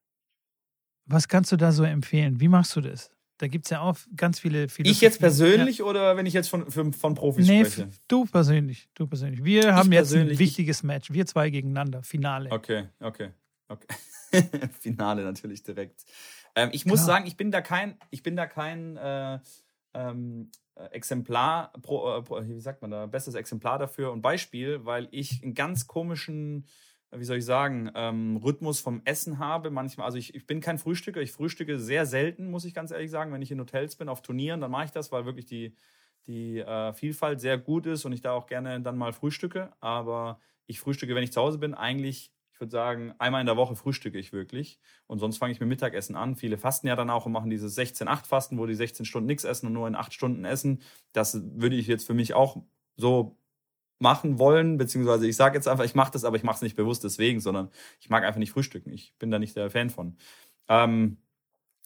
Was 1.05 1.27
kannst 1.27 1.51
du 1.51 1.55
da 1.55 1.71
so 1.71 1.83
empfehlen? 1.83 2.39
Wie 2.39 2.47
machst 2.47 2.75
du 2.75 2.81
das? 2.81 3.11
Da 3.37 3.47
gibt 3.47 3.65
es 3.65 3.71
ja 3.71 3.81
auch 3.81 3.97
ganz 4.15 4.39
viele 4.39 4.69
viele 4.69 4.89
Ich 4.89 5.01
jetzt 5.01 5.19
persönlich 5.19 5.83
oder 5.83 6.15
wenn 6.15 6.25
ich 6.25 6.33
jetzt 6.33 6.49
von, 6.49 6.71
von, 6.71 6.93
von 6.93 7.15
Profis 7.15 7.47
Nee, 7.47 7.65
spreche? 7.65 7.89
du 8.07 8.25
persönlich, 8.25 8.89
du 8.93 9.07
persönlich. 9.07 9.43
Wir 9.43 9.75
haben 9.75 9.91
jetzt 9.91 10.13
ein 10.13 10.37
wichtiges 10.39 10.83
Match. 10.83 11.11
Wir 11.11 11.25
zwei 11.25 11.49
gegeneinander, 11.49 12.01
Finale. 12.03 12.51
Okay, 12.51 12.87
okay, 12.99 13.31
okay. 13.67 13.87
Finale 14.79 15.23
natürlich 15.23 15.63
direkt. 15.63 16.05
Ähm, 16.55 16.69
ich 16.71 16.85
muss 16.85 16.99
Klar. 16.99 17.17
sagen, 17.17 17.27
ich 17.27 17.35
bin 17.35 17.51
da 17.51 17.61
kein, 17.61 17.97
ich 18.09 18.23
bin 18.23 18.35
da 18.35 18.47
kein 18.47 18.95
äh, 18.97 19.39
ähm, 19.93 20.51
äh, 20.75 20.85
Exemplar, 20.91 21.71
pro, 21.81 22.17
äh, 22.17 22.21
pro, 22.21 22.41
wie 22.41 22.59
sagt 22.59 22.81
man 22.81 22.91
da, 22.91 23.05
bestes 23.05 23.35
Exemplar 23.35 23.79
dafür 23.79 24.11
und 24.11 24.21
Beispiel, 24.21 24.85
weil 24.85 25.07
ich 25.11 25.41
einen 25.43 25.53
ganz 25.53 25.87
komischen, 25.87 26.65
wie 27.11 27.23
soll 27.23 27.37
ich 27.37 27.45
sagen, 27.45 27.91
ähm, 27.95 28.37
Rhythmus 28.37 28.79
vom 28.79 29.01
Essen 29.05 29.39
habe. 29.39 29.69
Manchmal, 29.69 30.05
also 30.05 30.17
ich, 30.17 30.35
ich 30.35 30.45
bin 30.45 30.61
kein 30.61 30.77
Frühstücker, 30.77 31.21
ich 31.21 31.31
frühstücke 31.31 31.79
sehr 31.79 32.05
selten, 32.05 32.51
muss 32.51 32.65
ich 32.65 32.73
ganz 32.73 32.91
ehrlich 32.91 33.11
sagen. 33.11 33.31
Wenn 33.31 33.41
ich 33.41 33.51
in 33.51 33.59
Hotels 33.59 33.95
bin, 33.95 34.09
auf 34.09 34.21
Turnieren, 34.21 34.61
dann 34.61 34.71
mache 34.71 34.85
ich 34.85 34.91
das, 34.91 35.11
weil 35.11 35.25
wirklich 35.25 35.45
die, 35.45 35.75
die 36.27 36.59
äh, 36.59 36.93
Vielfalt 36.93 37.39
sehr 37.39 37.57
gut 37.57 37.85
ist 37.85 38.05
und 38.05 38.13
ich 38.13 38.21
da 38.21 38.33
auch 38.33 38.47
gerne 38.47 38.81
dann 38.81 38.97
mal 38.97 39.13
frühstücke. 39.13 39.71
Aber 39.79 40.39
ich 40.67 40.79
frühstücke, 40.79 41.15
wenn 41.15 41.23
ich 41.23 41.31
zu 41.31 41.41
Hause 41.41 41.57
bin, 41.57 41.73
eigentlich, 41.73 42.31
ich 42.53 42.59
würde 42.59 42.71
sagen, 42.71 43.13
einmal 43.17 43.41
in 43.41 43.47
der 43.47 43.57
Woche 43.57 43.75
frühstücke 43.75 44.17
ich 44.17 44.33
wirklich. 44.33 44.79
Und 45.07 45.19
sonst 45.19 45.37
fange 45.37 45.53
ich 45.53 45.59
mit 45.59 45.69
Mittagessen 45.69 46.15
an. 46.15 46.35
Viele 46.35 46.57
fasten 46.57 46.87
ja 46.87 46.95
dann 46.95 47.09
auch 47.09 47.25
und 47.25 47.31
machen 47.31 47.49
dieses 47.49 47.77
16-8-Fasten, 47.77 48.57
wo 48.57 48.65
die 48.65 48.75
16 48.75 49.05
Stunden 49.05 49.27
nichts 49.27 49.43
essen 49.43 49.67
und 49.67 49.73
nur 49.73 49.87
in 49.87 49.95
8 49.95 50.13
Stunden 50.13 50.45
essen. 50.45 50.81
Das 51.11 51.41
würde 51.43 51.75
ich 51.75 51.87
jetzt 51.87 52.07
für 52.07 52.13
mich 52.13 52.33
auch 52.33 52.63
so 52.97 53.37
machen 53.99 54.39
wollen, 54.39 54.77
beziehungsweise 54.77 55.27
ich 55.27 55.35
sage 55.35 55.55
jetzt 55.55 55.67
einfach, 55.67 55.85
ich 55.85 55.95
mache 55.95 56.11
das, 56.11 56.25
aber 56.25 56.37
ich 56.37 56.43
mache 56.43 56.57
es 56.57 56.61
nicht 56.61 56.75
bewusst 56.75 57.03
deswegen, 57.03 57.39
sondern 57.39 57.69
ich 57.99 58.09
mag 58.09 58.23
einfach 58.23 58.39
nicht 58.39 58.51
frühstücken. 58.51 58.91
Ich 58.91 59.13
bin 59.19 59.31
da 59.31 59.39
nicht 59.39 59.55
der 59.55 59.69
Fan 59.69 59.89
von. 59.89 60.17
Ähm, 60.67 61.17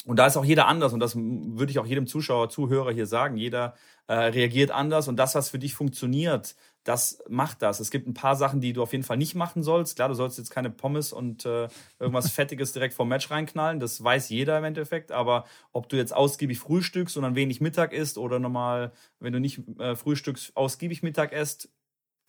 und 0.06 0.16
da 0.18 0.26
ist 0.26 0.38
auch 0.38 0.46
jeder 0.46 0.68
anders 0.68 0.94
und 0.94 1.02
das 1.02 1.16
würde 1.16 1.72
ich 1.72 1.80
auch 1.80 1.86
jedem 1.86 2.08
Zuschauer, 2.08 2.50
Zuhörer 2.50 2.92
hier 2.92 3.06
sagen. 3.06 3.36
Jeder 3.36 3.76
äh, 4.08 4.14
reagiert 4.14 4.72
anders 4.72 5.08
und 5.08 5.18
das, 5.18 5.36
was 5.36 5.50
für 5.50 5.60
dich 5.60 5.76
funktioniert, 5.76 6.56
das 6.86 7.22
macht 7.28 7.62
das. 7.62 7.82
Es 7.82 7.92
gibt 7.92 8.08
ein 8.08 8.14
paar 8.14 8.36
Sachen, 8.38 8.62
die 8.62 8.72
du 8.72 8.82
auf 8.82 8.94
jeden 8.94 9.04
Fall 9.04 9.18
nicht 9.18 9.36
machen 9.36 9.62
sollst. 9.62 9.98
Klar, 9.98 10.08
du 10.08 10.16
sollst 10.16 10.38
jetzt 10.38 10.50
keine 10.50 10.70
Pommes 10.70 11.12
und 11.12 11.46
äh, 11.46 11.68
irgendwas 12.00 12.32
Fettiges 12.32 12.72
direkt 12.72 12.94
vom 12.94 13.10
Match 13.10 13.30
reinknallen. 13.30 13.80
Das 13.80 14.02
weiß 14.02 14.30
jeder 14.30 14.58
im 14.58 14.64
Endeffekt. 14.64 15.12
Aber 15.12 15.46
ob 15.74 15.90
du 15.90 15.98
jetzt 15.98 16.16
ausgiebig 16.16 16.60
frühstückst 16.60 17.18
und 17.18 17.24
dann 17.24 17.36
wenig 17.36 17.60
Mittag 17.60 17.92
isst 17.92 18.18
oder 18.18 18.40
normal, 18.40 18.94
wenn 19.20 19.34
du 19.34 19.40
nicht 19.40 19.62
äh, 19.80 19.96
frühstückst, 19.96 20.56
ausgiebig 20.56 21.04
Mittag 21.04 21.34
isst, 21.34 21.70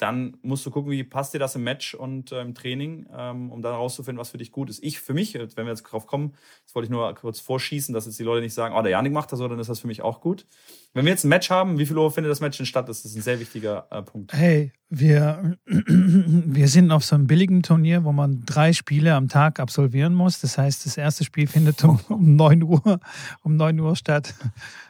dann 0.00 0.36
musst 0.42 0.64
du 0.64 0.70
gucken, 0.70 0.90
wie 0.90 1.04
passt 1.04 1.34
dir 1.34 1.38
das 1.38 1.54
im 1.56 1.64
Match 1.64 1.94
und 1.94 2.32
äh, 2.32 2.40
im 2.40 2.54
Training, 2.54 3.06
ähm, 3.16 3.50
um 3.52 3.62
dann 3.62 3.74
rauszufinden, 3.74 4.18
was 4.20 4.30
für 4.30 4.38
dich 4.38 4.50
gut 4.52 4.70
ist. 4.70 4.82
Ich 4.82 5.00
für 5.00 5.14
mich, 5.14 5.34
wenn 5.34 5.66
wir 5.66 5.68
jetzt 5.68 5.82
drauf 5.82 6.06
kommen, 6.06 6.34
das 6.64 6.74
wollte 6.74 6.84
ich 6.86 6.90
nur 6.90 7.14
kurz 7.14 7.40
vorschießen, 7.40 7.92
dass 7.92 8.06
jetzt 8.06 8.18
die 8.18 8.22
Leute 8.24 8.42
nicht 8.42 8.54
sagen, 8.54 8.74
oh, 8.76 8.82
der 8.82 8.92
Janik 8.92 9.12
macht 9.12 9.30
das, 9.32 9.38
so, 9.38 9.48
dann 9.48 9.58
ist 9.58 9.68
das 9.68 9.80
für 9.80 9.86
mich 9.86 10.02
auch 10.02 10.20
gut. 10.20 10.46
Wenn 10.94 11.04
wir 11.04 11.12
jetzt 11.12 11.24
ein 11.24 11.28
Match 11.28 11.50
haben, 11.50 11.78
wie 11.78 11.86
viel 11.86 11.96
Uhr 11.96 12.10
findet 12.10 12.30
das 12.30 12.40
Match 12.40 12.56
denn 12.56 12.66
statt? 12.66 12.88
Das 12.88 13.04
ist 13.04 13.14
ein 13.14 13.22
sehr 13.22 13.38
wichtiger 13.40 13.86
äh, 13.90 14.02
Punkt. 14.02 14.32
Hey, 14.32 14.72
wir, 14.88 15.56
wir 15.66 16.68
sind 16.68 16.90
auf 16.90 17.04
so 17.04 17.14
einem 17.14 17.26
billigen 17.26 17.62
Turnier, 17.62 18.04
wo 18.04 18.12
man 18.12 18.42
drei 18.44 18.72
Spiele 18.72 19.14
am 19.14 19.28
Tag 19.28 19.60
absolvieren 19.60 20.14
muss. 20.14 20.40
Das 20.40 20.58
heißt, 20.58 20.86
das 20.86 20.96
erste 20.96 21.24
Spiel 21.24 21.46
findet 21.46 21.84
um, 21.84 22.00
um 22.08 22.36
9 22.36 22.62
Uhr, 22.62 23.00
um 23.42 23.56
9 23.56 23.78
Uhr 23.78 23.94
statt. 23.96 24.34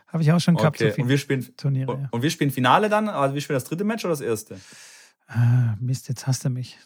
Habe 0.06 0.22
ich 0.22 0.32
auch 0.32 0.40
schon 0.40 0.56
gehabt, 0.56 0.80
Okay, 0.80 0.92
so 0.96 1.02
und 1.02 1.08
wir 1.08 1.18
spielen 1.18 1.56
Turniere. 1.56 1.92
und, 1.92 2.00
Ja. 2.02 2.08
und 2.10 2.22
wir 2.22 2.30
spielen 2.30 2.50
Finale 2.50 2.88
dann, 2.88 3.08
also 3.08 3.34
wir 3.34 3.40
spielen 3.40 3.56
das 3.56 3.64
dritte 3.64 3.84
Match 3.84 4.04
oder 4.04 4.12
das 4.12 4.20
erste? 4.20 4.58
Ah, 5.32 5.76
Mist, 5.78 6.08
jetzt 6.08 6.26
hasst 6.26 6.44
er 6.44 6.50
mich. 6.50 6.76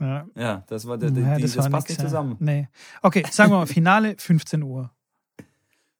Ja, 0.00 0.26
Ja, 0.34 0.64
das 0.66 0.86
war 0.86 0.98
der, 0.98 1.10
die, 1.10 1.20
Ja, 1.20 1.38
das, 1.38 1.56
war 1.56 1.70
passt 1.70 1.88
nix, 1.88 1.98
nicht 1.98 2.08
zusammen. 2.08 2.36
Nee. 2.40 2.68
Okay, 3.02 3.24
sagen 3.30 3.52
wir 3.52 3.58
mal, 3.58 3.66
Finale 3.66 4.16
15 4.18 4.62
Uhr. 4.62 4.90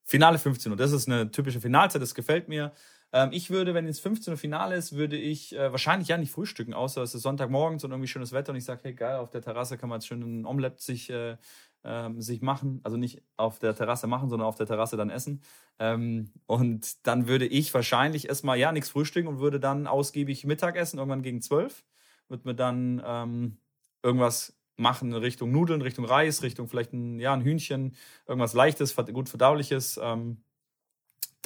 Finale 0.05 0.39
15 0.39 0.73
Uhr. 0.73 0.77
Das 0.77 0.93
ist 0.93 1.09
eine 1.09 1.31
typische 1.31 1.61
Finalzeit, 1.61 2.03
das 2.03 2.15
gefällt 2.15 2.49
mir. 2.49 2.73
Ähm, 3.13 3.29
ich 3.33 3.51
würde, 3.51 3.75
wenn 3.75 3.87
jetzt 3.87 4.01
15 4.01 4.33
Uhr 4.33 4.37
Finale 4.37 4.75
ist, 4.75 4.97
würde 4.97 5.17
ich 5.17 5.55
äh, 5.55 5.71
wahrscheinlich 5.71 6.09
ja 6.09 6.19
nicht 6.19 6.33
frühstücken, 6.33 6.75
außer 6.75 7.01
es 7.03 7.15
ist 7.15 7.23
Sonntagmorgens 7.23 7.85
und 7.85 7.93
irgendwie 7.93 8.09
schönes 8.09 8.33
Wetter 8.33 8.51
und 8.51 8.59
ich 8.59 8.65
sage, 8.65 8.81
hey 8.83 8.95
geil, 8.95 9.17
auf 9.17 9.31
der 9.31 9.41
Terrasse 9.41 9.79
kann 9.79 9.89
man 9.89 10.01
jetzt 10.01 10.09
schön 10.09 10.21
ein 10.21 10.45
Omelette 10.45 10.83
sich, 10.83 11.11
äh, 11.11 11.37
ähm, 11.85 12.21
sich 12.21 12.43
machen. 12.43 12.81
Also 12.83 12.97
nicht 12.97 13.23
auf 13.37 13.59
der 13.59 13.75
Terrasse 13.75 14.07
machen, 14.07 14.29
sondern 14.29 14.49
auf 14.49 14.57
der 14.57 14.67
Terrasse 14.67 14.97
dann 14.97 15.11
essen. 15.11 15.43
Ähm, 15.79 16.33
und 16.47 17.07
dann 17.07 17.29
würde 17.29 17.47
ich 17.47 17.73
wahrscheinlich 17.75 18.29
erstmal 18.29 18.59
ja 18.59 18.73
nichts 18.73 18.91
frühstücken 18.91 19.29
und 19.29 19.39
würde 19.41 19.61
dann 19.61 19.87
ausgiebig 19.87 20.45
Mittagessen, 20.45 20.99
irgendwann 20.99 21.23
gegen 21.23 21.43
12. 21.43 21.85
Würde 22.29 22.49
mir 22.49 22.55
dann 22.55 23.03
ähm, 23.05 23.59
irgendwas 24.03 24.57
machen 24.77 25.13
in 25.13 25.19
Richtung 25.19 25.53
Nudeln, 25.53 25.83
Richtung 25.83 26.05
Reis, 26.05 26.43
Richtung 26.43 26.69
vielleicht 26.69 26.93
ein, 26.93 27.21
ja, 27.21 27.33
ein 27.33 27.43
Hühnchen, 27.43 27.95
irgendwas 28.27 28.55
Leichtes, 28.55 28.97
gut 29.13 29.29
Verdauliches. 29.29 30.01
Ähm, 30.03 30.43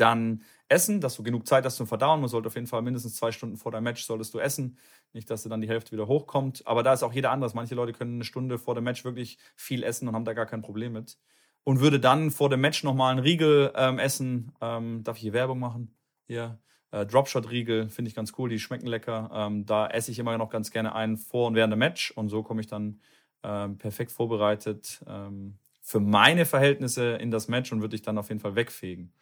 dann 0.01 0.42
essen, 0.68 1.01
dass 1.01 1.16
du 1.16 1.22
genug 1.22 1.46
Zeit 1.46 1.64
hast 1.64 1.76
zum 1.76 1.86
Verdauen. 1.86 2.20
Man 2.20 2.28
sollte 2.28 2.49
auf 2.49 2.55
jeden 2.55 2.66
Fall 2.66 2.82
mindestens 2.82 3.16
zwei 3.16 3.32
Stunden 3.32 3.57
vor 3.57 3.72
deinem 3.72 3.84
Match 3.84 4.05
solltest 4.05 4.34
du 4.34 4.38
essen. 4.38 4.78
Nicht, 5.12 5.30
dass 5.30 5.42
du 5.42 5.49
dann 5.49 5.61
die 5.61 5.68
Hälfte 5.68 5.92
wieder 5.92 6.07
hochkommt. 6.07 6.66
Aber 6.66 6.82
da 6.82 6.92
ist 6.92 7.03
auch 7.03 7.12
jeder 7.12 7.30
anders. 7.30 7.55
Manche 7.55 7.74
Leute 7.74 7.92
können 7.92 8.14
eine 8.14 8.24
Stunde 8.24 8.59
vor 8.59 8.74
dem 8.74 8.84
Match 8.84 9.05
wirklich 9.05 9.38
viel 9.57 9.82
essen 9.82 10.09
und 10.09 10.14
haben 10.14 10.24
da 10.24 10.34
gar 10.34 10.46
kein 10.46 10.62
Problem 10.62 10.92
mit. 10.92 11.18
Und 11.64 11.80
würde 11.80 12.01
dann 12.01 12.30
vor 12.30 12.51
dem 12.51 12.61
Match 12.61 12.84
nochmal 12.84 13.12
einen 13.12 13.20
Riegel 13.20 13.72
ähm, 13.74 13.99
essen. 13.99 14.53
Ähm, 14.61 15.03
darf 15.05 15.16
ich 15.16 15.22
hier 15.22 15.32
Werbung 15.32 15.59
machen? 15.59 15.94
Hier. 16.26 16.59
Äh, 16.90 17.05
Dropshot-Riegel 17.07 17.88
finde 17.90 18.09
ich 18.09 18.14
ganz 18.14 18.32
cool, 18.38 18.49
die 18.49 18.59
schmecken 18.59 18.86
lecker. 18.86 19.30
Ähm, 19.32 19.66
da 19.66 19.86
esse 19.88 20.11
ich 20.11 20.18
immer 20.18 20.36
noch 20.38 20.51
ganz 20.51 20.70
gerne 20.70 20.94
einen 20.94 21.16
vor 21.16 21.49
und 21.49 21.55
während 21.55 21.72
dem 21.72 21.78
Match 21.78 22.11
und 22.12 22.28
so 22.28 22.42
komme 22.42 22.61
ich 22.61 22.66
dann 22.66 23.01
ähm, 23.42 23.76
perfekt 23.78 24.12
vorbereitet 24.12 25.05
ähm, 25.07 25.59
für 25.80 26.01
meine 26.01 26.46
Verhältnisse 26.46 27.12
in 27.16 27.30
das 27.30 27.49
Match 27.49 27.72
und 27.72 27.80
würde 27.80 27.96
ich 27.96 28.03
dann 28.03 28.18
auf 28.18 28.28
jeden 28.28 28.40
Fall 28.40 28.57
wegfegen. 28.57 29.12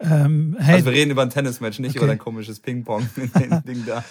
Ähm, 0.00 0.56
hey, 0.58 0.74
Also 0.76 0.86
wir 0.86 0.92
reden 0.92 1.10
über 1.10 1.22
ein 1.22 1.30
Tennismatch, 1.30 1.78
nicht 1.78 1.90
Okay. 1.90 1.98
über 1.98 2.06
dein 2.08 2.18
komisches 2.18 2.60
Ping-Pong-Ding 2.60 3.84
da. 3.86 4.04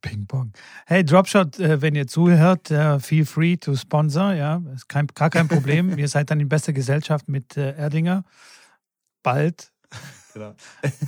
Ping 0.00 0.26
Pong. 0.26 0.52
Hey, 0.86 1.04
Dropshot, 1.04 1.58
äh, 1.60 1.80
wenn 1.80 1.94
ihr 1.94 2.06
zuhört, 2.06 2.70
äh, 2.70 2.98
feel 3.00 3.24
free 3.24 3.56
to 3.56 3.74
sponsor, 3.76 4.32
ja, 4.34 4.62
ist 4.74 4.88
kein, 4.88 5.06
gar 5.08 5.30
kein 5.30 5.48
Problem. 5.48 5.96
ihr 5.98 6.08
seid 6.08 6.30
dann 6.30 6.40
in 6.40 6.48
bester 6.48 6.72
Gesellschaft 6.72 7.28
mit 7.28 7.56
äh, 7.56 7.74
Erdinger. 7.76 8.24
Bald. 9.22 9.72
Genau. 10.34 10.54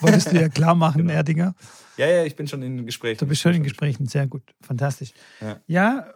Wolltest 0.01 0.33
du 0.33 0.41
ja 0.41 0.49
klar 0.49 0.75
machen, 0.77 0.99
Genau. 1.03 1.13
Erdinger. 1.13 1.55
Ja, 1.97 2.07
ja, 2.09 2.25
ich 2.25 2.35
bin 2.37 2.47
schon 2.49 2.63
in 2.63 2.85
Gesprächen. 2.87 3.19
Du 3.19 3.27
bist 3.27 3.41
schon 3.43 3.55
in 3.55 3.63
Gesprächen, 3.63 4.07
sehr 4.07 4.27
gut, 4.27 4.43
fantastisch. 4.61 5.13
Ja. 5.41 5.61
Ja, 5.67 6.15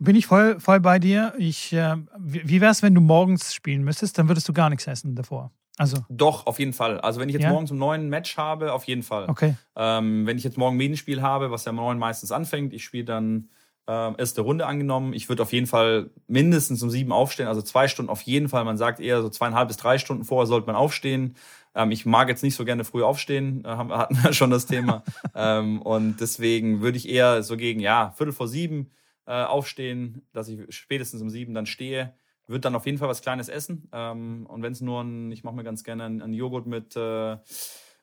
bin 0.00 0.16
ich 0.16 0.26
voll, 0.26 0.58
voll 0.58 0.80
bei 0.80 0.98
dir. 0.98 1.34
Ich, 1.38 1.72
äh, 1.72 1.96
wie 2.18 2.42
wie 2.48 2.60
wär's, 2.60 2.82
wenn 2.82 2.94
du 2.94 3.00
morgens 3.00 3.54
spielen 3.54 3.84
müsstest? 3.84 4.18
Dann 4.18 4.28
würdest 4.28 4.48
du 4.48 4.52
gar 4.52 4.68
nichts 4.70 4.86
essen 4.86 5.14
davor. 5.14 5.52
Also, 5.76 5.98
Doch, 6.08 6.46
auf 6.46 6.58
jeden 6.58 6.72
Fall. 6.72 7.00
Also 7.00 7.20
wenn 7.20 7.28
ich 7.28 7.34
jetzt 7.34 7.42
Ja? 7.44 7.50
morgens 7.50 7.70
um 7.70 7.78
neun 7.78 8.02
ein 8.02 8.08
Match 8.08 8.36
habe, 8.36 8.72
auf 8.72 8.84
jeden 8.84 9.02
Fall. 9.02 9.28
okay. 9.28 9.56
Ähm, 9.74 10.26
wenn 10.26 10.38
ich 10.38 10.44
jetzt 10.44 10.56
morgen 10.56 10.76
Medienspiel 10.76 11.20
habe, 11.20 11.50
was 11.50 11.64
ja 11.64 11.70
um 11.70 11.76
neun 11.76 11.98
meistens 11.98 12.30
anfängt, 12.30 12.72
ich 12.72 12.84
spiele 12.84 13.04
dann 13.04 13.48
ähm, 13.86 14.14
erste 14.16 14.40
Runde 14.40 14.66
angenommen. 14.66 15.12
Ich 15.12 15.28
würde 15.28 15.42
auf 15.42 15.52
jeden 15.52 15.66
Fall 15.66 16.10
mindestens 16.26 16.82
um 16.82 16.90
sieben 16.90 17.12
aufstehen, 17.12 17.48
also 17.48 17.60
zwei 17.60 17.88
Stunden 17.88 18.10
auf 18.10 18.22
jeden 18.22 18.48
Fall. 18.48 18.64
Man 18.64 18.78
sagt 18.78 19.00
eher 19.00 19.20
so 19.20 19.28
zweieinhalb 19.28 19.68
bis 19.68 19.76
drei 19.76 19.98
Stunden 19.98 20.24
vorher 20.24 20.46
sollte 20.46 20.66
man 20.66 20.76
aufstehen. 20.76 21.36
Ähm, 21.74 21.90
ich 21.90 22.06
mag 22.06 22.28
jetzt 22.28 22.42
nicht 22.42 22.54
so 22.54 22.64
gerne 22.64 22.84
früh 22.84 23.02
aufstehen, 23.02 23.64
äh, 23.64 23.68
hatten 23.68 24.22
wir 24.22 24.32
schon 24.32 24.50
das 24.50 24.66
Thema. 24.66 25.02
ähm, 25.34 25.82
und 25.82 26.20
deswegen 26.20 26.80
würde 26.80 26.96
ich 26.96 27.08
eher 27.08 27.42
so 27.42 27.56
gegen, 27.56 27.80
ja, 27.80 28.12
Viertel 28.16 28.32
vor 28.32 28.48
sieben 28.48 28.90
äh, 29.26 29.42
aufstehen, 29.42 30.22
dass 30.32 30.48
ich 30.48 30.60
spätestens 30.74 31.20
um 31.20 31.30
sieben 31.30 31.52
dann 31.52 31.66
stehe. 31.66 32.14
Würde 32.46 32.60
dann 32.60 32.74
auf 32.74 32.86
jeden 32.86 32.98
Fall 32.98 33.08
was 33.08 33.22
Kleines 33.22 33.48
essen. 33.48 33.88
Ähm, 33.92 34.46
und 34.46 34.62
wenn 34.62 34.72
es 34.72 34.80
nur 34.80 35.02
ein, 35.02 35.32
ich 35.32 35.44
mache 35.44 35.54
mir 35.54 35.64
ganz 35.64 35.84
gerne 35.84 36.04
einen, 36.04 36.22
einen 36.22 36.34
Joghurt 36.34 36.66
mit, 36.66 36.94
äh, 36.96 37.36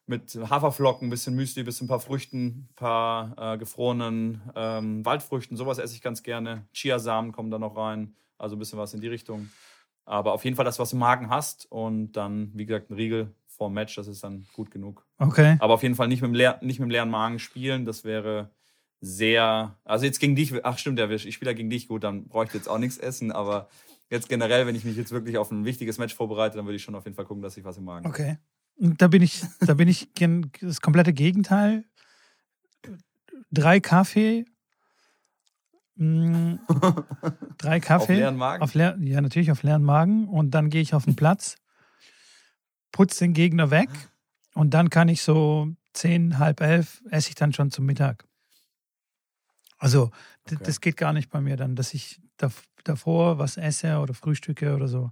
mit 0.07 0.35
Haferflocken, 0.35 1.07
ein 1.07 1.11
bisschen 1.11 1.35
Müsli, 1.35 1.61
ein 1.61 1.65
bisschen 1.65 1.85
ein 1.85 1.89
paar 1.89 1.99
Früchten, 1.99 2.45
ein 2.45 2.75
paar 2.75 3.53
äh, 3.53 3.57
gefrorenen 3.57 4.41
ähm, 4.55 5.05
Waldfrüchten, 5.05 5.57
sowas 5.57 5.77
esse 5.77 5.95
ich 5.95 6.01
ganz 6.01 6.23
gerne. 6.23 6.65
Chiasamen 6.73 7.31
kommen 7.31 7.51
da 7.51 7.59
noch 7.59 7.77
rein, 7.77 8.15
also 8.37 8.55
ein 8.55 8.59
bisschen 8.59 8.79
was 8.79 8.93
in 8.93 9.01
die 9.01 9.07
Richtung. 9.07 9.49
Aber 10.05 10.33
auf 10.33 10.43
jeden 10.43 10.55
Fall 10.55 10.65
das, 10.65 10.79
was 10.79 10.89
du 10.89 10.95
im 10.95 11.01
Magen 11.01 11.29
hast 11.29 11.71
und 11.71 12.13
dann, 12.13 12.51
wie 12.55 12.65
gesagt, 12.65 12.89
ein 12.89 12.95
Riegel 12.95 13.33
vor 13.47 13.69
dem 13.69 13.75
Match, 13.75 13.95
das 13.95 14.07
ist 14.07 14.23
dann 14.23 14.47
gut 14.53 14.71
genug. 14.71 15.05
Okay. 15.19 15.57
Aber 15.59 15.75
auf 15.75 15.83
jeden 15.83 15.95
Fall 15.95 16.07
nicht 16.07 16.21
mit 16.21 16.29
dem, 16.29 16.33
leer, 16.33 16.57
nicht 16.61 16.79
mit 16.79 16.87
dem 16.87 16.91
leeren 16.91 17.11
Magen 17.11 17.37
spielen, 17.37 17.85
das 17.85 18.03
wäre 18.03 18.49
sehr, 19.01 19.77
also 19.83 20.05
jetzt 20.05 20.19
gegen 20.19 20.35
dich, 20.35 20.53
ach 20.63 20.77
stimmt, 20.77 20.99
ja, 20.99 21.09
ich 21.09 21.33
spiele 21.33 21.51
ja 21.51 21.55
gegen 21.55 21.69
dich 21.69 21.87
gut, 21.87 22.03
dann 22.03 22.27
bräuchte 22.27 22.57
ich 22.57 22.61
jetzt 22.63 22.69
auch 22.69 22.77
nichts 22.77 22.97
essen, 22.97 23.31
aber 23.31 23.67
jetzt 24.11 24.29
generell, 24.29 24.67
wenn 24.67 24.75
ich 24.75 24.85
mich 24.85 24.97
jetzt 24.97 25.11
wirklich 25.11 25.37
auf 25.37 25.49
ein 25.51 25.65
wichtiges 25.65 25.97
Match 25.97 26.13
vorbereite, 26.13 26.57
dann 26.57 26.65
würde 26.65 26.75
ich 26.75 26.83
schon 26.83 26.95
auf 26.95 27.05
jeden 27.05 27.15
Fall 27.15 27.25
gucken, 27.25 27.41
dass 27.41 27.57
ich 27.57 27.63
was 27.63 27.77
im 27.77 27.85
Magen. 27.85 28.05
Okay. 28.05 28.37
Und 28.75 29.01
Da 29.01 29.07
bin 29.07 29.21
ich, 29.21 29.43
da 29.59 29.73
bin 29.73 29.87
ich 29.87 30.09
das 30.61 30.81
komplette 30.81 31.13
Gegenteil. 31.13 31.85
Drei 33.51 33.79
Kaffee. 33.79 34.45
mm, 35.95 36.55
Drei 37.57 37.79
Kaffee. 37.79 38.13
Auf 38.13 38.19
leeren 38.19 38.37
Magen? 38.37 38.63
Auf 38.63 38.73
leer, 38.73 38.97
ja, 39.01 39.21
natürlich 39.21 39.51
auf 39.51 39.63
leeren 39.63 39.83
Magen. 39.83 40.27
Und 40.27 40.51
dann 40.51 40.69
gehe 40.69 40.81
ich 40.81 40.93
auf 40.93 41.05
den 41.05 41.15
Platz, 41.15 41.57
putze 42.91 43.25
den 43.25 43.33
Gegner 43.33 43.71
weg 43.71 43.89
Und 44.53 44.73
dann 44.73 44.89
kann 44.89 45.09
ich 45.09 45.21
so 45.21 45.69
zehn, 45.93 46.39
halb 46.39 46.61
elf, 46.61 47.03
esse 47.09 47.29
ich 47.29 47.35
dann 47.35 47.53
schon 47.53 47.71
zum 47.71 47.85
Mittag. 47.85 48.25
Also 49.77 50.11
okay. 50.45 50.57
das 50.63 50.81
geht 50.81 50.97
gar 50.97 51.13
nicht 51.13 51.29
bei 51.29 51.41
mir 51.41 51.57
dann, 51.57 51.75
dass 51.75 51.93
ich 51.93 52.21
davor 52.83 53.37
was 53.39 53.57
esse 53.57 53.99
oder 53.99 54.13
frühstücke 54.13 54.75
oder 54.75 54.87
so. 54.87 55.11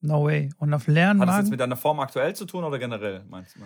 No 0.00 0.24
way. 0.24 0.50
Und 0.58 0.72
auf 0.74 0.86
Lernen. 0.86 1.20
Hat 1.20 1.28
das 1.28 1.38
jetzt 1.38 1.50
mit 1.50 1.60
deiner 1.60 1.76
Form 1.76 2.00
aktuell 2.00 2.34
zu 2.34 2.44
tun 2.44 2.64
oder 2.64 2.78
generell, 2.78 3.24
meinst, 3.28 3.56
du? 3.56 3.60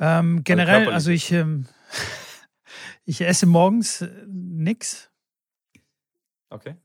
Ähm, 0.00 0.44
generell, 0.44 0.80
also, 0.80 0.92
also 0.92 1.10
ich, 1.10 1.32
ähm, 1.32 1.66
ich 3.04 3.20
esse 3.20 3.46
morgens 3.46 4.02
äh, 4.02 4.10
nichts. 4.26 5.10
Okay. 6.50 6.76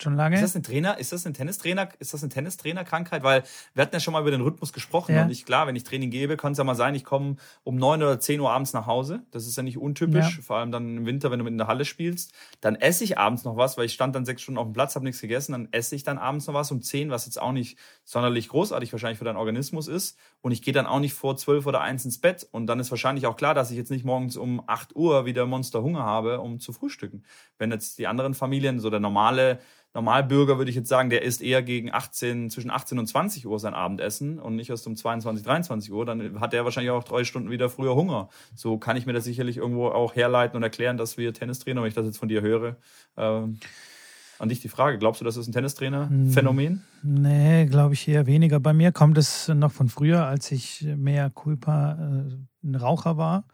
Schon 0.00 0.14
lange. 0.14 0.36
Ist 0.36 0.42
das 0.42 0.54
ein 0.54 0.62
Trainer? 0.62 0.98
Ist 0.98 1.12
das 1.12 1.26
ein 1.26 1.34
Tennistrainer? 1.34 1.88
Ist 1.98 2.14
das 2.14 2.22
eine 2.22 2.30
Tennistrainerkrankheit? 2.30 3.24
Weil 3.24 3.42
wir 3.74 3.82
hatten 3.82 3.94
ja 3.94 4.00
schon 4.00 4.12
mal 4.12 4.20
über 4.20 4.30
den 4.30 4.40
Rhythmus 4.40 4.72
gesprochen 4.72 5.14
ja. 5.14 5.24
und 5.24 5.30
ich 5.30 5.44
klar, 5.44 5.66
wenn 5.66 5.74
ich 5.74 5.82
Training 5.82 6.10
gebe, 6.10 6.36
kann 6.36 6.52
es 6.52 6.58
ja 6.58 6.64
mal 6.64 6.76
sein, 6.76 6.94
ich 6.94 7.04
komme 7.04 7.36
um 7.64 7.76
neun 7.76 8.02
oder 8.02 8.20
zehn 8.20 8.40
Uhr 8.40 8.50
abends 8.50 8.72
nach 8.72 8.86
Hause. 8.86 9.22
Das 9.32 9.46
ist 9.46 9.56
ja 9.56 9.64
nicht 9.64 9.76
untypisch, 9.76 10.36
ja. 10.36 10.42
vor 10.42 10.56
allem 10.58 10.70
dann 10.70 10.98
im 10.98 11.06
Winter, 11.06 11.30
wenn 11.30 11.40
du 11.40 11.46
in 11.46 11.58
der 11.58 11.66
Halle 11.66 11.84
spielst. 11.84 12.32
Dann 12.60 12.76
esse 12.76 13.02
ich 13.02 13.18
abends 13.18 13.44
noch 13.44 13.56
was, 13.56 13.76
weil 13.76 13.86
ich 13.86 13.92
stand 13.92 14.14
dann 14.14 14.24
sechs 14.24 14.42
Stunden 14.42 14.58
auf 14.58 14.66
dem 14.66 14.72
Platz, 14.72 14.94
habe 14.94 15.04
nichts 15.04 15.20
gegessen. 15.20 15.52
Dann 15.52 15.68
esse 15.72 15.96
ich 15.96 16.04
dann 16.04 16.18
abends 16.18 16.46
noch 16.46 16.54
was 16.54 16.70
um 16.70 16.80
zehn, 16.80 17.10
was 17.10 17.26
jetzt 17.26 17.40
auch 17.40 17.52
nicht 17.52 17.76
sonderlich 18.04 18.48
großartig 18.48 18.92
wahrscheinlich 18.92 19.18
für 19.18 19.24
deinen 19.24 19.36
Organismus 19.36 19.88
ist. 19.88 20.16
Und 20.40 20.52
ich 20.52 20.62
gehe 20.62 20.72
dann 20.72 20.86
auch 20.86 21.00
nicht 21.00 21.14
vor 21.14 21.36
zwölf 21.36 21.66
oder 21.66 21.80
eins 21.80 22.04
ins 22.04 22.20
Bett. 22.20 22.46
Und 22.52 22.66
dann 22.66 22.78
ist 22.78 22.90
wahrscheinlich 22.90 23.26
auch 23.26 23.36
klar, 23.36 23.54
dass 23.54 23.70
ich 23.72 23.76
jetzt 23.76 23.90
nicht 23.90 24.04
morgens 24.04 24.36
um 24.36 24.62
acht 24.68 24.94
Uhr 24.94 25.26
wieder 25.26 25.44
Monster 25.46 25.82
Hunger 25.82 26.04
habe, 26.04 26.40
um 26.40 26.60
zu 26.60 26.72
frühstücken. 26.72 27.24
Wenn 27.58 27.72
jetzt 27.72 27.98
die 27.98 28.06
anderen 28.06 28.34
Familien, 28.34 28.78
so 28.78 28.90
der 28.90 29.00
normale 29.00 29.58
Normalbürger 29.98 30.58
würde 30.58 30.70
ich 30.70 30.76
jetzt 30.76 30.88
sagen, 30.88 31.10
der 31.10 31.22
isst 31.22 31.42
eher 31.42 31.60
gegen 31.60 31.92
18, 31.92 32.50
zwischen 32.50 32.70
18 32.70 33.00
und 33.00 33.08
20 33.08 33.48
Uhr 33.48 33.58
sein 33.58 33.74
Abendessen 33.74 34.38
und 34.38 34.54
nicht 34.54 34.70
erst 34.70 34.86
um 34.86 34.94
22, 34.94 35.44
23 35.44 35.92
Uhr, 35.92 36.06
dann 36.06 36.40
hat 36.40 36.52
der 36.52 36.64
wahrscheinlich 36.64 36.92
auch 36.92 37.02
drei 37.02 37.24
Stunden 37.24 37.50
wieder 37.50 37.68
früher 37.68 37.96
Hunger. 37.96 38.28
So 38.54 38.78
kann 38.78 38.96
ich 38.96 39.06
mir 39.06 39.12
das 39.12 39.24
sicherlich 39.24 39.56
irgendwo 39.56 39.88
auch 39.88 40.14
herleiten 40.14 40.56
und 40.56 40.62
erklären, 40.62 40.98
dass 40.98 41.18
wir 41.18 41.34
Tennistrainer, 41.34 41.82
wenn 41.82 41.88
ich 41.88 41.94
das 41.94 42.06
jetzt 42.06 42.18
von 42.18 42.28
dir 42.28 42.42
höre, 42.42 42.76
ähm, 43.16 43.58
an 44.38 44.48
dich 44.48 44.60
die 44.60 44.68
Frage, 44.68 44.98
glaubst 44.98 45.20
du, 45.20 45.24
das 45.24 45.36
ist 45.36 45.48
ein 45.48 45.52
Tennistrainer-Phänomen? 45.52 46.84
Nee, 47.02 47.66
glaube 47.66 47.94
ich 47.94 48.06
eher 48.06 48.26
weniger. 48.26 48.60
Bei 48.60 48.72
mir 48.72 48.92
kommt 48.92 49.18
es 49.18 49.48
noch 49.48 49.72
von 49.72 49.88
früher, 49.88 50.26
als 50.26 50.52
ich 50.52 50.86
mehr 50.96 51.28
Culpa 51.30 51.94
äh, 51.94 52.66
ein 52.68 52.76
Raucher 52.76 53.16
war. 53.16 53.48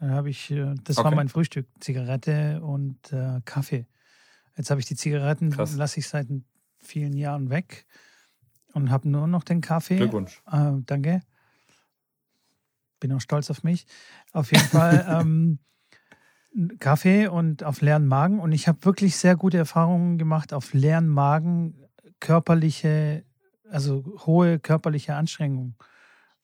Da 0.00 0.08
habe 0.08 0.30
ich, 0.30 0.50
äh, 0.50 0.74
das 0.84 0.96
okay. 0.96 1.04
war 1.04 1.14
mein 1.14 1.28
Frühstück, 1.28 1.66
Zigarette 1.80 2.62
und 2.62 3.12
äh, 3.12 3.42
Kaffee. 3.44 3.84
Jetzt 4.56 4.70
habe 4.70 4.80
ich 4.80 4.86
die 4.86 4.96
Zigaretten, 4.96 5.50
lasse 5.50 6.00
ich 6.00 6.08
seit 6.08 6.28
vielen 6.78 7.16
Jahren 7.16 7.50
weg 7.50 7.86
und 8.74 8.90
habe 8.90 9.08
nur 9.08 9.26
noch 9.26 9.44
den 9.44 9.60
Kaffee. 9.60 9.96
Glückwunsch. 9.96 10.42
Äh, 10.50 10.72
danke. 10.86 11.22
Bin 13.00 13.12
auch 13.12 13.20
stolz 13.20 13.50
auf 13.50 13.62
mich. 13.62 13.86
Auf 14.32 14.52
jeden 14.52 14.64
Fall 14.64 15.06
ähm, 15.20 15.58
Kaffee 16.78 17.28
und 17.28 17.64
auf 17.64 17.80
leeren 17.80 18.06
Magen. 18.06 18.40
Und 18.40 18.52
ich 18.52 18.68
habe 18.68 18.84
wirklich 18.84 19.16
sehr 19.16 19.36
gute 19.36 19.58
Erfahrungen 19.58 20.18
gemacht 20.18 20.52
auf 20.52 20.72
leeren 20.74 21.08
Magen, 21.08 21.74
körperliche, 22.20 23.24
also 23.68 24.04
hohe 24.26 24.58
körperliche 24.58 25.14
Anstrengungen 25.14 25.76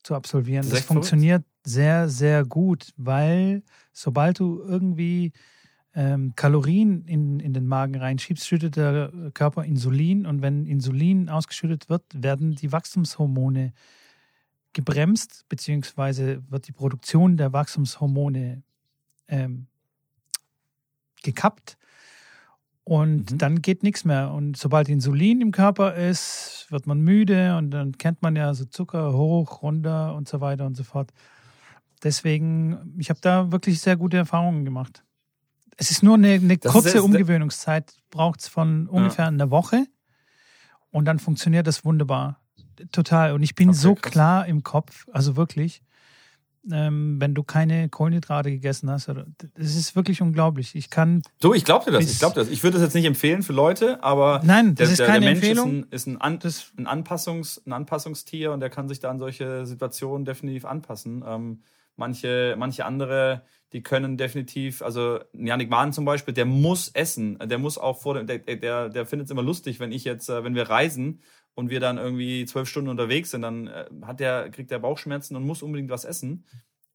zu 0.02 0.14
absolvieren. 0.14 0.62
Das, 0.62 0.80
das 0.80 0.84
funktioniert 0.84 1.44
sehr, 1.64 2.08
sehr 2.08 2.44
gut, 2.44 2.92
weil 2.96 3.62
sobald 3.92 4.40
du 4.40 4.60
irgendwie 4.62 5.32
ähm, 5.98 6.34
Kalorien 6.36 7.04
in, 7.06 7.40
in 7.40 7.52
den 7.52 7.66
Magen 7.66 7.96
reinschiebst, 7.96 8.46
schüttet 8.46 8.76
der 8.76 9.10
Körper 9.34 9.64
Insulin 9.64 10.26
und 10.26 10.42
wenn 10.42 10.64
Insulin 10.64 11.28
ausgeschüttet 11.28 11.88
wird, 11.88 12.04
werden 12.14 12.54
die 12.54 12.70
Wachstumshormone 12.70 13.72
gebremst, 14.74 15.44
beziehungsweise 15.48 16.40
wird 16.50 16.68
die 16.68 16.72
Produktion 16.72 17.36
der 17.36 17.52
Wachstumshormone 17.52 18.62
ähm, 19.26 19.66
gekappt 21.24 21.76
und 22.84 23.32
mhm. 23.32 23.38
dann 23.38 23.60
geht 23.60 23.82
nichts 23.82 24.04
mehr. 24.04 24.30
Und 24.30 24.56
sobald 24.56 24.88
Insulin 24.88 25.40
im 25.40 25.50
Körper 25.50 25.96
ist, 25.96 26.68
wird 26.70 26.86
man 26.86 27.00
müde 27.00 27.56
und 27.56 27.72
dann 27.72 27.98
kennt 27.98 28.22
man 28.22 28.36
ja 28.36 28.54
so 28.54 28.66
Zucker 28.66 29.14
hoch, 29.14 29.62
runter 29.62 30.14
und 30.14 30.28
so 30.28 30.40
weiter 30.40 30.64
und 30.64 30.76
so 30.76 30.84
fort. 30.84 31.10
Deswegen, 32.04 32.94
ich 32.98 33.10
habe 33.10 33.18
da 33.20 33.50
wirklich 33.50 33.80
sehr 33.80 33.96
gute 33.96 34.16
Erfahrungen 34.16 34.64
gemacht. 34.64 35.02
Es 35.78 35.92
ist 35.92 36.02
nur 36.02 36.14
eine, 36.14 36.34
eine 36.34 36.58
kurze 36.58 37.02
Umgewöhnungszeit, 37.02 37.94
braucht 38.10 38.40
es 38.40 38.48
von 38.48 38.88
ungefähr 38.88 39.26
ja. 39.26 39.28
einer 39.28 39.50
Woche 39.50 39.86
und 40.90 41.04
dann 41.04 41.18
funktioniert 41.18 41.66
das 41.66 41.84
wunderbar. 41.84 42.40
Total. 42.92 43.32
Und 43.32 43.42
ich 43.42 43.54
bin 43.54 43.70
okay, 43.70 43.78
so 43.78 43.94
krass. 43.94 44.12
klar 44.12 44.46
im 44.46 44.64
Kopf, 44.64 45.06
also 45.12 45.36
wirklich, 45.36 45.82
ähm, 46.70 47.20
wenn 47.20 47.34
du 47.34 47.44
keine 47.44 47.88
Kohlenhydrate 47.88 48.50
gegessen 48.50 48.90
hast. 48.90 49.08
Das 49.08 49.24
ist 49.56 49.96
wirklich 49.96 50.20
unglaublich. 50.20 50.74
Ich 50.74 50.90
kann. 50.90 51.22
So, 51.40 51.54
ich 51.54 51.64
glaube 51.64 51.86
dir 51.86 51.92
das. 51.92 52.10
Ich 52.10 52.18
glaube 52.18 52.34
das. 52.34 52.48
Ich 52.48 52.62
würde 52.62 52.74
das 52.74 52.82
jetzt 52.82 52.94
nicht 52.94 53.04
empfehlen 53.04 53.42
für 53.42 53.52
Leute, 53.52 54.02
aber 54.02 54.40
nein, 54.44 54.74
das 54.74 54.88
der, 54.88 54.92
ist 54.92 55.06
keine 55.06 55.20
der 55.20 55.30
Mensch 55.30 55.46
Empfehlung. 55.46 55.84
ist, 55.90 56.06
ein, 56.06 56.16
ist 56.16 56.20
ein, 56.20 56.20
An, 56.20 56.38
ein, 56.78 56.86
Anpassungs, 56.86 57.62
ein 57.66 57.72
Anpassungstier 57.72 58.52
und 58.52 58.60
der 58.60 58.70
kann 58.70 58.88
sich 58.88 59.00
da 59.00 59.10
an 59.10 59.18
solche 59.18 59.64
Situationen 59.64 60.24
definitiv 60.24 60.64
anpassen. 60.64 61.24
Ähm, 61.26 61.62
manche, 61.96 62.56
manche 62.58 62.84
andere 62.84 63.42
die 63.72 63.82
können 63.82 64.16
definitiv, 64.16 64.82
also 64.82 65.20
Janik 65.32 65.68
Mahn 65.68 65.92
zum 65.92 66.04
Beispiel, 66.04 66.32
der 66.32 66.46
muss 66.46 66.88
essen. 66.88 67.38
Der 67.38 67.58
muss 67.58 67.76
auch 67.76 68.00
vor 68.00 68.14
dem, 68.14 68.26
der, 68.26 68.38
der, 68.38 68.88
der 68.88 69.06
findet 69.06 69.26
es 69.26 69.30
immer 69.30 69.42
lustig, 69.42 69.78
wenn 69.78 69.92
ich 69.92 70.04
jetzt, 70.04 70.30
äh, 70.30 70.42
wenn 70.42 70.54
wir 70.54 70.70
reisen 70.70 71.20
und 71.54 71.70
wir 71.70 71.80
dann 71.80 71.98
irgendwie 71.98 72.46
zwölf 72.46 72.68
Stunden 72.68 72.88
unterwegs 72.88 73.30
sind, 73.30 73.42
dann 73.42 73.66
äh, 73.66 73.86
hat 74.02 74.20
der, 74.20 74.48
kriegt 74.50 74.70
der 74.70 74.78
Bauchschmerzen 74.78 75.36
und 75.36 75.44
muss 75.44 75.62
unbedingt 75.62 75.90
was 75.90 76.04
essen. 76.04 76.44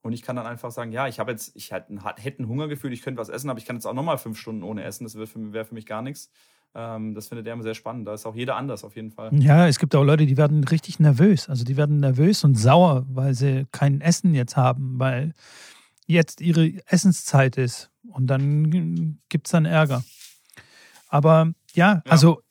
Und 0.02 0.14
ich 0.14 0.22
kann 0.22 0.36
dann 0.36 0.48
einfach 0.48 0.72
sagen, 0.72 0.92
ja, 0.92 1.08
ich 1.08 1.20
habe 1.20 1.32
jetzt, 1.32 1.56
ich 1.56 1.72
hätte 1.72 1.94
ein 1.94 2.48
Hungergefühl, 2.48 2.92
ich 2.92 3.04
könnte 3.04 3.22
was 3.22 3.30
essen, 3.30 3.50
aber 3.50 3.60
ich 3.60 3.66
kann 3.66 3.78
jetzt 3.78 3.86
auch 3.86 3.94
nochmal 3.94 4.18
fünf 4.18 4.38
Stunden 4.38 4.64
ohne 4.64 4.84
essen. 4.84 5.06
Das 5.06 5.16
wäre 5.16 5.28
für, 5.28 5.74
mich 5.74 5.86
gar 5.86 6.02
nichts. 6.02 6.30
Ähm, 6.76 7.14
das 7.14 7.28
findet 7.28 7.48
er 7.48 7.54
immer 7.54 7.64
sehr 7.64 7.74
spannend. 7.74 8.08
Da 8.08 8.16
ist 8.16 8.26
auch 8.26 8.36
jeder 8.36 8.58
anders 8.58 8.84
auf 8.84 8.96
jeden 8.96 9.12
Fall. 9.12 9.30
Ja, 9.34 9.68
es 9.68 9.80
gibt 9.80 9.96
auch 9.96 10.04
Leute, 10.04 10.26
die 10.26 10.36
werden 10.36 10.64
richtig 10.66 11.00
nervös. 11.00 11.48
Also 11.48 11.64
die 11.64 11.78
werden 11.78 12.00
nervös 12.00 12.44
und 12.44 12.56
sauer, 12.56 13.06
weil 13.10 13.34
sie 13.34 13.66
kein 13.72 14.02
Essen 14.02 14.34
jetzt 14.34 14.58
haben, 14.58 15.00
weil 15.00 15.34
jetzt 16.08 16.42
ihre 16.42 16.72
Essenszeit 16.88 17.58
ist. 17.58 17.90
Und 18.10 18.28
dann 18.28 19.20
gibt 19.30 19.48
es 19.48 19.52
dann 19.52 19.66
Ärger. 19.66 20.04
Aber 21.08 21.54
ja, 21.74 22.02
ja, 22.06 22.12
also 22.12 22.42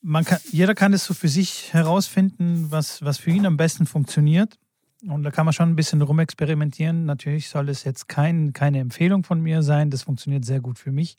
man 0.00 0.24
kann, 0.24 0.38
jeder 0.50 0.74
kann 0.74 0.92
es 0.92 1.04
so 1.04 1.14
für 1.14 1.28
sich 1.28 1.72
herausfinden, 1.72 2.70
was, 2.70 3.02
was 3.02 3.18
für 3.18 3.30
ihn 3.30 3.46
am 3.46 3.56
besten 3.56 3.86
funktioniert. 3.86 4.58
Und 5.06 5.22
da 5.22 5.30
kann 5.30 5.44
man 5.44 5.52
schon 5.52 5.68
ein 5.68 5.76
bisschen 5.76 6.02
rumexperimentieren. 6.02 7.04
Natürlich 7.04 7.48
soll 7.48 7.68
es 7.68 7.84
jetzt 7.84 8.08
kein, 8.08 8.52
keine 8.52 8.80
Empfehlung 8.80 9.22
von 9.22 9.40
mir 9.40 9.62
sein. 9.62 9.90
Das 9.90 10.02
funktioniert 10.02 10.44
sehr 10.44 10.60
gut 10.60 10.78
für 10.78 10.90
mich. 10.90 11.18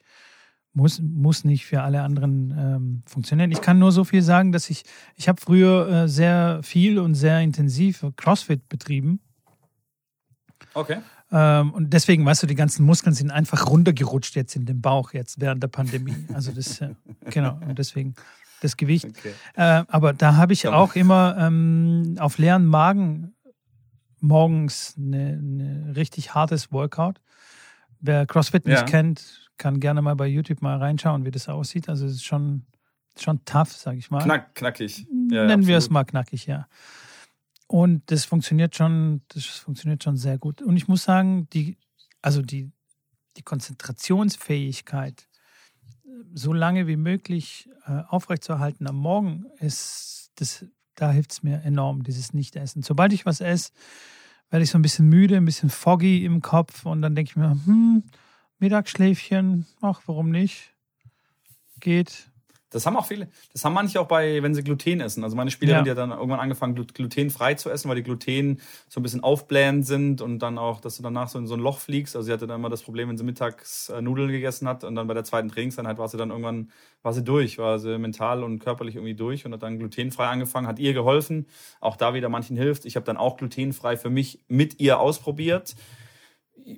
Muss, 0.73 1.01
muss 1.01 1.45
nicht 1.45 1.65
für 1.65 1.81
alle 1.81 2.01
anderen 2.01 2.51
ähm, 2.57 3.03
funktionieren. 3.05 3.51
Ich 3.51 3.61
kann 3.61 3.79
nur 3.79 3.91
so 3.91 4.03
viel 4.03 4.21
sagen, 4.21 4.51
dass 4.51 4.69
ich, 4.69 4.83
ich 5.15 5.27
habe 5.27 5.41
früher 5.41 5.87
äh, 5.89 6.07
sehr 6.07 6.61
viel 6.61 6.99
und 6.99 7.15
sehr 7.15 7.39
intensiv 7.41 8.05
CrossFit 8.17 8.69
betrieben. 8.69 9.19
Okay. 10.73 10.99
Ähm, 11.31 11.71
und 11.71 11.91
deswegen, 11.91 12.25
weißt 12.25 12.43
du, 12.43 12.47
die 12.47 12.55
ganzen 12.55 12.85
Muskeln 12.85 13.13
sind 13.13 13.31
einfach 13.31 13.67
runtergerutscht 13.67 14.35
jetzt 14.35 14.55
in 14.55 14.65
den 14.65 14.81
Bauch, 14.81 15.13
jetzt 15.13 15.39
während 15.39 15.61
der 15.61 15.67
Pandemie. 15.67 16.15
Also 16.33 16.51
das, 16.51 16.81
äh, 16.81 16.95
genau, 17.29 17.59
und 17.67 17.77
deswegen 17.77 18.15
das 18.61 18.77
Gewicht. 18.77 19.05
Okay. 19.05 19.33
Äh, 19.55 19.83
aber 19.87 20.13
da 20.13 20.35
habe 20.35 20.53
ich 20.53 20.67
auch 20.67 20.95
immer 20.95 21.35
ähm, 21.39 22.15
auf 22.19 22.37
leeren 22.37 22.65
Magen 22.65 23.33
morgens 24.19 24.95
ein 24.97 25.93
richtig 25.95 26.33
hartes 26.33 26.71
Workout. 26.71 27.21
Wer 28.01 28.25
CrossFit 28.25 28.65
nicht 28.65 28.79
ja. 28.79 28.83
kennt, 28.83 29.49
kann 29.57 29.79
gerne 29.79 30.01
mal 30.01 30.15
bei 30.15 30.27
YouTube 30.27 30.61
mal 30.61 30.77
reinschauen, 30.77 31.25
wie 31.25 31.31
das 31.31 31.47
aussieht. 31.49 31.89
Also 31.89 32.05
es 32.05 32.13
ist 32.13 32.25
schon, 32.25 32.65
schon 33.17 33.43
tough, 33.45 33.71
sag 33.71 33.97
ich 33.97 34.09
mal. 34.09 34.23
Knack, 34.23 34.55
knackig. 34.55 35.05
Ja, 35.29 35.45
Nennen 35.45 35.67
wir 35.67 35.77
es 35.77 35.89
mal 35.89 36.03
knackig, 36.03 36.45
ja. 36.45 36.67
Und 37.71 38.09
das 38.09 38.25
funktioniert 38.25 38.75
schon, 38.75 39.21
das 39.27 39.45
funktioniert 39.45 40.03
schon 40.03 40.17
sehr 40.17 40.39
gut. 40.39 40.63
Und 40.63 40.75
ich 40.75 40.87
muss 40.87 41.03
sagen, 41.03 41.47
die, 41.53 41.77
also 42.19 42.41
die, 42.41 42.71
die 43.37 43.43
Konzentrationsfähigkeit 43.43 45.29
so 46.33 46.51
lange 46.51 46.87
wie 46.87 46.95
möglich 46.95 47.69
äh, 47.85 48.01
aufrechtzuerhalten 48.07 48.87
am 48.87 48.95
Morgen 48.95 49.45
ist, 49.59 50.31
das, 50.37 50.65
da 50.95 51.11
hilft 51.11 51.31
es 51.31 51.43
mir 51.43 51.61
enorm, 51.61 52.01
dieses 52.01 52.33
Nichtessen. 52.33 52.81
Sobald 52.81 53.13
ich 53.13 53.27
was 53.27 53.39
esse, 53.39 53.71
werde 54.49 54.63
ich 54.63 54.71
so 54.71 54.79
ein 54.79 54.81
bisschen 54.81 55.07
müde, 55.07 55.37
ein 55.37 55.45
bisschen 55.45 55.69
foggy 55.69 56.25
im 56.25 56.41
Kopf 56.41 56.87
und 56.87 57.03
dann 57.03 57.13
denke 57.13 57.29
ich 57.29 57.35
mir, 57.35 57.51
hm, 57.51 58.03
Mittagsschläfchen, 58.57 59.67
ach, 59.79 60.01
warum 60.07 60.31
nicht? 60.31 60.73
Geht. 61.79 62.28
Das 62.71 62.85
haben 62.85 62.95
auch 62.97 63.05
viele, 63.07 63.29
das 63.51 63.65
haben 63.65 63.73
manche 63.73 63.99
auch 63.99 64.07
bei, 64.07 64.43
wenn 64.43 64.53
sie 64.53 64.63
Gluten 64.63 65.01
essen. 65.01 65.23
Also 65.23 65.35
meine 65.35 65.49
Spielerin, 65.49 65.79
Ja. 65.79 65.83
die 65.83 65.89
hat 65.91 65.97
dann 65.97 66.11
irgendwann 66.11 66.39
angefangen, 66.39 66.75
glu- 66.77 66.93
glutenfrei 66.93 67.55
zu 67.55 67.69
essen, 67.71 67.89
weil 67.89 67.95
die 67.95 68.03
Gluten 68.03 68.59
so 68.87 68.99
ein 68.99 69.03
bisschen 69.03 69.23
aufblähend 69.23 69.87
sind 69.87 70.21
und 70.21 70.39
dann 70.39 70.57
auch, 70.59 70.79
dass 70.79 70.97
du 70.97 71.03
danach 71.03 71.29
so 71.29 71.39
in 71.39 71.47
so 71.47 71.55
ein 71.55 71.59
Loch 71.61 71.79
fliegst. 71.79 72.15
Also 72.15 72.27
sie 72.27 72.31
hatte 72.31 72.45
dann 72.45 72.59
immer 72.59 72.69
das 72.69 72.83
Problem, 72.83 73.09
wenn 73.09 73.17
sie 73.17 73.23
mittags 73.23 73.89
äh, 73.89 74.01
Nudeln 74.01 74.29
gegessen 74.31 74.67
hat 74.67 74.83
und 74.83 74.93
dann 74.95 75.07
bei 75.07 75.13
der 75.15 75.23
zweiten 75.23 75.49
Trainingseinheit 75.49 75.97
war 75.97 76.07
sie 76.07 76.17
dann 76.17 76.29
irgendwann, 76.29 76.69
war 77.01 77.13
sie 77.13 77.23
durch, 77.23 77.57
war 77.57 77.79
sie 77.79 77.97
mental 77.97 78.43
und 78.43 78.59
körperlich 78.59 78.95
irgendwie 78.95 79.15
durch 79.15 79.45
und 79.45 79.53
hat 79.53 79.63
dann 79.63 79.79
glutenfrei 79.79 80.27
angefangen, 80.27 80.67
hat 80.67 80.77
ihr 80.79 80.93
geholfen. 80.93 81.47
Auch 81.81 81.95
da 81.95 82.13
wieder 82.13 82.29
manchen 82.29 82.55
hilft. 82.55 82.85
Ich 82.85 82.95
habe 82.95 83.05
dann 83.05 83.17
auch 83.17 83.37
glutenfrei 83.37 83.97
für 83.97 84.09
mich 84.11 84.39
mit 84.47 84.79
ihr 84.79 84.99
ausprobiert 84.99 85.75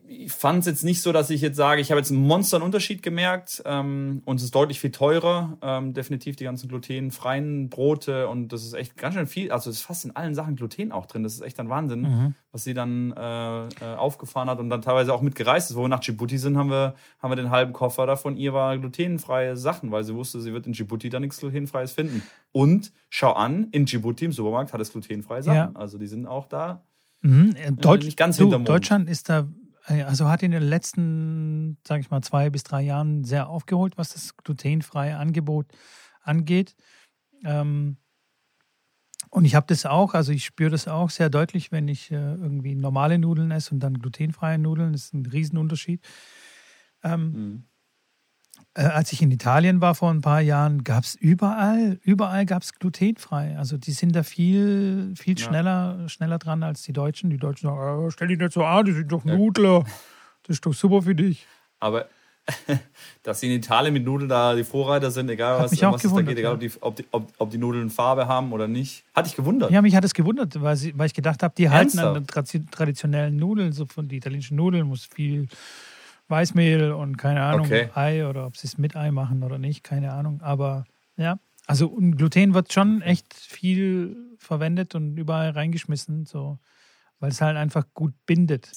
ich 0.07 0.31
fand 0.31 0.59
es 0.59 0.65
jetzt 0.65 0.83
nicht 0.83 1.01
so, 1.01 1.11
dass 1.11 1.29
ich 1.29 1.41
jetzt 1.41 1.57
sage, 1.57 1.81
ich 1.81 1.91
habe 1.91 1.99
jetzt 1.99 2.11
einen 2.11 2.25
Monster 2.25 2.57
einen 2.57 2.65
Unterschied 2.65 3.03
gemerkt 3.03 3.61
ähm, 3.65 4.21
und 4.25 4.37
es 4.37 4.43
ist 4.43 4.55
deutlich 4.55 4.79
viel 4.79 4.91
teurer. 4.91 5.57
Ähm, 5.61 5.93
definitiv 5.93 6.35
die 6.35 6.43
ganzen 6.45 6.69
glutenfreien 6.69 7.69
Brote 7.69 8.27
und 8.27 8.49
das 8.53 8.63
ist 8.63 8.73
echt 8.73 8.95
ganz 8.97 9.15
schön 9.15 9.27
viel. 9.27 9.51
Also 9.51 9.69
es 9.69 9.77
ist 9.77 9.81
fast 9.83 10.05
in 10.05 10.15
allen 10.15 10.35
Sachen 10.35 10.55
Gluten 10.55 10.91
auch 10.91 11.05
drin. 11.05 11.23
Das 11.23 11.33
ist 11.33 11.41
echt 11.41 11.59
ein 11.59 11.69
Wahnsinn, 11.69 12.01
Mhm. 12.01 12.35
was 12.51 12.63
sie 12.63 12.73
dann 12.73 13.11
äh, 13.11 13.67
äh, 13.67 13.69
aufgefahren 13.97 14.49
hat 14.49 14.59
und 14.59 14.69
dann 14.69 14.81
teilweise 14.81 15.13
auch 15.13 15.21
mitgereist 15.21 15.69
ist. 15.71 15.75
Wo 15.75 15.81
wir 15.81 15.87
nach 15.89 15.99
Djibouti 15.99 16.37
sind, 16.37 16.57
haben 16.57 16.69
wir, 16.69 16.95
haben 17.19 17.31
wir 17.31 17.35
den 17.35 17.49
halben 17.49 17.73
Koffer 17.73 18.05
davon. 18.05 18.37
Ihr 18.37 18.53
war 18.53 18.77
glutenfreie 18.77 19.57
Sachen, 19.57 19.91
weil 19.91 20.03
sie 20.03 20.15
wusste, 20.15 20.39
sie 20.41 20.53
wird 20.53 20.67
in 20.67 20.73
Djibouti 20.73 21.09
da 21.09 21.19
nichts 21.19 21.37
glutenfreies 21.39 21.91
finden. 21.91 22.21
Und 22.51 22.91
schau 23.09 23.33
an, 23.33 23.67
in 23.71 23.85
Djibouti 23.85 24.25
im 24.25 24.31
Supermarkt 24.31 24.73
hat 24.73 24.81
es 24.81 24.91
glutenfreie 24.91 25.43
Sachen. 25.43 25.55
Ja. 25.57 25.71
Also 25.73 25.97
die 25.97 26.07
sind 26.07 26.25
auch 26.25 26.47
da. 26.47 26.83
Mhm. 27.21 27.53
Äh, 27.55 27.71
Deutsch, 27.73 28.15
ganz 28.15 28.37
du. 28.37 28.49
Deutschland 28.49 29.07
ist 29.07 29.29
da, 29.29 29.47
also 29.85 30.29
hat 30.29 30.43
in 30.43 30.51
den 30.51 30.63
letzten, 30.63 31.77
sage 31.87 32.01
ich 32.01 32.11
mal, 32.11 32.21
zwei 32.21 32.49
bis 32.49 32.63
drei 32.63 32.81
Jahren 32.81 33.23
sehr 33.23 33.49
aufgeholt, 33.49 33.97
was 33.97 34.09
das 34.13 34.37
glutenfreie 34.37 35.17
Angebot 35.17 35.67
angeht. 36.21 36.75
Ähm, 37.43 37.97
und 39.29 39.45
ich 39.45 39.55
habe 39.55 39.65
das 39.67 39.85
auch, 39.85 40.13
also 40.13 40.31
ich 40.31 40.43
spüre 40.45 40.71
das 40.71 40.87
auch 40.87 41.09
sehr 41.09 41.29
deutlich, 41.29 41.71
wenn 41.71 41.87
ich 41.87 42.11
äh, 42.11 42.15
irgendwie 42.15 42.75
normale 42.75 43.17
Nudeln 43.17 43.51
esse 43.51 43.73
und 43.73 43.79
dann 43.79 43.99
glutenfreie 43.99 44.57
Nudeln. 44.57 44.91
Das 44.91 45.05
ist 45.05 45.13
ein 45.13 45.25
Riesenunterschied. 45.25 46.01
Ähm, 47.03 47.31
Mhm. 47.31 47.63
Äh, 48.73 48.83
als 48.83 49.11
ich 49.11 49.21
in 49.21 49.31
Italien 49.31 49.81
war 49.81 49.95
vor 49.95 50.09
ein 50.11 50.21
paar 50.21 50.41
Jahren, 50.41 50.83
gab 50.83 51.03
es 51.03 51.15
überall, 51.15 51.99
überall 52.03 52.45
gab 52.45 52.63
es 52.63 52.73
glutenfrei. 52.73 53.57
Also 53.57 53.77
die 53.77 53.91
sind 53.91 54.15
da 54.15 54.23
viel, 54.23 55.13
viel 55.17 55.37
Ja. 55.37 55.45
schneller, 55.45 56.09
schneller 56.09 56.39
dran 56.39 56.63
als 56.63 56.81
die 56.83 56.93
Deutschen. 56.93 57.29
Die 57.29 57.37
Deutschen 57.37 57.69
sagen, 57.69 58.07
äh, 58.07 58.11
stell 58.11 58.27
dich 58.29 58.39
nicht 58.39 58.53
so 58.53 58.63
an, 58.63 58.85
die 58.85 58.93
sind 58.93 59.11
doch. 59.11 59.25
Nudler. 59.25 59.83
Das 60.43 60.55
ist 60.55 60.65
doch 60.65 60.73
super 60.73 61.01
für 61.01 61.15
dich. 61.15 61.45
Aber 61.79 62.07
dass 63.23 63.39
sie 63.39 63.47
in 63.47 63.53
Italien 63.53 63.93
mit 63.93 64.03
Nudeln 64.03 64.27
da 64.29 64.55
die 64.55 64.63
Vorreiter 64.63 65.11
sind, 65.11 65.29
egal 65.29 65.59
was, 65.59 65.79
was 65.81 66.03
es 66.03 66.13
da 66.13 66.21
geht, 66.21 66.37
egal 66.37 66.53
ob 66.53 66.59
die, 66.59 66.71
ob, 66.81 66.95
die, 66.95 67.05
ob, 67.11 67.31
ob 67.37 67.49
die 67.51 67.57
Nudeln 67.57 67.89
Farbe 67.89 68.27
haben 68.27 68.51
oder 68.51 68.67
nicht. 68.67 69.03
Hatte 69.13 69.29
ich 69.29 69.35
gewundert. 69.35 69.71
Ja, 69.71 69.81
mich 69.81 69.95
hat 69.95 70.03
es 70.03 70.13
gewundert, 70.13 70.59
weil, 70.61 70.75
sie, 70.75 70.97
weil 70.97 71.05
ich 71.07 71.13
gedacht 71.13 71.43
habe, 71.43 71.53
die 71.57 71.69
halten 71.69 71.99
an 71.99 72.13
den 72.15 72.25
Ernsthaft? 72.27 72.71
tra 72.71 72.71
traditionellen 72.71 73.35
Nudeln, 73.35 73.73
so 73.73 73.85
von 73.85 74.07
die 74.07 74.17
italienischen 74.17 74.57
Nudeln, 74.57 74.87
muss 74.87 75.05
viel 75.05 75.47
Weißmehl 76.31 76.91
und 76.91 77.17
keine 77.17 77.43
Ahnung, 77.43 77.67
Okay. 77.67 77.89
Ei 77.93 78.27
oder 78.27 78.47
ob 78.47 78.57
sie 78.57 78.67
es 78.67 78.77
mit 78.77 78.95
Ei 78.95 79.11
machen 79.11 79.43
oder 79.43 79.59
nicht, 79.59 79.83
keine 79.83 80.13
Ahnung. 80.13 80.41
Aber 80.41 80.85
ja, 81.17 81.39
also 81.67 81.89
Gluten 81.89 82.53
wird 82.53 82.73
schon 82.73 83.01
echt 83.01 83.33
viel 83.33 84.35
verwendet 84.37 84.95
und 84.95 85.17
überall 85.17 85.51
reingeschmissen, 85.51 86.25
so, 86.25 86.59
weil 87.19 87.29
es 87.31 87.41
halt 87.41 87.57
einfach 87.57 87.85
gut 87.93 88.13
bindet. 88.25 88.71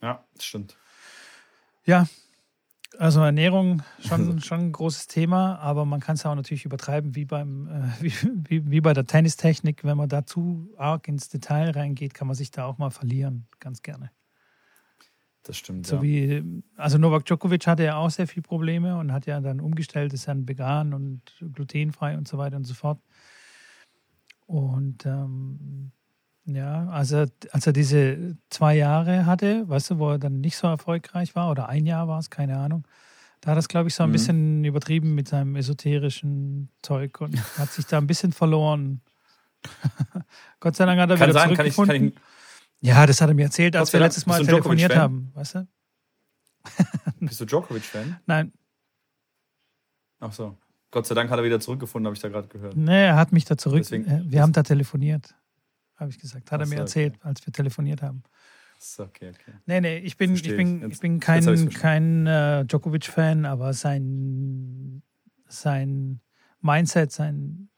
Ja, 0.00 0.24
das 0.34 0.44
stimmt. 0.44 0.76
Ja, 1.84 2.06
also 2.98 3.20
Ernährung 3.20 3.82
schon, 4.00 4.40
schon 4.42 4.60
ein 4.60 4.72
großes 4.72 5.06
Thema, 5.06 5.58
aber 5.58 5.84
man 5.84 6.00
kann 6.00 6.14
es 6.14 6.26
auch 6.26 6.34
natürlich 6.34 6.64
übertreiben, 6.64 7.14
wie, 7.14 7.24
beim, 7.24 7.68
äh, 7.68 7.90
wie, 8.02 8.12
wie, 8.48 8.70
wie 8.70 8.80
bei 8.80 8.92
der 8.92 9.06
Tennistechnik. 9.06 9.84
Wenn 9.84 9.96
man 9.96 10.08
da 10.08 10.26
zu 10.26 10.72
arg 10.76 11.08
ins 11.08 11.28
Detail 11.28 11.70
reingeht, 11.70 12.14
kann 12.14 12.26
man 12.26 12.36
sich 12.36 12.50
da 12.50 12.64
auch 12.64 12.78
mal 12.78 12.90
verlieren, 12.90 13.46
ganz 13.58 13.82
gerne. 13.82 14.10
Das 15.42 15.56
stimmt. 15.56 15.86
So 15.86 15.96
ja. 15.96 16.02
wie, 16.02 16.62
also 16.76 16.98
Novak 16.98 17.24
Djokovic 17.24 17.66
hatte 17.66 17.84
ja 17.84 17.96
auch 17.96 18.10
sehr 18.10 18.26
viele 18.26 18.42
Probleme 18.42 18.98
und 18.98 19.12
hat 19.12 19.26
ja 19.26 19.40
dann 19.40 19.60
umgestellt, 19.60 20.12
ist 20.12 20.28
dann 20.28 20.46
vegan 20.46 20.92
und 20.92 21.22
glutenfrei 21.54 22.16
und 22.18 22.28
so 22.28 22.36
weiter 22.38 22.56
und 22.56 22.64
so 22.64 22.74
fort. 22.74 23.00
Und 24.46 25.06
ähm, 25.06 25.92
ja, 26.44 26.88
also 26.88 27.24
als 27.52 27.66
er 27.66 27.72
diese 27.72 28.36
zwei 28.50 28.76
Jahre 28.76 29.24
hatte, 29.26 29.68
weißt 29.68 29.90
du, 29.92 29.98
wo 29.98 30.10
er 30.10 30.18
dann 30.18 30.40
nicht 30.40 30.56
so 30.56 30.66
erfolgreich 30.66 31.34
war, 31.36 31.50
oder 31.50 31.68
ein 31.68 31.86
Jahr 31.86 32.08
war 32.08 32.18
es, 32.18 32.30
keine 32.30 32.58
Ahnung, 32.58 32.86
da 33.40 33.50
hat 33.52 33.56
er 33.56 33.60
es, 33.60 33.68
glaube 33.68 33.88
ich, 33.88 33.94
so 33.94 34.02
ein 34.02 34.10
Mhm. 34.10 34.12
bisschen 34.12 34.64
übertrieben 34.64 35.14
mit 35.14 35.28
seinem 35.28 35.56
esoterischen 35.56 36.68
Zeug 36.82 37.20
und 37.20 37.36
hat 37.58 37.70
sich 37.70 37.86
da 37.86 37.98
ein 37.98 38.06
bisschen 38.06 38.32
verloren. 38.32 39.00
Gott 40.60 40.76
sei 40.76 40.84
Dank 40.86 41.00
hat 41.00 41.10
er 41.10 41.16
Kann 41.16 41.28
wieder 41.28 41.38
sein, 41.38 41.54
kann 41.54 41.66
ich, 41.66 41.74
zurückgefunden. 41.74 42.12
kann 42.12 42.22
ich, 42.22 42.39
Ja, 42.80 43.04
das 43.06 43.20
hat 43.20 43.28
er 43.28 43.34
mir 43.34 43.44
erzählt, 43.44 43.76
als 43.76 43.92
wir 43.92 44.00
letztes 44.00 44.26
Mal 44.26 44.44
telefoniert 44.44 44.94
haben, 44.96 45.30
weißt 45.34 45.54
du? 45.56 45.68
bist 47.20 47.40
du 47.40 47.44
Djokovic-Fan? 47.46 48.20
Nein, 48.26 48.52
Ach 50.22 50.32
so. 50.32 50.56
Gott 50.90 51.06
sei 51.06 51.14
Dank 51.14 51.30
hat 51.30 51.38
er 51.38 51.44
wieder 51.44 51.60
zurückgefunden, 51.60 52.06
habe 52.06 52.14
ich 52.14 52.20
da 52.20 52.28
gerade 52.28 52.48
gehört. 52.48 52.76
nee, 52.76 53.06
er 53.06 53.16
hat 53.16 53.32
mich 53.32 53.44
da 53.46 53.56
zurück. 53.56 53.78
Deswegen- 53.78 54.06
äh, 54.06 54.22
wir 54.24 54.42
haben 54.42 54.52
da 54.52 54.62
telefoniert, 54.62 55.34
habe 55.96 56.10
ich 56.10 56.18
gesagt. 56.18 56.50
Hat 56.52 56.60
er 56.60 56.66
mir 56.66 56.74
so, 56.76 56.80
erzählt, 56.82 57.14
als 57.24 57.46
wir 57.46 57.52
telefoniert 57.52 58.02
haben. 58.02 58.22
Ist 58.78 58.98
okay, 59.00 59.30
okay. 59.30 59.52
Nee, 59.66 59.80
nee, 59.80 59.98
ich 59.98 60.16
bin, 60.16 60.30
Verstehe 60.30 60.52
ich 60.52 60.56
bin. 60.58 60.80
Jetzt- 60.82 60.92
ich 60.94 61.00
bin 61.00 61.20
kein, 61.20 61.68
kein 61.70 62.26
äh, 62.26 62.64
Djokovic-Fan, 62.66 63.46
aber 63.46 63.72
sein, 63.72 65.02
sein 65.48 66.20
Mindset, 66.60 67.12
sein, 67.12 67.70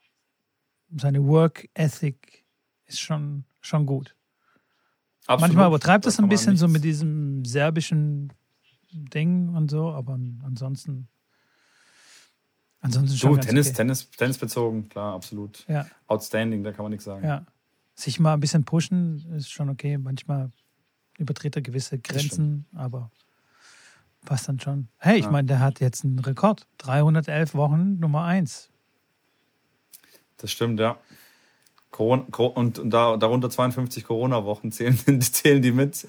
seine 0.97 1.25
Work 1.25 1.69
Ethic 1.75 2.45
ist 2.87 3.01
schon, 3.01 3.45
schon 3.61 3.87
gut. 3.87 4.17
Absolut. 5.27 5.41
Manchmal 5.41 5.69
übertreibt 5.69 6.07
es 6.07 6.19
ein 6.19 6.29
bisschen 6.29 6.57
so 6.57 6.67
mit 6.69 6.83
diesem 6.85 7.45
serbischen 7.45 8.33
Ding 8.93 9.55
und 9.55 9.71
so, 9.71 9.91
aber 9.93 10.19
ansonsten. 10.45 11.09
Ansonsten 12.81 13.17
schon. 13.17 13.35
Du, 13.35 13.41
Tennis, 13.41 13.69
okay. 13.69 13.77
Tennis, 13.77 14.11
Tennis 14.11 14.39
bezogen, 14.39 14.89
klar, 14.89 15.15
absolut. 15.15 15.65
Ja, 15.69 15.87
Outstanding, 16.09 16.65
da 16.65 16.73
kann 16.73 16.85
man 16.85 16.91
nichts 16.91 17.05
sagen. 17.05 17.25
ja. 17.25 17.45
Sich 17.95 18.19
mal 18.19 18.33
ein 18.35 18.41
bisschen 18.41 18.65
pushen 18.65 19.25
ist 19.37 19.51
schon 19.51 19.69
okay. 19.69 19.99
Manchmal 19.99 20.51
übertritt 21.19 21.55
er 21.57 21.63
gewisse 21.63 21.99
Grenzen, 21.99 22.65
aber 22.75 23.11
passt 24.25 24.49
dann 24.49 24.59
schon. 24.59 24.89
Hey, 24.97 25.19
ich 25.19 25.27
Ja. 25.27 25.31
meine, 25.31 25.47
der 25.47 25.61
hat 25.61 25.79
jetzt 25.81 26.03
einen 26.05 26.19
Rekord. 26.19 26.67
311 26.79 27.55
Wochen 27.55 28.01
Nummer 28.01 28.25
1. 28.25 28.71
Das 30.39 30.51
stimmt, 30.51 30.81
ja. 30.81 30.99
Corona, 31.93 32.25
Co- 32.33 32.47
und, 32.47 32.79
und 32.81 32.91
da, 32.91 33.17
darunter 33.17 33.49
52 33.51 34.05
Corona-Wochen 34.05 34.73
zählen, 34.73 34.97
zählen 35.21 35.63
die 35.63 35.71
mit. 35.73 36.07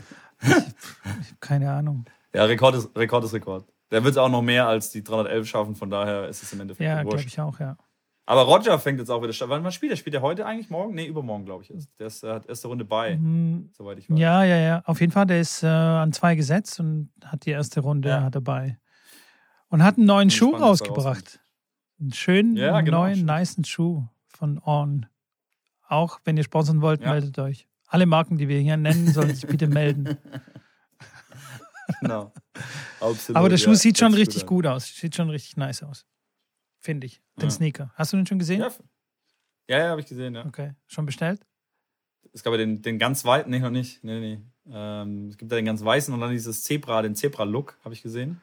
Keine 1.40 1.72
Ahnung. 1.72 2.06
Ja, 2.34 2.46
Rekord 2.46 2.76
ist 2.76 2.96
Rekord. 2.98 3.24
Ist 3.26 3.34
Rekord. 3.34 3.66
Der 3.92 4.04
wird 4.04 4.18
auch 4.18 4.30
noch 4.30 4.42
mehr 4.42 4.68
als 4.68 4.90
die 4.90 5.04
311 5.04 5.48
schaffen, 5.48 5.76
von 5.76 5.90
daher 5.92 6.28
ist 6.28 6.42
es 6.42 6.52
im 6.54 6.62
Endeffekt 6.62 6.88
Ja, 6.88 7.04
glaube 7.04 7.22
ich 7.22 7.40
auch, 7.40 7.60
ja. 7.60 7.78
Aber 8.26 8.44
Roger 8.44 8.80
fängt 8.80 9.00
jetzt 9.00 9.10
auch 9.10 9.22
wieder 9.22 9.34
statt. 9.34 9.50
Wann 9.50 9.70
spielt 9.74 9.92
er? 9.92 9.98
Spielt 9.98 10.16
er 10.16 10.22
heute 10.22 10.46
eigentlich? 10.46 10.70
Morgen? 10.70 10.96
Nee, 10.96 11.06
übermorgen, 11.06 11.44
glaube 11.46 11.64
ich. 11.64 11.70
ist. 11.70 11.90
Der 12.00 12.08
ist, 12.08 12.24
er 12.24 12.36
hat 12.36 12.46
erste 12.48 12.70
Runde 12.70 12.86
bei, 12.86 13.16
Hm, 13.16 13.70
soweit 13.78 14.00
ich 14.00 14.10
weiß. 14.10 14.18
Ja, 14.18 14.44
ja, 14.46 14.56
ja. 14.58 14.82
Auf 14.86 15.02
jeden 15.02 15.12
Fall, 15.12 15.26
der 15.26 15.42
ist 15.42 15.62
äh, 15.62 15.68
an 15.68 16.14
zwei 16.14 16.34
gesetzt 16.36 16.80
und 16.80 17.12
hat 17.26 17.46
die 17.46 17.50
erste 17.52 17.82
Runde 17.82 18.08
Ja. 18.10 18.24
hat 18.24 18.34
dabei. 18.36 18.80
Und 19.68 19.84
hat 19.84 19.98
einen 19.98 20.06
neuen 20.08 20.30
Schuh 20.30 20.54
da 20.54 20.60
rausgebracht. 20.60 21.42
Einen 22.00 22.14
schönen, 22.14 22.56
Ja, 22.56 22.80
genau, 22.82 23.02
neuen, 23.02 23.16
stimmt. 23.16 23.32
nicen 23.32 23.66
Schuh 23.66 24.04
von 24.28 24.60
On. 24.64 25.06
Auch 25.94 26.20
wenn 26.26 26.36
ihr 26.38 26.44
sponsern 26.44 26.82
wollt, 26.82 27.02
Ja. 27.02 27.12
meldet 27.12 27.38
euch. 27.39 27.68
Alle 27.88 28.06
Marken, 28.08 28.38
die 28.38 28.48
wir 28.48 28.60
hier 28.60 28.78
nennen, 28.78 29.14
sollen 29.14 29.34
sich 29.36 29.46
bitte 29.48 29.68
melden. 29.68 30.18
Genau. 32.00 32.32
Absolut, 33.02 33.36
Aber 33.38 33.50
der 33.50 33.58
Schuh 33.58 33.72
ja, 33.72 33.76
sieht 33.76 33.98
schon 34.00 34.14
richtig 34.14 34.46
gut 34.46 34.66
aus. 34.66 34.88
Sieht 34.88 35.16
schon 35.16 35.30
richtig 35.30 35.58
nice 35.58 35.84
aus. 35.84 36.06
Finde 36.80 37.06
ich. 37.08 37.22
Den 37.38 37.50
Ja. 37.50 37.52
Sneaker. 37.52 37.91
Hast 37.96 38.14
du 38.14 38.18
den 38.18 38.26
schon 38.26 38.39
gesehen? 38.39 38.62
Ja, 38.62 38.72
ja, 39.68 39.78
ja 39.80 39.89
habe 39.89 40.00
ich 40.02 40.08
gesehen, 40.08 40.34
ja. 40.34 40.46
Okay. 40.46 40.74
Schon 40.88 41.06
bestellt? 41.06 41.46
Es 42.32 42.41
gab 42.41 42.52
ja 42.54 42.58
den, 42.58 42.82
den 42.82 43.00
ganz 43.00 43.26
weiten, 43.26 43.50
nee, 43.52 43.60
noch 43.60 43.70
nicht. 43.70 44.02
Nee, 44.04 44.20
nee. 44.20 44.39
Ähm, 44.72 45.28
es 45.28 45.38
gibt 45.38 45.52
ja 45.52 45.58
den 45.58 45.66
ganz 45.66 45.84
weißen 45.84 46.14
und 46.14 46.22
dann 46.22 46.32
dieses 46.32 46.64
Zebra, 46.64 47.02
den 47.02 47.16
Zebra-Look, 47.16 47.78
habe 47.84 47.94
ich 47.94 48.02
gesehen. 48.02 48.39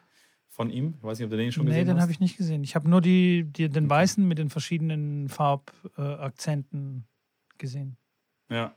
Von 0.47 0.69
ihm. 0.69 0.93
Ich 0.99 1.03
weiß 1.03 1.17
nicht, 1.17 1.25
ob 1.25 1.31
du 1.31 1.37
den 1.37 1.51
schon 1.51 1.63
Nee, 1.65 1.71
gesehen 1.71 1.87
den 1.87 1.95
hast. 1.95 2.01
habe 2.03 2.11
ich 2.11 2.19
nicht 2.19 2.37
gesehen. 2.37 2.63
Ich 2.63 2.75
habe 2.75 2.87
nur 2.87 3.01
die, 3.01 3.43
die, 3.45 3.69
den 3.69 3.89
weißen 3.89 4.25
mit 4.27 4.37
den 4.37 4.49
verschiedenen 4.51 5.29
Farbakzenten 5.29 6.19
Akzenten 6.19 7.07
gesehen. 7.61 7.95
Ja. 8.49 8.73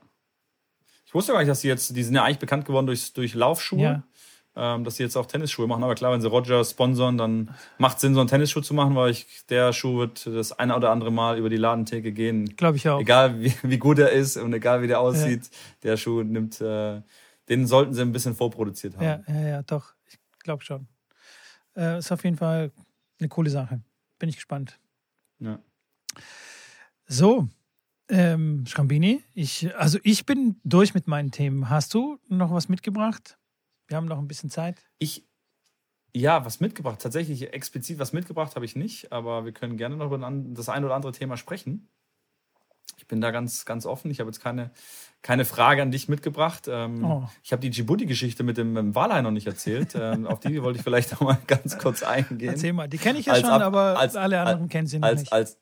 Ich 1.05 1.13
wusste 1.13 1.33
gar 1.33 1.39
nicht, 1.39 1.49
dass 1.49 1.61
sie 1.61 1.67
jetzt, 1.67 1.95
die 1.95 2.03
sind 2.03 2.15
ja 2.15 2.23
eigentlich 2.23 2.39
bekannt 2.39 2.65
geworden 2.65 2.85
durch, 2.87 3.11
durch 3.13 3.33
Laufschuhe, 3.33 3.81
Ja. 3.81 4.03
ähm, 4.55 4.83
dass 4.85 4.95
sie 4.95 5.03
jetzt 5.03 5.15
auch 5.17 5.25
Tennisschuhe 5.25 5.67
machen. 5.67 5.83
Aber 5.83 5.95
klar, 5.95 6.13
wenn 6.13 6.21
sie 6.21 6.27
Roger 6.29 6.63
sponsern, 6.63 7.17
dann 7.17 7.53
macht 7.77 7.99
Sinn, 7.99 8.13
so 8.13 8.21
einen 8.21 8.29
Tennisschuh 8.29 8.61
zu 8.61 8.73
machen, 8.73 8.95
weil 8.95 9.11
ich, 9.11 9.45
der 9.47 9.73
Schuh 9.73 9.97
wird 9.97 10.25
das 10.25 10.51
eine 10.53 10.75
oder 10.75 10.91
andere 10.91 11.11
Mal 11.11 11.37
über 11.37 11.49
die 11.49 11.57
Ladentheke 11.57 12.11
gehen. 12.13 12.55
Glaube 12.55 12.77
ich 12.77 12.87
auch. 12.89 12.99
Egal 12.99 13.39
wie, 13.41 13.53
wie 13.63 13.77
gut 13.77 13.99
er 13.99 14.11
ist 14.11 14.37
und 14.37 14.53
egal 14.53 14.81
wie 14.81 14.87
der 14.87 14.99
aussieht, 15.01 15.49
der 15.83 15.97
Schuh 15.97 16.23
nimmt, 16.23 16.61
äh, 16.61 17.01
den 17.49 17.67
sollten 17.67 17.93
sie 17.93 18.01
ein 18.01 18.11
bisschen 18.11 18.35
vorproduziert 18.35 18.95
haben. 18.95 19.03
Ja, 19.03 19.21
ja, 19.27 19.47
ja, 19.47 19.63
doch. 19.63 19.93
Ich 20.09 20.17
glaube 20.39 20.63
schon. 20.63 20.87
Äh, 21.75 21.99
ist 21.99 22.11
auf 22.11 22.23
jeden 22.23 22.37
Fall 22.37 22.71
eine 23.19 23.29
coole 23.29 23.49
Sache. 23.49 23.75
Bin 23.75 23.83
bin 24.19 24.29
ich 24.29 24.35
gespannt. 24.35 24.79
Ja. 25.39 25.59
So, 27.07 27.47
ähm, 28.09 28.65
Schrambini, 28.67 29.23
ich, 29.33 29.75
also 29.77 29.99
ich 30.03 30.25
bin 30.25 30.59
durch 30.63 30.93
mit 30.93 31.07
meinen 31.07 31.31
Themen. 31.31 31.69
Hast 31.69 31.93
du 31.93 32.19
noch 32.27 32.51
was 32.51 32.69
mitgebracht? 32.69 33.37
Wir 33.87 33.97
haben 33.97 34.07
noch 34.07 34.19
ein 34.19 34.27
bisschen 34.27 34.49
Zeit. 34.49 34.83
Ich, 34.99 35.25
ja, 36.13 36.45
was 36.45 36.59
mitgebracht. 36.59 37.01
Tatsächlich 37.01 37.53
explizit 37.53 37.99
was 37.99 38.13
mitgebracht 38.13 38.55
habe 38.55 38.65
ich 38.65 38.75
nicht, 38.75 39.11
aber 39.11 39.45
wir 39.45 39.51
können 39.51 39.77
gerne 39.77 39.95
noch 39.97 40.07
über 40.07 40.17
das 40.17 40.69
ein 40.69 40.85
oder 40.85 40.95
andere 40.95 41.11
Thema 41.11 41.37
sprechen. 41.37 41.89
Ich 42.97 43.07
bin 43.07 43.19
da 43.21 43.31
ganz, 43.31 43.65
ganz 43.65 43.85
offen. 43.85 44.09
Ich 44.09 44.19
habe 44.19 44.29
jetzt 44.29 44.39
keine, 44.39 44.71
keine 45.21 45.43
Frage 45.43 45.81
an 45.81 45.91
dich 45.91 46.07
mitgebracht. 46.07 46.67
Ähm, 46.67 47.03
oh. 47.03 47.27
Ich 47.43 47.51
habe 47.51 47.59
die 47.59 47.69
Djibouti-Geschichte 47.69 48.43
mit 48.43 48.57
dem, 48.57 48.73
mit 48.73 48.83
dem 48.83 48.95
Walhain 48.95 49.23
noch 49.23 49.31
nicht 49.31 49.47
erzählt. 49.47 49.95
ähm, 49.95 50.25
auf 50.25 50.39
die 50.39 50.61
wollte 50.63 50.79
ich 50.79 50.83
vielleicht 50.83 51.11
noch 51.11 51.21
mal 51.21 51.37
ganz 51.47 51.77
kurz 51.77 52.03
eingehen. 52.03 52.49
Erzähl 52.49 52.73
mal, 52.73 52.87
die 52.87 52.97
kenne 52.97 53.19
ich 53.19 53.25
ja 53.25 53.33
als 53.33 53.41
schon, 53.41 53.49
ab, 53.49 53.61
aber 53.61 53.99
als, 53.99 54.15
alle 54.15 54.39
anderen 54.39 54.63
als, 54.63 54.71
kennen 54.71 54.87
sie 54.87 54.99
noch 54.99 55.07
als, 55.07 55.19
nicht. 55.21 55.33
Als, 55.33 55.59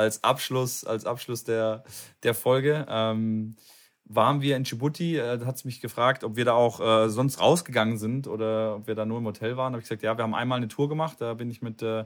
als 0.00 0.24
Abschluss, 0.24 0.84
als 0.84 1.04
Abschluss 1.04 1.44
der, 1.44 1.84
der 2.22 2.34
Folge. 2.34 2.86
Ähm, 2.88 3.56
waren 4.12 4.42
wir 4.42 4.56
in 4.56 4.64
Djibouti, 4.64 5.16
äh, 5.16 5.38
da 5.38 5.46
hat 5.46 5.58
sie 5.58 5.68
mich 5.68 5.80
gefragt, 5.80 6.24
ob 6.24 6.34
wir 6.34 6.44
da 6.44 6.54
auch 6.54 6.80
äh, 6.80 7.08
sonst 7.08 7.40
rausgegangen 7.40 7.96
sind 7.96 8.26
oder 8.26 8.76
ob 8.76 8.88
wir 8.88 8.96
da 8.96 9.06
nur 9.06 9.18
im 9.18 9.24
Hotel 9.24 9.56
waren. 9.56 9.72
Da 9.72 9.76
habe 9.76 9.82
ich 9.82 9.88
gesagt, 9.88 10.02
ja, 10.02 10.18
wir 10.18 10.24
haben 10.24 10.34
einmal 10.34 10.56
eine 10.56 10.66
Tour 10.66 10.88
gemacht. 10.88 11.20
Da 11.20 11.34
bin 11.34 11.48
ich 11.48 11.62
mit 11.62 11.80
äh, 11.80 12.04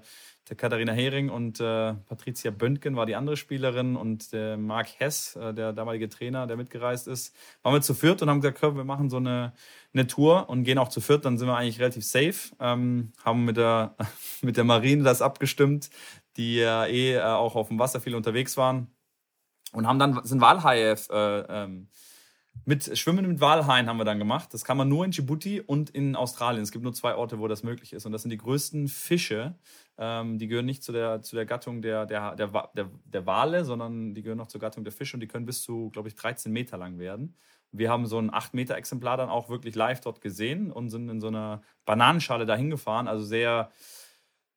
der 0.48 0.56
Katharina 0.56 0.92
Hering 0.92 1.30
und 1.30 1.60
äh, 1.60 1.94
Patricia 1.94 2.50
Böntgen 2.50 2.94
war 2.96 3.06
die 3.06 3.16
andere 3.16 3.38
Spielerin 3.38 3.96
und 3.96 4.32
der 4.34 4.58
Marc 4.58 4.88
Hess, 4.98 5.34
äh, 5.36 5.54
der 5.54 5.72
damalige 5.72 6.10
Trainer, 6.10 6.46
der 6.46 6.58
mitgereist 6.58 7.08
ist, 7.08 7.34
waren 7.62 7.72
wir 7.72 7.80
zu 7.80 7.94
viert 7.94 8.20
und 8.20 8.28
haben 8.28 8.42
gesagt, 8.42 8.60
wir 8.60 8.84
machen 8.84 9.08
so 9.08 9.16
eine, 9.16 9.54
eine 9.94 10.06
Tour 10.06 10.50
und 10.50 10.64
gehen 10.64 10.76
auch 10.76 10.90
zu 10.90 11.00
viert. 11.00 11.24
Dann 11.24 11.38
sind 11.38 11.48
wir 11.48 11.56
eigentlich 11.56 11.80
relativ 11.80 12.04
safe. 12.04 12.54
Ähm, 12.60 13.12
haben 13.24 13.46
mit 13.46 13.56
der, 13.56 13.96
mit 14.42 14.58
der 14.58 14.64
Marine 14.64 15.04
das 15.04 15.22
abgestimmt, 15.22 15.88
die 16.36 16.56
ja 16.56 16.84
eh 16.84 17.14
äh, 17.14 17.22
auch 17.22 17.56
auf 17.56 17.68
dem 17.68 17.78
Wasser 17.78 18.00
viel 18.00 18.14
unterwegs 18.14 18.58
waren 18.58 18.88
und 19.74 19.86
haben 19.86 19.98
dann 19.98 20.24
sind 20.24 20.40
Walhaie 20.40 20.94
äh, 21.10 21.44
ähm, 21.48 21.88
mit 22.64 22.96
Schwimmen 22.96 23.26
mit 23.26 23.40
Walhaien 23.40 23.88
haben 23.88 23.98
wir 23.98 24.04
dann 24.04 24.18
gemacht. 24.18 24.54
Das 24.54 24.64
kann 24.64 24.76
man 24.76 24.88
nur 24.88 25.04
in 25.04 25.10
Djibouti 25.10 25.60
und 25.60 25.90
in 25.90 26.16
Australien. 26.16 26.62
Es 26.62 26.70
gibt 26.70 26.84
nur 26.84 26.94
zwei 26.94 27.14
Orte, 27.14 27.38
wo 27.38 27.48
das 27.48 27.62
möglich 27.62 27.92
ist. 27.92 28.06
Und 28.06 28.12
das 28.12 28.22
sind 28.22 28.30
die 28.30 28.38
größten 28.38 28.88
Fische. 28.88 29.54
Ähm, 29.98 30.38
die 30.38 30.46
gehören 30.46 30.64
nicht 30.64 30.82
zu 30.82 30.92
der, 30.92 31.20
zu 31.20 31.36
der 31.36 31.44
Gattung 31.44 31.82
der, 31.82 32.06
der, 32.06 32.34
der, 32.36 32.70
der, 32.74 32.90
der 33.04 33.26
Wale, 33.26 33.64
sondern 33.64 34.14
die 34.14 34.22
gehören 34.22 34.38
noch 34.38 34.46
zur 34.46 34.60
Gattung 34.60 34.84
der 34.84 34.92
Fische 34.92 35.16
und 35.16 35.20
die 35.20 35.28
können 35.28 35.46
bis 35.46 35.62
zu, 35.62 35.90
glaube 35.90 36.08
ich, 36.08 36.14
13 36.14 36.52
Meter 36.52 36.78
lang 36.78 36.98
werden. 36.98 37.36
Wir 37.70 37.90
haben 37.90 38.06
so 38.06 38.18
ein 38.18 38.32
8 38.32 38.54
Meter 38.54 38.76
Exemplar 38.76 39.16
dann 39.16 39.28
auch 39.28 39.50
wirklich 39.50 39.74
live 39.74 40.00
dort 40.00 40.20
gesehen 40.20 40.72
und 40.72 40.88
sind 40.88 41.08
in 41.10 41.20
so 41.20 41.26
einer 41.26 41.60
Bananenschale 41.84 42.46
dahin 42.46 42.70
gefahren. 42.70 43.08
Also 43.08 43.24
sehr, 43.24 43.70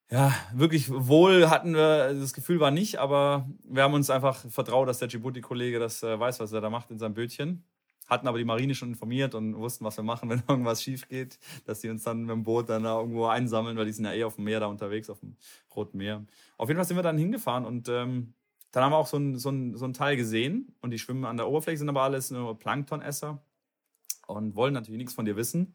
ja, 0.09 0.33
wirklich 0.53 0.89
wohl 0.89 1.49
hatten 1.49 1.73
wir, 1.73 2.13
das 2.13 2.33
Gefühl 2.33 2.59
war 2.59 2.71
nicht, 2.71 2.97
aber 2.97 3.49
wir 3.63 3.83
haben 3.83 3.93
uns 3.93 4.09
einfach 4.09 4.49
vertraut, 4.49 4.87
dass 4.87 4.99
der 4.99 5.09
Djibouti-Kollege 5.09 5.79
das 5.79 6.01
äh, 6.01 6.17
weiß, 6.17 6.39
was 6.39 6.53
er 6.53 6.61
da 6.61 6.69
macht 6.69 6.91
in 6.91 6.97
seinem 6.97 7.13
Bötchen. 7.13 7.65
Hatten 8.07 8.25
aber 8.29 8.37
die 8.37 8.45
Marine 8.45 8.73
schon 8.73 8.87
informiert 8.87 9.35
und 9.35 9.57
wussten, 9.57 9.83
was 9.83 9.97
wir 9.97 10.05
machen, 10.05 10.29
wenn 10.29 10.41
irgendwas 10.47 10.81
schief 10.81 11.09
geht, 11.09 11.37
dass 11.65 11.81
die 11.81 11.89
uns 11.89 12.03
dann 12.03 12.21
mit 12.21 12.29
dem 12.29 12.43
Boot 12.43 12.69
dann 12.69 12.83
da 12.83 12.97
irgendwo 12.99 13.25
einsammeln, 13.25 13.75
weil 13.77 13.85
die 13.85 13.91
sind 13.91 14.05
ja 14.05 14.13
eh 14.13 14.23
auf 14.23 14.35
dem 14.35 14.45
Meer 14.45 14.61
da 14.61 14.67
unterwegs, 14.67 15.09
auf 15.09 15.19
dem 15.19 15.35
Roten 15.75 15.97
Meer. 15.97 16.25
Auf 16.57 16.69
jeden 16.69 16.77
Fall 16.77 16.87
sind 16.87 16.97
wir 16.97 17.03
dann 17.03 17.17
hingefahren 17.17 17.65
und 17.65 17.89
ähm, 17.89 18.33
dann 18.71 18.83
haben 18.83 18.91
wir 18.93 18.97
auch 18.97 19.07
so 19.07 19.17
ein, 19.17 19.37
so, 19.37 19.49
ein, 19.49 19.75
so 19.75 19.83
ein 19.85 19.93
Teil 19.93 20.15
gesehen 20.15 20.73
und 20.81 20.91
die 20.91 20.99
schwimmen 20.99 21.25
an 21.25 21.35
der 21.35 21.49
Oberfläche, 21.49 21.79
sind 21.79 21.89
aber 21.89 22.03
alles 22.03 22.31
nur 22.31 22.57
Planktonesser 22.57 23.41
und 24.27 24.55
wollen 24.55 24.73
natürlich 24.73 24.99
nichts 24.99 25.13
von 25.13 25.25
dir 25.25 25.35
wissen. 25.35 25.73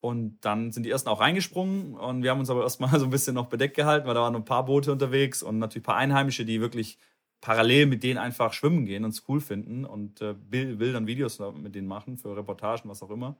Und 0.00 0.38
dann 0.40 0.72
sind 0.72 0.84
die 0.84 0.90
ersten 0.90 1.10
auch 1.10 1.20
reingesprungen 1.20 1.94
und 1.94 2.22
wir 2.22 2.30
haben 2.30 2.40
uns 2.40 2.48
aber 2.50 2.62
erstmal 2.62 2.90
so 2.98 3.04
ein 3.06 3.10
bisschen 3.10 3.34
noch 3.34 3.48
bedeckt 3.48 3.76
gehalten, 3.76 4.06
weil 4.06 4.14
da 4.14 4.22
waren 4.22 4.34
ein 4.36 4.44
paar 4.44 4.64
Boote 4.64 4.92
unterwegs 4.92 5.42
und 5.42 5.58
natürlich 5.58 5.82
ein 5.82 5.86
paar 5.86 5.96
Einheimische, 5.96 6.44
die 6.44 6.60
wirklich 6.60 6.98
parallel 7.42 7.86
mit 7.86 8.02
denen 8.02 8.18
einfach 8.18 8.52
schwimmen 8.52 8.86
gehen 8.86 9.04
und 9.04 9.10
es 9.10 9.24
cool 9.28 9.40
finden 9.40 9.84
und 9.84 10.20
äh, 10.20 10.34
will, 10.50 10.92
dann 10.92 11.06
Videos 11.06 11.38
mit 11.38 11.74
denen 11.74 11.88
machen 11.88 12.16
für 12.16 12.36
Reportagen, 12.36 12.88
was 12.90 13.02
auch 13.02 13.10
immer. 13.10 13.36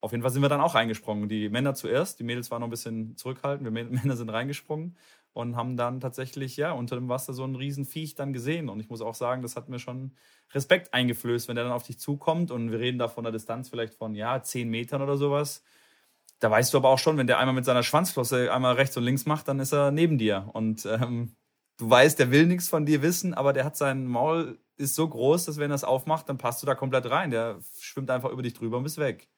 Auf 0.00 0.12
jeden 0.12 0.22
Fall 0.22 0.30
sind 0.30 0.42
wir 0.42 0.48
dann 0.48 0.60
auch 0.60 0.74
reingesprungen. 0.74 1.28
Die 1.28 1.48
Männer 1.48 1.74
zuerst, 1.74 2.20
die 2.20 2.24
Mädels 2.24 2.50
waren 2.50 2.60
noch 2.60 2.68
ein 2.68 2.70
bisschen 2.70 3.16
zurückhaltend, 3.16 3.64
wir 3.64 3.84
Männer 3.90 4.16
sind 4.16 4.30
reingesprungen 4.30 4.96
und 5.32 5.56
haben 5.56 5.76
dann 5.76 6.00
tatsächlich 6.00 6.56
ja 6.56 6.72
unter 6.72 6.96
dem 6.96 7.08
Wasser 7.08 7.32
so 7.32 7.44
ein 7.44 7.56
Riesenviech 7.56 8.14
dann 8.14 8.32
gesehen. 8.32 8.68
Und 8.68 8.80
ich 8.80 8.88
muss 8.88 9.00
auch 9.00 9.14
sagen, 9.14 9.42
das 9.42 9.56
hat 9.56 9.68
mir 9.68 9.78
schon 9.78 10.12
Respekt 10.52 10.94
eingeflößt, 10.94 11.48
wenn 11.48 11.56
der 11.56 11.64
dann 11.64 11.72
auf 11.72 11.82
dich 11.84 11.98
zukommt 11.98 12.50
und 12.50 12.70
wir 12.70 12.78
reden 12.78 12.98
da 12.98 13.08
von 13.08 13.24
einer 13.26 13.32
Distanz 13.32 13.68
vielleicht 13.68 13.94
von 13.94 14.14
ja 14.14 14.42
zehn 14.42 14.68
Metern 14.70 15.02
oder 15.02 15.16
sowas 15.16 15.64
da 16.38 16.50
weißt 16.50 16.72
du 16.72 16.78
aber 16.78 16.90
auch 16.90 16.98
schon, 16.98 17.16
wenn 17.16 17.26
der 17.26 17.38
einmal 17.38 17.54
mit 17.54 17.64
seiner 17.64 17.82
Schwanzflosse 17.82 18.52
einmal 18.52 18.74
rechts 18.74 18.96
und 18.96 19.04
links 19.04 19.26
macht, 19.26 19.48
dann 19.48 19.60
ist 19.60 19.72
er 19.72 19.90
neben 19.90 20.18
dir. 20.18 20.50
Und 20.52 20.86
ähm, 20.86 21.34
du 21.78 21.88
weißt, 21.88 22.18
der 22.18 22.30
will 22.30 22.46
nichts 22.46 22.68
von 22.68 22.84
dir 22.84 23.02
wissen, 23.02 23.34
aber 23.34 23.52
der 23.52 23.64
hat 23.64 23.76
sein 23.76 24.06
Maul 24.06 24.58
ist 24.76 24.94
so 24.94 25.08
groß, 25.08 25.46
dass 25.46 25.56
wenn 25.56 25.70
er 25.70 25.76
es 25.76 25.84
aufmacht, 25.84 26.28
dann 26.28 26.36
passt 26.36 26.62
du 26.62 26.66
da 26.66 26.74
komplett 26.74 27.10
rein. 27.10 27.30
Der 27.30 27.60
schwimmt 27.80 28.10
einfach 28.10 28.30
über 28.30 28.42
dich 28.42 28.52
drüber 28.52 28.76
und 28.76 28.82
bist 28.82 28.98
weg. 28.98 29.28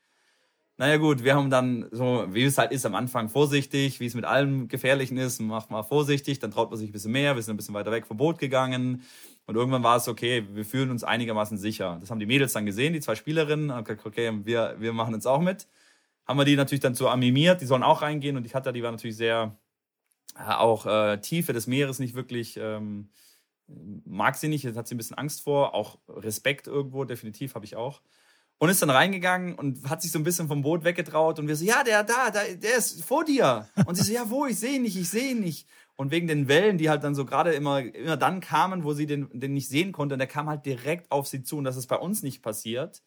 Naja 0.77 0.97
gut, 0.97 1.25
wir 1.25 1.35
haben 1.35 1.51
dann 1.51 1.89
so, 1.91 2.27
wie 2.31 2.45
es 2.45 2.57
halt 2.57 2.71
ist 2.71 2.87
am 2.87 2.95
Anfang, 2.95 3.29
vorsichtig, 3.29 3.99
wie 3.99 4.07
es 4.07 4.15
mit 4.15 4.25
allem 4.25 4.69
Gefährlichen 4.69 5.19
ist, 5.19 5.41
macht 5.41 5.71
mal 5.71 5.83
vorsichtig, 5.83 6.39
dann 6.39 6.53
traut 6.53 6.71
man 6.71 6.79
sich 6.79 6.89
ein 6.89 6.93
bisschen 6.93 7.11
mehr, 7.11 7.35
wir 7.35 7.43
sind 7.43 7.55
ein 7.55 7.57
bisschen 7.57 7.75
weiter 7.75 7.91
weg 7.91 8.07
vom 8.07 8.17
Boot 8.17 8.39
gegangen 8.39 9.03
und 9.47 9.57
irgendwann 9.57 9.83
war 9.83 9.97
es 9.97 10.07
okay, 10.07 10.47
wir 10.53 10.65
fühlen 10.65 10.93
uns 10.93 11.03
einigermaßen 11.03 11.59
sicher. 11.59 11.99
Das 12.01 12.13
haben 12.13 12.21
die 12.21 12.27
Mädels 12.27 12.53
dann 12.53 12.65
gesehen, 12.65 12.93
die 12.93 13.01
zwei 13.01 13.17
Spielerinnen, 13.17 13.71
und 13.71 13.89
gesagt, 13.89 14.07
okay, 14.07 14.31
wir, 14.45 14.77
wir 14.79 14.93
machen 14.93 15.15
uns 15.15 15.27
auch 15.27 15.41
mit 15.41 15.67
haben 16.29 16.39
wir 16.39 16.45
die 16.45 16.57
natürlich 16.57 16.83
dann 16.83 16.95
so 16.95 17.09
animiert, 17.09 17.63
die 17.63 17.67
sollen 17.67 17.83
auch 17.83 18.03
reingehen 18.03 18.37
und 18.37 18.43
die 18.43 18.51
Katja, 18.51 18.71
die 18.71 18.83
war 18.83 18.91
natürlich 18.91 19.17
sehr, 19.17 19.59
äh, 20.37 20.53
auch 20.53 20.87
äh, 20.87 21.19
Tiefe 21.21 21.55
des 21.55 21.67
Meeres 21.67 21.99
nicht 21.99 22.15
wirklich, 22.15 22.59
ähm, 22.59 23.09
mag 24.05 24.37
sie 24.37 24.49
nicht, 24.49 24.63
jetzt 24.63 24.77
hat 24.77 24.87
sie 24.87 24.95
ein 24.95 24.99
bisschen 24.99 25.19
Angst 25.19 25.43
vor, 25.43 25.75
auch 25.75 25.99
Respekt 26.09 26.67
irgendwo, 26.67 27.05
definitiv 27.05 27.55
habe 27.55 27.65
ich 27.65 27.77
auch. 27.77 28.03
Und 28.61 28.71
ist 28.71 28.83
dann 28.83 28.91
reingegangen 28.91 29.55
und 29.55 29.89
hat 29.89 30.03
sich 30.03 30.11
so 30.11 30.19
ein 30.19 30.25
bisschen 30.25 30.49
vom 30.49 30.63
Boot 30.63 30.83
weggetraut 30.83 31.39
und 31.39 31.47
wir 31.47 31.55
so, 31.55 31.65
ja, 31.65 31.85
der 31.85 32.03
da, 32.03 32.31
da 32.31 32.43
der 32.43 32.77
ist 32.77 33.05
vor 33.05 33.25
dir. 33.25 33.69
Und 33.87 33.95
sie 33.95 34.03
so, 34.03 34.13
ja, 34.13 34.29
wo, 34.29 34.47
ich 34.47 34.59
sehe 34.59 34.77
ihn 34.77 34.83
nicht, 34.83 34.97
ich 34.97 35.09
sehe 35.09 35.31
ihn 35.31 35.41
nicht. 35.41 35.69
Und 35.95 36.11
wegen 36.11 36.27
den 36.27 36.49
Wellen, 36.49 36.77
die 36.77 36.91
halt 36.91 37.05
dann 37.05 37.15
so 37.15 37.25
gerade 37.25 37.53
immer, 37.53 37.81
immer 37.81 38.17
dann 38.17 38.41
kamen, 38.41 38.83
wo 38.83 38.95
sie 38.95 39.07
den, 39.07 39.29
den 39.33 39.55
nicht 39.55 39.69
sehen 39.69 39.93
konnte, 39.93 40.15
und 40.15 40.19
der 40.19 40.27
kam 40.27 40.49
halt 40.49 40.67
direkt 40.67 41.11
auf 41.13 41.29
sie 41.29 41.45
zu 41.45 41.57
und 41.57 41.65
das 41.65 41.77
ist 41.77 41.87
bei 41.87 41.97
uns 41.97 42.23
nicht 42.23 42.43
passiert. 42.43 43.03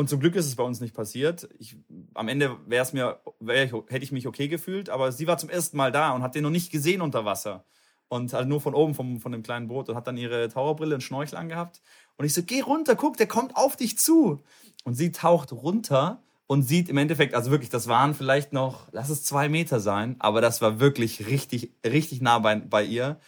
Und 0.00 0.08
zum 0.08 0.18
Glück 0.18 0.34
ist 0.34 0.46
es 0.46 0.56
bei 0.56 0.62
uns 0.62 0.80
nicht 0.80 0.94
passiert. 0.94 1.46
Ich, 1.58 1.76
am 2.14 2.28
Ende 2.28 2.56
wäre 2.64 2.82
es 2.82 2.94
mir, 2.94 3.20
wär 3.38 3.64
ich, 3.64 3.72
hätte 3.88 4.02
ich 4.02 4.12
mich 4.12 4.26
okay 4.26 4.48
gefühlt, 4.48 4.88
aber 4.88 5.12
sie 5.12 5.26
war 5.26 5.36
zum 5.36 5.50
ersten 5.50 5.76
Mal 5.76 5.92
da 5.92 6.12
und 6.12 6.22
hat 6.22 6.34
den 6.34 6.42
noch 6.42 6.48
nicht 6.48 6.72
gesehen 6.72 7.02
unter 7.02 7.26
Wasser. 7.26 7.66
Und 8.08 8.32
halt 8.32 8.48
nur 8.48 8.62
von 8.62 8.72
oben 8.72 8.94
vom, 8.94 9.20
von 9.20 9.30
dem 9.30 9.42
kleinen 9.42 9.68
Boot 9.68 9.90
und 9.90 9.96
hat 9.96 10.06
dann 10.06 10.16
ihre 10.16 10.48
Taucherbrille 10.48 10.94
und 10.94 11.02
Schnorchel 11.02 11.36
angehabt. 11.36 11.82
Und 12.16 12.24
ich 12.24 12.32
so, 12.32 12.42
geh 12.42 12.62
runter, 12.62 12.96
guck, 12.96 13.18
der 13.18 13.26
kommt 13.26 13.56
auf 13.56 13.76
dich 13.76 13.98
zu. 13.98 14.42
Und 14.84 14.94
sie 14.94 15.12
taucht 15.12 15.52
runter 15.52 16.22
und 16.46 16.62
sieht 16.62 16.88
im 16.88 16.96
Endeffekt, 16.96 17.34
also 17.34 17.50
wirklich, 17.50 17.68
das 17.68 17.86
waren 17.86 18.14
vielleicht 18.14 18.54
noch, 18.54 18.88
lass 18.92 19.10
es 19.10 19.22
zwei 19.22 19.50
Meter 19.50 19.80
sein, 19.80 20.16
aber 20.18 20.40
das 20.40 20.62
war 20.62 20.80
wirklich 20.80 21.26
richtig, 21.26 21.74
richtig 21.84 22.22
nah 22.22 22.38
bei, 22.38 22.56
bei 22.56 22.84
ihr 22.84 23.20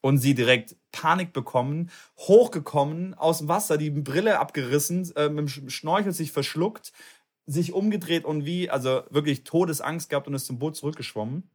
und 0.00 0.18
sie 0.18 0.34
direkt 0.34 0.76
Panik 0.92 1.32
bekommen, 1.32 1.90
hochgekommen, 2.18 3.14
aus 3.14 3.38
dem 3.38 3.48
Wasser, 3.48 3.78
die 3.78 3.90
Brille 3.90 4.38
abgerissen, 4.38 5.10
äh, 5.16 5.28
mit 5.28 5.38
dem 5.38 5.70
Schnorchel 5.70 6.12
sich 6.12 6.32
verschluckt, 6.32 6.92
sich 7.46 7.72
umgedreht 7.72 8.24
und 8.24 8.44
wie, 8.44 8.70
also 8.70 9.02
wirklich 9.10 9.44
Todesangst 9.44 10.10
gehabt 10.10 10.28
und 10.28 10.34
ist 10.34 10.46
zum 10.46 10.58
Boot 10.58 10.76
zurückgeschwommen. 10.76 11.50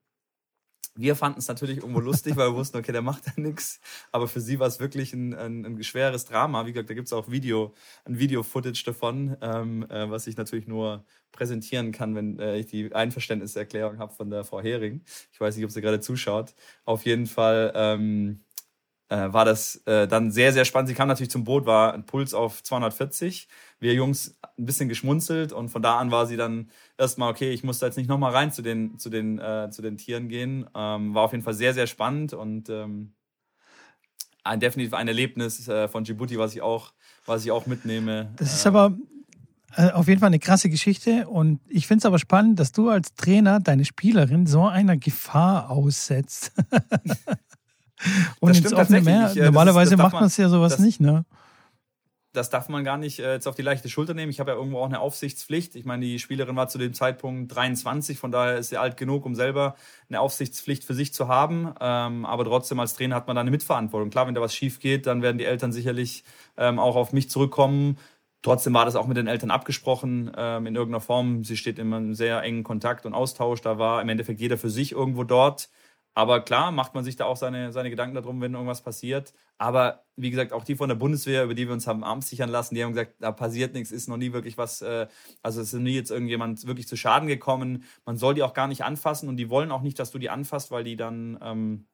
Wir 0.95 1.15
fanden 1.15 1.39
es 1.39 1.47
natürlich 1.47 1.77
irgendwo 1.77 1.99
lustig, 1.99 2.35
weil 2.35 2.49
wir 2.51 2.55
wussten, 2.55 2.77
okay, 2.77 2.91
der 2.91 3.01
macht 3.01 3.25
ja 3.25 3.33
nichts. 3.35 3.79
Aber 4.11 4.27
für 4.27 4.41
sie 4.41 4.59
war 4.59 4.67
es 4.67 4.79
wirklich 4.79 5.13
ein, 5.13 5.33
ein, 5.33 5.65
ein 5.65 5.83
schweres 5.83 6.25
Drama. 6.25 6.65
Wie 6.65 6.73
gesagt, 6.73 6.89
da 6.89 6.93
gibt 6.93 7.07
es 7.07 7.13
auch 7.13 7.31
Video, 7.31 7.73
ein 8.05 8.19
Video-Footage 8.19 8.83
davon, 8.85 9.35
ähm, 9.41 9.89
äh, 9.89 10.09
was 10.09 10.27
ich 10.27 10.37
natürlich 10.37 10.67
nur 10.67 11.03
präsentieren 11.31 11.91
kann, 11.91 12.15
wenn 12.15 12.39
äh, 12.39 12.57
ich 12.57 12.67
die 12.67 12.93
Einverständniserklärung 12.93 13.97
habe 13.97 14.13
von 14.13 14.29
der 14.29 14.43
Frau 14.43 14.61
Hering. 14.61 15.01
Ich 15.31 15.41
weiß 15.41 15.55
nicht, 15.55 15.65
ob 15.65 15.71
sie 15.71 15.81
gerade 15.81 15.99
zuschaut. 15.99 16.53
Auf 16.85 17.05
jeden 17.05 17.25
Fall 17.25 17.71
ähm, 17.75 18.41
äh, 19.13 19.31
war 19.31 19.45
das 19.45 19.75
äh, 19.85 20.07
dann 20.07 20.31
sehr, 20.31 20.53
sehr 20.53 20.65
spannend. 20.65 20.89
Sie 20.89 20.95
kam 20.95 21.07
natürlich 21.07 21.29
zum 21.29 21.43
Boot, 21.43 21.67
war 21.67 21.93
ein 21.93 22.05
Puls 22.05 22.33
auf 22.33 22.63
240. 22.63 23.47
Wir 23.79 23.93
Jungs 23.93 24.39
ein 24.57 24.65
bisschen 24.65 24.89
geschmunzelt 24.89 25.53
und 25.53 25.69
von 25.69 25.83
da 25.83 25.99
an 25.99 26.09
war 26.09 26.25
sie 26.25 26.35
dann 26.35 26.71
erstmal, 26.97 27.29
okay, 27.29 27.51
ich 27.51 27.63
muss 27.63 27.77
da 27.77 27.85
jetzt 27.85 27.97
nicht 27.97 28.09
nochmal 28.09 28.31
rein 28.31 28.51
zu 28.51 28.63
den, 28.63 28.97
zu 28.97 29.11
den, 29.11 29.37
äh, 29.37 29.69
zu 29.69 29.83
den 29.83 29.97
Tieren 29.97 30.29
gehen. 30.29 30.67
Ähm, 30.75 31.13
war 31.13 31.23
auf 31.23 31.31
jeden 31.31 31.43
Fall 31.43 31.53
sehr, 31.53 31.75
sehr 31.75 31.85
spannend 31.85 32.33
und 32.33 32.69
ähm, 32.69 33.13
ein, 34.43 34.59
definitiv 34.59 34.95
ein 34.95 35.07
Erlebnis 35.07 35.67
äh, 35.67 35.87
von 35.87 36.03
Djibouti, 36.03 36.39
was 36.39 36.55
ich 36.55 36.63
auch, 36.63 36.93
was 37.27 37.45
ich 37.45 37.51
auch 37.51 37.67
mitnehme. 37.67 38.31
Das 38.37 38.51
ist 38.51 38.65
aber 38.65 38.97
äh, 39.75 39.91
auf 39.91 40.07
jeden 40.07 40.21
Fall 40.21 40.27
eine 40.27 40.39
krasse 40.39 40.71
Geschichte 40.71 41.27
und 41.27 41.59
ich 41.69 41.85
finde 41.85 41.99
es 41.99 42.05
aber 42.07 42.17
spannend, 42.17 42.59
dass 42.59 42.71
du 42.71 42.89
als 42.89 43.13
Trainer 43.13 43.59
deine 43.59 43.85
Spielerin 43.85 44.47
so 44.47 44.65
einer 44.65 44.97
Gefahr 44.97 45.69
aussetzt. 45.69 46.51
und 48.39 48.49
das 48.49 48.59
ins 48.59 48.73
offene 48.73 49.01
Meer. 49.01 49.33
Normalerweise 49.35 49.91
das, 49.91 49.97
das 49.97 50.11
macht 50.11 50.13
man 50.13 50.25
es 50.25 50.37
ja 50.37 50.49
sowas 50.49 50.79
nicht, 50.79 50.99
ne? 50.99 51.25
das 52.33 52.49
darf 52.49 52.67
man 52.67 52.83
gar 52.83 52.97
nicht 52.97 53.19
äh, 53.19 53.33
jetzt 53.33 53.47
auf 53.47 53.55
die 53.55 53.61
leichte 53.61 53.89
Schulter 53.89 54.13
nehmen. 54.13 54.31
Ich 54.31 54.39
habe 54.39 54.51
ja 54.51 54.57
irgendwo 54.57 54.79
auch 54.79 54.87
eine 54.87 54.99
Aufsichtspflicht. 54.99 55.75
Ich 55.75 55.85
meine, 55.85 56.03
die 56.03 56.19
Spielerin 56.19 56.55
war 56.55 56.67
zu 56.67 56.79
dem 56.79 56.93
Zeitpunkt 56.93 57.55
23, 57.55 58.17
von 58.17 58.31
daher 58.31 58.57
ist 58.57 58.69
sie 58.69 58.77
alt 58.77 58.97
genug, 58.97 59.25
um 59.25 59.35
selber 59.35 59.75
eine 60.09 60.19
Aufsichtspflicht 60.19 60.83
für 60.83 60.95
sich 60.95 61.13
zu 61.13 61.27
haben. 61.27 61.73
Ähm, 61.79 62.25
aber 62.25 62.43
trotzdem 62.43 62.79
als 62.79 62.95
Trainer 62.95 63.15
hat 63.15 63.27
man 63.27 63.35
da 63.35 63.41
eine 63.41 63.51
Mitverantwortung. 63.51 64.09
Klar, 64.09 64.27
wenn 64.27 64.35
da 64.35 64.41
was 64.41 64.55
schief 64.55 64.79
geht, 64.79 65.05
dann 65.05 65.21
werden 65.21 65.37
die 65.37 65.45
Eltern 65.45 65.71
sicherlich 65.71 66.23
ähm, 66.57 66.79
auch 66.79 66.95
auf 66.95 67.13
mich 67.13 67.29
zurückkommen. 67.29 67.97
Trotzdem 68.41 68.73
war 68.73 68.85
das 68.85 68.95
auch 68.95 69.07
mit 69.07 69.15
den 69.15 69.27
Eltern 69.27 69.51
abgesprochen 69.51 70.31
ähm, 70.35 70.65
in 70.65 70.75
irgendeiner 70.75 71.01
Form. 71.01 71.43
Sie 71.43 71.55
steht 71.55 71.79
immer 71.79 71.99
in 71.99 72.15
sehr 72.15 72.41
engen 72.41 72.63
Kontakt 72.63 73.05
und 73.05 73.13
Austausch. 73.13 73.61
Da 73.61 73.77
war 73.77 74.01
im 74.01 74.09
Endeffekt 74.09 74.41
jeder 74.41 74.57
für 74.57 74.69
sich 74.69 74.91
irgendwo 74.91 75.23
dort. 75.23 75.69
Aber 76.15 76.41
klar 76.41 76.71
macht 76.71 76.93
man 76.93 77.03
sich 77.03 77.15
da 77.15 77.25
auch 77.25 77.37
seine, 77.37 77.71
seine 77.71 77.89
Gedanken 77.89 78.15
darum, 78.15 78.39
wenn 78.39 78.53
irgendwas 78.53 78.83
passiert. 78.83 79.33
Aber 79.57 80.05
wie 80.15 80.29
gesagt, 80.29 80.53
auch 80.53 80.63
die 80.63 80.75
von 80.75 80.89
der 80.89 80.95
Bundeswehr, 80.95 81.43
über 81.43 81.55
die 81.55 81.65
wir 81.65 81.73
uns 81.73 81.87
haben 81.87 82.03
Arms 82.03 82.29
sichern 82.29 82.49
lassen, 82.49 82.75
die 82.75 82.83
haben 82.83 82.93
gesagt, 82.93 83.15
da 83.19 83.31
passiert 83.31 83.73
nichts, 83.73 83.91
ist 83.91 84.07
noch 84.07 84.17
nie 84.17 84.31
wirklich 84.31 84.57
was, 84.57 84.81
äh, 84.81 85.07
also 85.41 85.61
es 85.61 85.73
ist 85.73 85.79
nie 85.79 85.95
jetzt 85.95 86.11
irgendjemand 86.11 86.67
wirklich 86.67 86.87
zu 86.87 86.97
Schaden 86.97 87.27
gekommen. 87.27 87.83
Man 88.05 88.17
soll 88.17 88.35
die 88.35 88.43
auch 88.43 88.53
gar 88.53 88.67
nicht 88.67 88.83
anfassen 88.83 89.27
und 89.27 89.37
die 89.37 89.49
wollen 89.49 89.71
auch 89.71 89.81
nicht, 89.81 89.97
dass 89.97 90.11
du 90.11 90.19
die 90.19 90.29
anfasst, 90.29 90.69
weil 90.69 90.83
die 90.83 90.97
dann 90.97 91.39
ähm, 91.41 91.87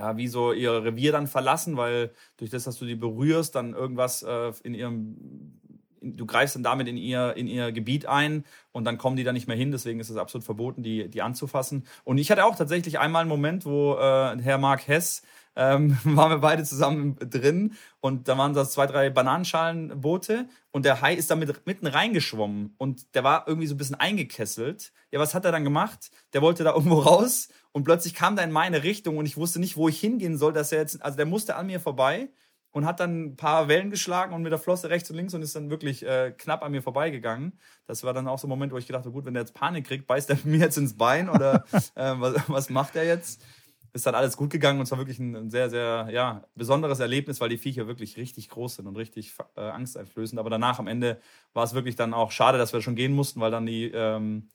ja, 0.00 0.16
wie 0.16 0.28
so 0.28 0.52
ihr 0.52 0.82
Revier 0.82 1.12
dann 1.12 1.26
verlassen, 1.26 1.76
weil 1.76 2.12
durch 2.38 2.50
das, 2.50 2.64
dass 2.64 2.78
du 2.78 2.86
die 2.86 2.94
berührst, 2.96 3.54
dann 3.54 3.74
irgendwas 3.74 4.22
äh, 4.22 4.52
in 4.64 4.74
ihrem 4.74 5.59
du 6.00 6.26
greifst 6.26 6.56
dann 6.56 6.62
damit 6.62 6.88
in 6.88 6.96
ihr, 6.96 7.36
in 7.36 7.46
ihr 7.46 7.72
Gebiet 7.72 8.06
ein 8.06 8.44
und 8.72 8.84
dann 8.84 8.98
kommen 8.98 9.16
die 9.16 9.24
da 9.24 9.32
nicht 9.32 9.48
mehr 9.48 9.56
hin. 9.56 9.70
Deswegen 9.72 10.00
ist 10.00 10.10
es 10.10 10.16
absolut 10.16 10.44
verboten, 10.44 10.82
die, 10.82 11.08
die 11.08 11.22
anzufassen. 11.22 11.84
Und 12.04 12.18
ich 12.18 12.30
hatte 12.30 12.44
auch 12.44 12.56
tatsächlich 12.56 12.98
einmal 12.98 13.22
einen 13.22 13.28
Moment, 13.28 13.64
wo 13.64 13.94
äh, 13.94 14.38
Herr 14.40 14.58
Mark 14.58 14.86
Hess 14.86 15.22
ähm, 15.56 15.96
waren 16.04 16.30
wir 16.30 16.38
beide 16.38 16.64
zusammen 16.64 17.16
drin 17.18 17.74
und 18.00 18.28
da 18.28 18.38
waren 18.38 18.54
das 18.54 18.72
zwei, 18.72 18.86
drei 18.86 19.10
Bananenschalenboote 19.10 20.48
und 20.70 20.84
der 20.84 21.00
Hai 21.00 21.14
ist 21.14 21.30
da 21.30 21.36
mit, 21.36 21.66
mitten 21.66 21.86
reingeschwommen 21.86 22.74
und 22.78 23.14
der 23.14 23.24
war 23.24 23.46
irgendwie 23.46 23.66
so 23.66 23.74
ein 23.74 23.78
bisschen 23.78 23.96
eingekesselt. 23.96 24.92
Ja, 25.10 25.18
was 25.18 25.34
hat 25.34 25.44
er 25.44 25.52
dann 25.52 25.64
gemacht? 25.64 26.10
Der 26.32 26.42
wollte 26.42 26.64
da 26.64 26.70
irgendwo 26.74 27.00
raus 27.00 27.48
und 27.72 27.84
plötzlich 27.84 28.14
kam 28.14 28.36
der 28.36 28.44
in 28.44 28.52
meine 28.52 28.82
Richtung 28.82 29.18
und 29.18 29.26
ich 29.26 29.36
wusste 29.36 29.60
nicht, 29.60 29.76
wo 29.76 29.88
ich 29.88 30.00
hingehen 30.00 30.38
soll, 30.38 30.52
dass 30.52 30.72
er 30.72 30.78
jetzt, 30.78 31.02
also 31.02 31.16
der 31.16 31.26
musste 31.26 31.56
an 31.56 31.66
mir 31.66 31.80
vorbei 31.80 32.30
und 32.72 32.86
hat 32.86 33.00
dann 33.00 33.24
ein 33.24 33.36
paar 33.36 33.68
Wellen 33.68 33.90
geschlagen 33.90 34.34
und 34.34 34.42
mit 34.42 34.52
der 34.52 34.58
Flosse 34.58 34.90
rechts 34.90 35.10
und 35.10 35.16
links 35.16 35.34
und 35.34 35.42
ist 35.42 35.56
dann 35.56 35.70
wirklich 35.70 36.06
äh, 36.06 36.32
knapp 36.36 36.62
an 36.62 36.72
mir 36.72 36.82
vorbeigegangen. 36.82 37.58
Das 37.86 38.04
war 38.04 38.12
dann 38.12 38.28
auch 38.28 38.38
so 38.38 38.46
ein 38.46 38.50
Moment, 38.50 38.72
wo 38.72 38.78
ich 38.78 38.86
gedacht 38.86 39.04
habe, 39.04 39.12
gut, 39.12 39.24
wenn 39.24 39.34
der 39.34 39.42
jetzt 39.42 39.54
Panik 39.54 39.86
kriegt, 39.86 40.06
beißt 40.06 40.30
er 40.30 40.38
mir 40.44 40.58
jetzt 40.58 40.78
ins 40.78 40.96
Bein 40.96 41.28
oder 41.28 41.64
äh, 41.72 42.14
was, 42.16 42.48
was 42.48 42.70
macht 42.70 42.96
er 42.96 43.04
jetzt? 43.04 43.44
Ist 43.92 44.06
dann 44.06 44.14
alles 44.14 44.36
gut 44.36 44.50
gegangen 44.50 44.78
und 44.78 44.84
es 44.84 44.92
war 44.92 44.98
wirklich 44.98 45.18
ein 45.18 45.50
sehr, 45.50 45.68
sehr 45.68 46.08
ja, 46.12 46.44
besonderes 46.54 47.00
Erlebnis, 47.00 47.40
weil 47.40 47.48
die 47.48 47.58
Viecher 47.58 47.88
wirklich 47.88 48.16
richtig 48.16 48.48
groß 48.48 48.76
sind 48.76 48.86
und 48.86 48.96
richtig 48.96 49.34
äh, 49.56 49.62
angsteinflößend. 49.62 50.38
Aber 50.38 50.48
danach 50.48 50.78
am 50.78 50.86
Ende 50.86 51.20
war 51.54 51.64
es 51.64 51.74
wirklich 51.74 51.96
dann 51.96 52.14
auch 52.14 52.30
schade, 52.30 52.56
dass 52.56 52.72
wir 52.72 52.82
schon 52.82 52.94
gehen 52.94 53.12
mussten, 53.12 53.40
weil 53.40 53.50
dann 53.50 53.66
die, 53.66 53.86
ähm, 53.86 54.48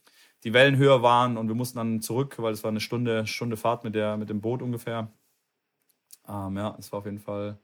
die 0.45 0.53
Wellen 0.53 0.77
höher 0.77 1.01
waren 1.01 1.35
und 1.35 1.49
wir 1.49 1.55
mussten 1.55 1.79
dann 1.79 2.01
zurück, 2.01 2.35
weil 2.37 2.53
es 2.53 2.63
war 2.63 2.71
eine 2.71 2.79
Stunde, 2.79 3.27
Stunde 3.27 3.57
Fahrt 3.57 3.83
mit, 3.83 3.93
der, 3.93 4.15
mit 4.15 4.29
dem 4.29 4.39
Boot 4.39 4.61
ungefähr. 4.61 5.11
Ähm, 6.29 6.55
ja, 6.55 6.77
es 6.79 6.93
war 6.93 6.99
auf 6.99 7.05
jeden 7.05 7.19
Fall 7.19 7.59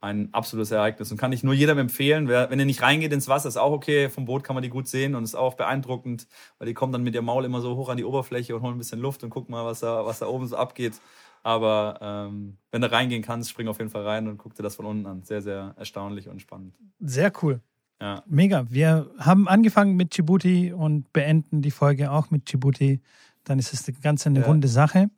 ein 0.00 0.32
absolutes 0.32 0.70
Ereignis 0.70 1.10
und 1.10 1.18
kann 1.18 1.32
ich 1.32 1.42
nur 1.42 1.52
jedem 1.52 1.78
empfehlen. 1.78 2.26
Wer, 2.26 2.50
wenn 2.50 2.58
ihr 2.58 2.64
nicht 2.64 2.82
reingeht 2.82 3.12
ins 3.12 3.28
Wasser, 3.28 3.48
ist 3.48 3.58
auch 3.58 3.72
okay. 3.72 4.08
Vom 4.08 4.24
Boot 4.24 4.44
kann 4.44 4.54
man 4.54 4.62
die 4.62 4.70
gut 4.70 4.88
sehen 4.88 5.14
und 5.14 5.24
ist 5.24 5.34
auch 5.34 5.54
beeindruckend, 5.54 6.26
weil 6.58 6.66
die 6.66 6.74
kommen 6.74 6.92
dann 6.92 7.02
mit 7.02 7.14
ihrem 7.14 7.26
Maul 7.26 7.44
immer 7.44 7.60
so 7.60 7.76
hoch 7.76 7.90
an 7.90 7.98
die 7.98 8.04
Oberfläche 8.04 8.56
und 8.56 8.62
holen 8.62 8.76
ein 8.76 8.78
bisschen 8.78 9.00
Luft 9.00 9.22
und 9.22 9.30
gucken 9.30 9.52
mal, 9.52 9.64
was 9.64 9.80
da, 9.80 10.06
was 10.06 10.20
da 10.20 10.26
oben 10.26 10.46
so 10.46 10.56
abgeht. 10.56 10.94
Aber 11.42 11.98
ähm, 12.00 12.56
wenn 12.70 12.80
du 12.80 12.90
reingehen 12.90 13.22
kannst, 13.22 13.50
spring 13.50 13.68
auf 13.68 13.78
jeden 13.78 13.90
Fall 13.90 14.06
rein 14.06 14.26
und 14.28 14.38
guck 14.38 14.54
dir 14.54 14.62
das 14.62 14.76
von 14.76 14.86
unten 14.86 15.06
an. 15.06 15.22
Sehr, 15.22 15.42
sehr 15.42 15.74
erstaunlich 15.76 16.28
und 16.28 16.40
spannend. 16.40 16.74
Sehr 16.98 17.32
cool. 17.42 17.60
Ja. 18.00 18.22
Mega. 18.26 18.64
Wir 18.70 19.10
haben 19.18 19.48
angefangen 19.48 19.96
mit 19.96 20.16
Djibouti 20.16 20.72
und 20.72 21.12
beenden 21.12 21.60
die 21.60 21.70
Folge 21.70 22.10
auch 22.10 22.30
mit 22.30 22.50
Djibouti. 22.50 23.00
Dann 23.44 23.58
ist 23.58 23.72
es 23.74 23.86
eine 23.86 23.98
ganz 23.98 24.26
eine 24.26 24.40
ja. 24.40 24.46
runde 24.46 24.68
Sache. 24.68 25.10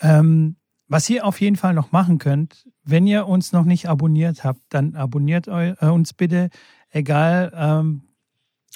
Ähm, 0.00 0.56
was 0.88 1.08
ihr 1.10 1.24
auf 1.24 1.40
jeden 1.40 1.56
Fall 1.56 1.74
noch 1.74 1.92
machen 1.92 2.18
könnt, 2.18 2.68
wenn 2.84 3.06
ihr 3.06 3.26
uns 3.26 3.52
noch 3.52 3.64
nicht 3.64 3.88
abonniert 3.88 4.44
habt, 4.44 4.60
dann 4.68 4.94
abonniert 4.94 5.48
äh, 5.48 5.74
uns 5.80 6.14
bitte, 6.14 6.50
egal 6.90 7.52
ähm, 7.54 8.02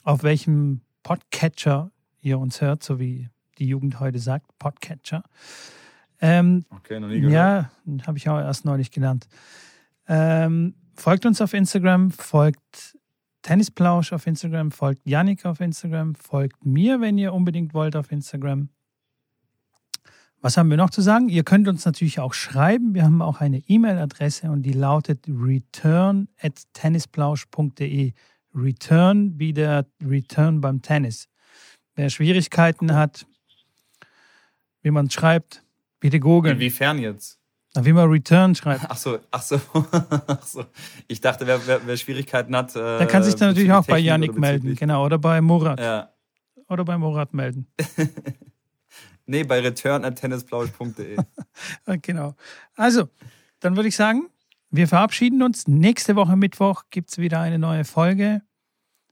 auf 0.04 0.22
welchem 0.22 0.82
Podcatcher 1.02 1.90
ihr 2.20 2.38
uns 2.38 2.60
hört, 2.60 2.82
so 2.82 2.98
wie 2.98 3.28
die 3.58 3.66
Jugend 3.66 4.00
heute 4.00 4.18
sagt, 4.18 4.46
Podcatcher. 4.58 5.22
Ähm, 6.20 6.64
okay, 6.70 7.00
noch 7.00 7.08
nie 7.08 7.20
gehört. 7.20 7.32
Ja, 7.86 8.06
habe 8.06 8.18
ich 8.18 8.28
auch 8.28 8.38
erst 8.38 8.64
neulich 8.64 8.90
gelernt. 8.90 9.28
Ähm, 10.08 10.74
folgt 10.96 11.24
uns 11.26 11.40
auf 11.40 11.54
Instagram, 11.54 12.10
folgt 12.10 12.98
Tennisplausch 13.42 14.12
auf 14.12 14.26
Instagram, 14.26 14.70
folgt 14.70 15.06
Yannick 15.06 15.46
auf 15.46 15.60
Instagram, 15.60 16.14
folgt 16.14 16.66
mir, 16.66 17.00
wenn 17.00 17.16
ihr 17.16 17.32
unbedingt 17.32 17.72
wollt, 17.72 17.96
auf 17.96 18.12
Instagram. 18.12 18.68
Was 20.42 20.56
haben 20.56 20.70
wir 20.70 20.78
noch 20.78 20.90
zu 20.90 21.02
sagen? 21.02 21.28
Ihr 21.28 21.44
könnt 21.44 21.68
uns 21.68 21.84
natürlich 21.84 22.18
auch 22.18 22.32
schreiben. 22.32 22.94
Wir 22.94 23.04
haben 23.04 23.20
auch 23.20 23.40
eine 23.40 23.58
E-Mail-Adresse 23.58 24.50
und 24.50 24.62
die 24.62 24.72
lautet 24.72 25.26
return 25.28 26.28
at 26.40 26.62
tennisplausch.de. 26.72 28.12
Return 28.54 29.38
wie 29.38 29.52
der 29.52 29.86
Return 30.02 30.60
beim 30.60 30.82
Tennis. 30.82 31.28
Wer 31.94 32.08
Schwierigkeiten 32.08 32.94
hat, 32.94 33.26
wie 34.82 34.90
man 34.90 35.10
schreibt, 35.10 35.62
bitte 36.00 36.18
googeln. 36.18 36.56
Inwiefern 36.56 36.98
jetzt? 36.98 37.38
wie 37.78 37.92
man 37.92 38.08
Return 38.10 38.54
schreibt. 38.54 38.86
Ach 38.88 38.96
so, 38.96 39.18
ach 39.30 39.42
so. 39.42 39.60
ach 40.26 40.42
so. 40.42 40.64
Ich 41.06 41.20
dachte, 41.20 41.46
wer, 41.46 41.64
wer, 41.66 41.86
wer 41.86 41.96
Schwierigkeiten 41.96 42.56
hat. 42.56 42.74
Äh, 42.74 42.98
der 42.98 43.06
kann 43.06 43.22
sich 43.22 43.36
dann 43.36 43.50
natürlich 43.50 43.72
auch 43.72 43.86
bei 43.86 43.98
Yannick 43.98 44.36
melden, 44.36 44.74
genau, 44.74 45.04
oder 45.04 45.18
bei 45.18 45.40
Murat. 45.40 45.78
Ja. 45.78 46.10
Oder 46.68 46.84
bei 46.84 46.98
Murat 46.98 47.32
melden. 47.32 47.68
Nee, 49.30 49.44
bei 49.44 49.60
return.tennisplausch.de. 49.60 51.16
genau. 52.02 52.34
Also, 52.74 53.08
dann 53.60 53.76
würde 53.76 53.88
ich 53.88 53.94
sagen, 53.94 54.28
wir 54.70 54.88
verabschieden 54.88 55.42
uns. 55.42 55.68
Nächste 55.68 56.16
Woche 56.16 56.34
Mittwoch 56.34 56.82
gibt 56.90 57.10
es 57.10 57.18
wieder 57.18 57.38
eine 57.40 57.60
neue 57.60 57.84
Folge. 57.84 58.42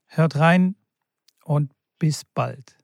Hört 0.07 0.35
rein 0.35 0.75
und 1.45 1.73
bis 2.01 2.25
bald. 2.25 2.78